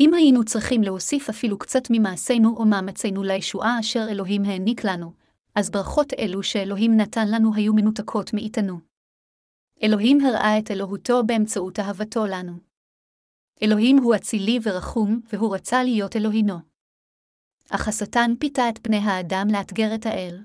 אם 0.00 0.14
היינו 0.14 0.44
צריכים 0.44 0.82
להוסיף 0.82 1.28
אפילו 1.28 1.58
קצת 1.58 1.82
ממעשינו 1.90 2.56
או 2.56 2.64
מאמצינו 2.64 3.22
לישועה 3.22 3.80
אשר 3.80 4.06
אלוהים 4.10 4.44
העניק 4.44 4.84
לנו, 4.84 5.12
אז 5.54 5.70
ברכות 5.70 6.12
אלו 6.18 6.42
שאלוהים 6.42 6.96
נתן 6.96 7.28
לנו 7.30 7.54
היו 7.54 7.74
מנותקות 7.74 8.34
מאיתנו. 8.34 8.80
אלוהים 9.82 10.18
הראה 10.20 10.58
את 10.58 10.70
אלוהותו 10.70 11.22
באמצעות 11.26 11.78
אהבתו 11.78 12.26
לנו. 12.26 12.52
אלוהים 13.62 13.98
הוא 13.98 14.14
אצילי 14.14 14.58
ורחום, 14.62 15.20
והוא 15.32 15.54
רצה 15.54 15.82
להיות 15.84 16.16
אלוהינו. 16.16 16.58
אך 17.70 17.88
השטן 17.88 18.30
פיתה 18.38 18.68
את 18.68 18.78
פני 18.82 18.96
האדם 18.96 19.46
לאתגר 19.52 19.94
את 19.94 20.06
האל. 20.06 20.44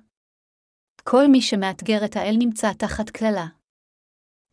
כל 1.04 1.28
מי 1.28 1.42
שמאתגר 1.42 2.06
את 2.06 2.16
האל 2.16 2.36
נמצא 2.40 2.74
תחת 2.74 3.10
קללה. 3.10 3.48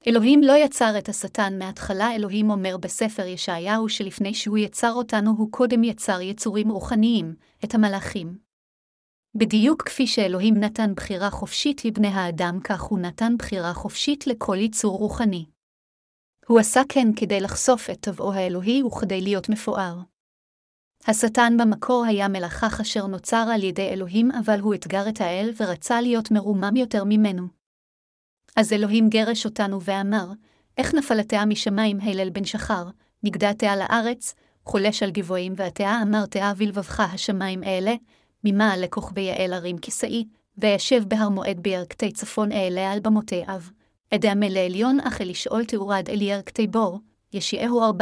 אלוהים 0.08 0.42
לא 0.42 0.52
יצר 0.52 0.98
את 0.98 1.08
השטן 1.08 1.58
מההתחלה, 1.58 2.14
אלוהים 2.14 2.50
אומר 2.50 2.76
בספר 2.76 3.26
ישעיהו 3.26 3.88
שלפני 3.88 4.34
שהוא 4.34 4.58
יצר 4.58 4.92
אותנו, 4.92 5.34
הוא 5.38 5.52
קודם 5.52 5.84
יצר 5.84 6.20
יצורים 6.20 6.70
רוחניים, 6.70 7.34
את 7.64 7.74
המלאכים. 7.74 8.38
בדיוק 9.34 9.82
כפי 9.82 10.06
שאלוהים 10.06 10.54
נתן 10.56 10.94
בחירה 10.94 11.30
חופשית 11.30 11.84
לבני 11.84 12.08
האדם, 12.08 12.58
כך 12.64 12.82
הוא 12.82 12.98
נתן 12.98 13.36
בחירה 13.38 13.74
חופשית 13.74 14.26
לכל 14.26 14.56
יצור 14.56 14.98
רוחני. 14.98 15.46
הוא 16.46 16.58
עשה 16.58 16.80
כן 16.88 17.08
כדי 17.16 17.40
לחשוף 17.40 17.90
את 17.90 18.00
טבעו 18.00 18.32
האלוהי 18.32 18.82
וכדי 18.82 19.20
להיות 19.20 19.48
מפואר. 19.48 19.98
השטן 21.06 21.56
במקור 21.60 22.04
היה 22.04 22.28
מלאכך 22.28 22.80
אשר 22.80 23.06
נוצר 23.06 23.46
על 23.54 23.62
ידי 23.62 23.88
אלוהים, 23.88 24.30
אבל 24.30 24.60
הוא 24.60 24.74
אתגר 24.74 25.08
את 25.08 25.20
האל 25.20 25.52
ורצה 25.56 26.00
להיות 26.00 26.30
מרומם 26.30 26.76
יותר 26.76 27.04
ממנו. 27.04 27.57
אז 28.58 28.72
אלוהים 28.72 29.08
גרש 29.08 29.44
אותנו 29.44 29.82
ואמר, 29.82 30.26
איך 30.78 30.94
נפלתיה 30.94 31.44
משמיים 31.44 31.98
הלל 32.00 32.30
בן 32.30 32.44
שחר, 32.44 32.84
נגדעתיה 33.22 33.76
לארץ, 33.76 34.34
חולש 34.64 35.02
על 35.02 35.10
גבוהים 35.10 35.52
ועתיה 35.56 36.02
אמרתיה 36.02 36.54
בלבבך 36.54 37.00
השמיים 37.00 37.64
אלה, 37.64 37.94
ממעל 38.44 38.84
לכוכבי 38.84 39.20
יעל 39.20 39.52
הרים 39.52 39.78
כיסאי, 39.78 40.24
וישב 40.58 41.02
בהר 41.08 41.28
מועד 41.28 41.60
בירכתי 41.60 42.12
צפון 42.12 42.52
אעלה 42.52 42.92
על 42.92 43.00
במותי 43.00 43.42
אב. 43.46 43.70
אדמה 44.14 44.48
לעליון 44.48 45.00
אך 45.00 45.20
אל 45.20 45.30
ישאול 45.30 45.64
תאורד 45.64 46.04
אל 46.08 46.22
ירכתי 46.22 46.66
בור, 46.66 47.00
ישיעהו 47.32 47.92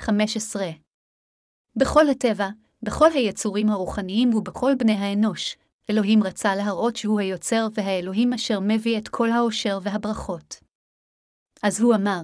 14.212-15. 0.00 0.06
בכל 1.76 2.08
הטבע, 2.08 2.48
בכל 2.82 3.12
היצורים 3.12 3.70
הרוחניים 3.70 4.34
ובכל 4.34 4.74
בני 4.78 4.92
האנוש, 4.92 5.56
אלוהים 5.90 6.22
רצה 6.22 6.54
להראות 6.54 6.96
שהוא 6.96 7.20
היוצר 7.20 7.68
והאלוהים 7.74 8.32
אשר 8.32 8.60
מביא 8.60 8.98
את 8.98 9.08
כל 9.08 9.30
האושר 9.30 9.78
והברכות. 9.82 10.60
אז 11.62 11.80
הוא 11.80 11.94
אמר, 11.94 12.20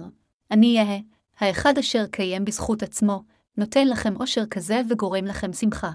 אני 0.51 0.79
אהיה, 0.79 0.99
האחד 1.37 1.77
אשר 1.77 2.05
קיים 2.11 2.45
בזכות 2.45 2.83
עצמו, 2.83 3.23
נותן 3.57 3.87
לכם 3.87 4.15
אושר 4.15 4.45
כזה 4.45 4.81
וגורם 4.89 5.25
לכם 5.25 5.53
שמחה. 5.53 5.91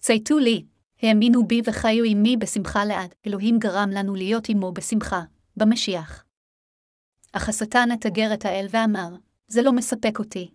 צייתו 0.00 0.38
לי, 0.38 0.64
האמינו 1.02 1.46
בי 1.46 1.60
וחיו 1.64 2.04
עמי 2.04 2.36
בשמחה 2.36 2.84
לעד, 2.84 3.14
אלוהים 3.26 3.58
גרם 3.58 3.90
לנו 3.90 4.14
להיות 4.14 4.48
עמו 4.48 4.72
בשמחה, 4.72 5.22
במשיח. 5.56 6.24
אך 7.32 7.48
השטן 7.48 7.88
אתגר 7.92 8.34
את 8.34 8.44
האל 8.44 8.66
ואמר, 8.70 9.16
זה 9.48 9.62
לא 9.62 9.72
מספק 9.72 10.18
אותי. 10.18 10.50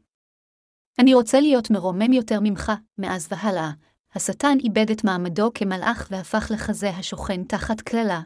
אני 1.00 1.14
רוצה 1.14 1.40
להיות 1.40 1.72
מרומם 1.72 2.14
יותר 2.14 2.40
ממך, 2.44 2.72
מאז 2.98 3.28
והלאה. 3.32 3.72
השטן 4.16 4.58
איבד 4.60 4.92
את 4.92 5.04
מעמדו 5.04 5.52
כמלאך 5.54 6.08
והפך 6.12 6.52
לחזה 6.54 6.90
השוכן 6.90 7.44
תחת 7.44 7.82
קללה. 7.82 8.22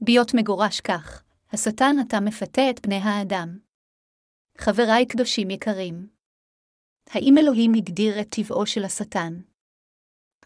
ביות 0.00 0.34
מגורש 0.34 0.80
כך, 0.80 1.22
השטן 1.52 1.96
עתה 2.00 2.20
מפתה 2.20 2.70
את 2.70 2.86
בני 2.86 2.96
האדם. 2.96 3.58
חבריי 4.58 5.06
קדושים 5.06 5.50
יקרים, 5.50 6.08
האם 7.10 7.38
אלוהים 7.38 7.74
הגדיר 7.74 8.20
את 8.20 8.28
טבעו 8.28 8.66
של 8.66 8.84
השטן? 8.84 9.40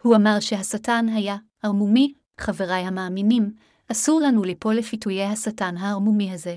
הוא 0.02 0.16
אמר 0.16 0.40
שהשטן 0.40 1.06
היה 1.08 1.36
ערמומי, 1.62 2.14
חבריי 2.40 2.82
המאמינים, 2.82 3.54
אסור 3.92 4.20
לנו 4.20 4.44
ליפול 4.44 4.74
לפיתויי 4.74 5.24
השטן 5.24 5.76
הערמומי 5.76 6.32
הזה. 6.32 6.56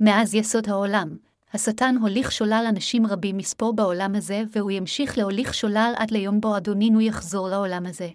מאז 0.00 0.34
יסוד 0.34 0.68
העולם, 0.68 1.16
השטן 1.52 1.94
הוליך 2.00 2.32
שולל 2.32 2.64
אנשים 2.68 3.06
רבים 3.06 3.36
מספור 3.36 3.76
בעולם 3.76 4.14
הזה, 4.14 4.42
והוא 4.52 4.70
ימשיך 4.70 5.18
להוליך 5.18 5.54
שולל 5.54 5.92
עד 5.96 6.10
ליום 6.10 6.40
בו 6.40 6.56
אדונינו 6.56 7.00
יחזור 7.00 7.48
לעולם 7.48 7.86
הזה. 7.86 8.08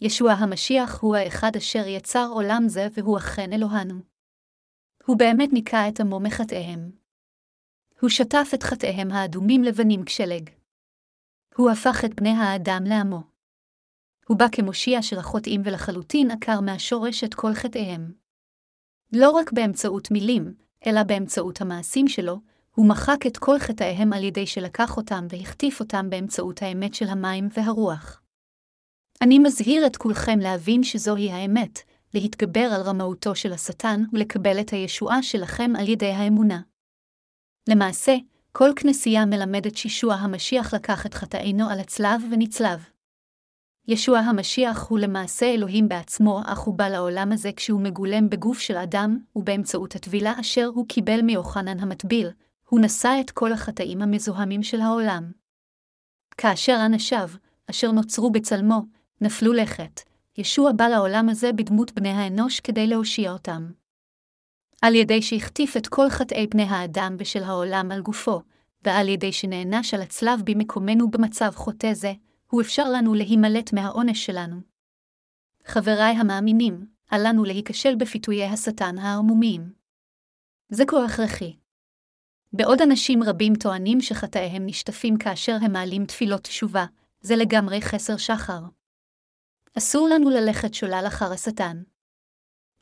ישוע 0.00 0.32
המשיח 0.32 1.00
הוא 1.00 1.16
האחד 1.16 1.56
אשר 1.56 1.86
יצר 1.86 2.28
עולם 2.32 2.62
זה, 2.66 2.88
והוא 2.94 3.18
אכן 3.18 3.52
אלוהנו. 3.52 3.94
הוא 5.06 5.18
באמת 5.18 5.48
ניקה 5.52 5.88
את 5.88 6.00
עמו 6.00 6.20
מחטאיהם. 6.20 6.90
הוא 8.00 8.10
שטף 8.10 8.50
את 8.54 8.62
חטאיהם 8.62 9.10
האדומים 9.10 9.62
לבנים 9.62 10.04
כשלג. 10.04 10.50
הוא 11.56 11.70
הפך 11.70 12.04
את 12.04 12.14
בני 12.14 12.30
האדם 12.30 12.82
לעמו. 12.86 13.20
הוא 14.28 14.38
בא 14.38 14.46
כמושיע 14.52 15.02
של 15.02 15.18
החוטאים 15.18 15.60
ולחלוטין 15.64 16.30
עקר 16.30 16.60
מהשורש 16.60 17.24
את 17.24 17.34
כל 17.34 17.54
חטאיהם. 17.54 18.12
לא 19.12 19.30
רק 19.30 19.52
באמצעות 19.52 20.10
מילים, 20.10 20.67
אלא 20.86 21.02
באמצעות 21.02 21.60
המעשים 21.60 22.08
שלו, 22.08 22.40
הוא 22.74 22.88
מחק 22.88 23.26
את 23.26 23.36
כל 23.36 23.58
חטאיהם 23.58 24.12
על 24.12 24.24
ידי 24.24 24.46
שלקח 24.46 24.96
אותם 24.96 25.26
והחטיף 25.30 25.80
אותם 25.80 26.10
באמצעות 26.10 26.62
האמת 26.62 26.94
של 26.94 27.08
המים 27.08 27.48
והרוח. 27.56 28.22
אני 29.22 29.38
מזהיר 29.38 29.86
את 29.86 29.96
כולכם 29.96 30.38
להבין 30.38 30.82
שזוהי 30.82 31.32
האמת, 31.32 31.78
להתגבר 32.14 32.70
על 32.74 32.82
רמאותו 32.82 33.34
של 33.34 33.52
השטן 33.52 34.02
ולקבל 34.12 34.60
את 34.60 34.70
הישועה 34.70 35.22
שלכם 35.22 35.70
על 35.78 35.88
ידי 35.88 36.10
האמונה. 36.10 36.60
למעשה, 37.68 38.16
כל 38.52 38.70
כנסייה 38.76 39.26
מלמדת 39.26 39.76
שישוע 39.76 40.14
המשיח 40.14 40.74
לקח 40.74 41.06
את 41.06 41.14
חטאינו 41.14 41.70
על 41.70 41.80
הצלב 41.80 42.22
ונצלב. 42.30 42.97
ישוע 43.88 44.18
המשיח 44.18 44.86
הוא 44.88 44.98
למעשה 44.98 45.46
אלוהים 45.46 45.88
בעצמו, 45.88 46.40
אך 46.46 46.58
הוא 46.58 46.74
בא 46.74 46.88
לעולם 46.88 47.32
הזה 47.32 47.50
כשהוא 47.56 47.80
מגולם 47.80 48.28
בגוף 48.28 48.58
של 48.58 48.76
אדם, 48.76 49.18
ובאמצעות 49.36 49.94
הטבילה 49.94 50.32
אשר 50.40 50.70
הוא 50.74 50.88
קיבל 50.88 51.22
מיוחנן 51.22 51.80
המטביל, 51.80 52.30
הוא 52.68 52.80
נשא 52.80 53.16
את 53.20 53.30
כל 53.30 53.52
החטאים 53.52 54.02
המזוהמים 54.02 54.62
של 54.62 54.80
העולם. 54.80 55.32
כאשר 56.36 56.78
אנשיו, 56.86 57.28
אשר 57.70 57.90
נוצרו 57.90 58.30
בצלמו, 58.30 58.82
נפלו 59.20 59.52
לכת, 59.52 60.00
ישוע 60.38 60.72
בא 60.72 60.88
לעולם 60.88 61.28
הזה 61.28 61.52
בדמות 61.52 61.92
בני 61.92 62.10
האנוש 62.10 62.60
כדי 62.60 62.86
להושיע 62.86 63.32
אותם. 63.32 63.70
על 64.82 64.94
ידי 64.94 65.22
שהחטיף 65.22 65.76
את 65.76 65.86
כל 65.86 66.10
חטאי 66.10 66.46
בני 66.46 66.62
האדם 66.62 67.16
ושל 67.18 67.42
העולם 67.42 67.90
על 67.92 68.00
גופו, 68.00 68.40
ועל 68.84 69.08
ידי 69.08 69.32
שנענש 69.32 69.94
על 69.94 70.02
הצלב 70.02 70.40
במקומנו 70.44 71.10
במצב 71.10 71.50
חוטא 71.54 71.94
זה, 71.94 72.12
הוא 72.50 72.62
אפשר 72.62 72.84
לנו 72.90 73.14
להימלט 73.14 73.72
מהעונש 73.72 74.26
שלנו. 74.26 74.60
חבריי 75.64 76.16
המאמינים, 76.16 76.86
אל 77.12 77.28
לנו 77.28 77.44
להיכשל 77.44 77.94
בפיתויי 77.94 78.44
השטן 78.44 78.98
הערמומיים. 78.98 79.72
זה 80.68 80.84
כה 80.86 81.04
הכרחי. 81.04 81.56
בעוד 82.52 82.82
אנשים 82.82 83.22
רבים 83.22 83.52
טוענים 83.54 84.00
שחטאיהם 84.00 84.62
נשטפים 84.66 85.18
כאשר 85.18 85.56
הם 85.62 85.72
מעלים 85.72 86.06
תפילות 86.06 86.42
תשובה, 86.42 86.84
זה 87.20 87.36
לגמרי 87.36 87.82
חסר 87.82 88.16
שחר. 88.16 88.60
אסור 89.78 90.08
לנו 90.12 90.30
ללכת 90.30 90.74
שולל 90.74 91.04
אחר 91.06 91.32
השטן. 91.32 91.82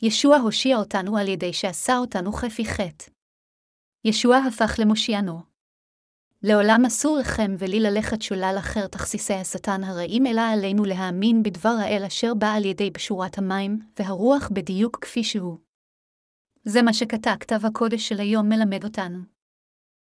ישוע 0.03 0.37
הושיע 0.37 0.77
אותנו 0.77 1.17
על 1.17 1.29
ידי 1.29 1.53
שעשה 1.53 1.97
אותנו 1.97 2.33
חפי 2.33 2.65
חטא. 2.65 3.11
ישוע 4.05 4.37
הפך 4.37 4.77
למושיענו. 4.79 5.56
לעולם 6.43 6.85
אסור 6.87 7.19
לכם 7.19 7.55
ולי 7.59 7.81
ללכת 7.81 8.23
שולל 8.23 8.55
אחר 8.59 8.87
תכסיסי 8.87 9.35
השטן 9.35 9.85
הרעים, 9.85 10.27
אלא 10.27 10.41
עלינו 10.41 10.85
להאמין 10.85 11.43
בדבר 11.43 11.77
האל 11.81 12.05
אשר 12.07 12.35
בא 12.35 12.53
על 12.53 12.65
ידי 12.65 12.91
בשורת 12.91 13.39
המים, 13.39 13.79
והרוח 13.99 14.49
בדיוק 14.53 14.99
כפי 15.01 15.25
שהוא. 15.25 15.59
זה 16.65 16.83
מה 16.83 16.93
שכתב 16.93 17.35
כתב 17.41 17.61
הקודש 17.67 18.09
של 18.09 18.21
היום 18.21 18.49
מלמד 18.49 18.85
אותנו. 18.85 19.36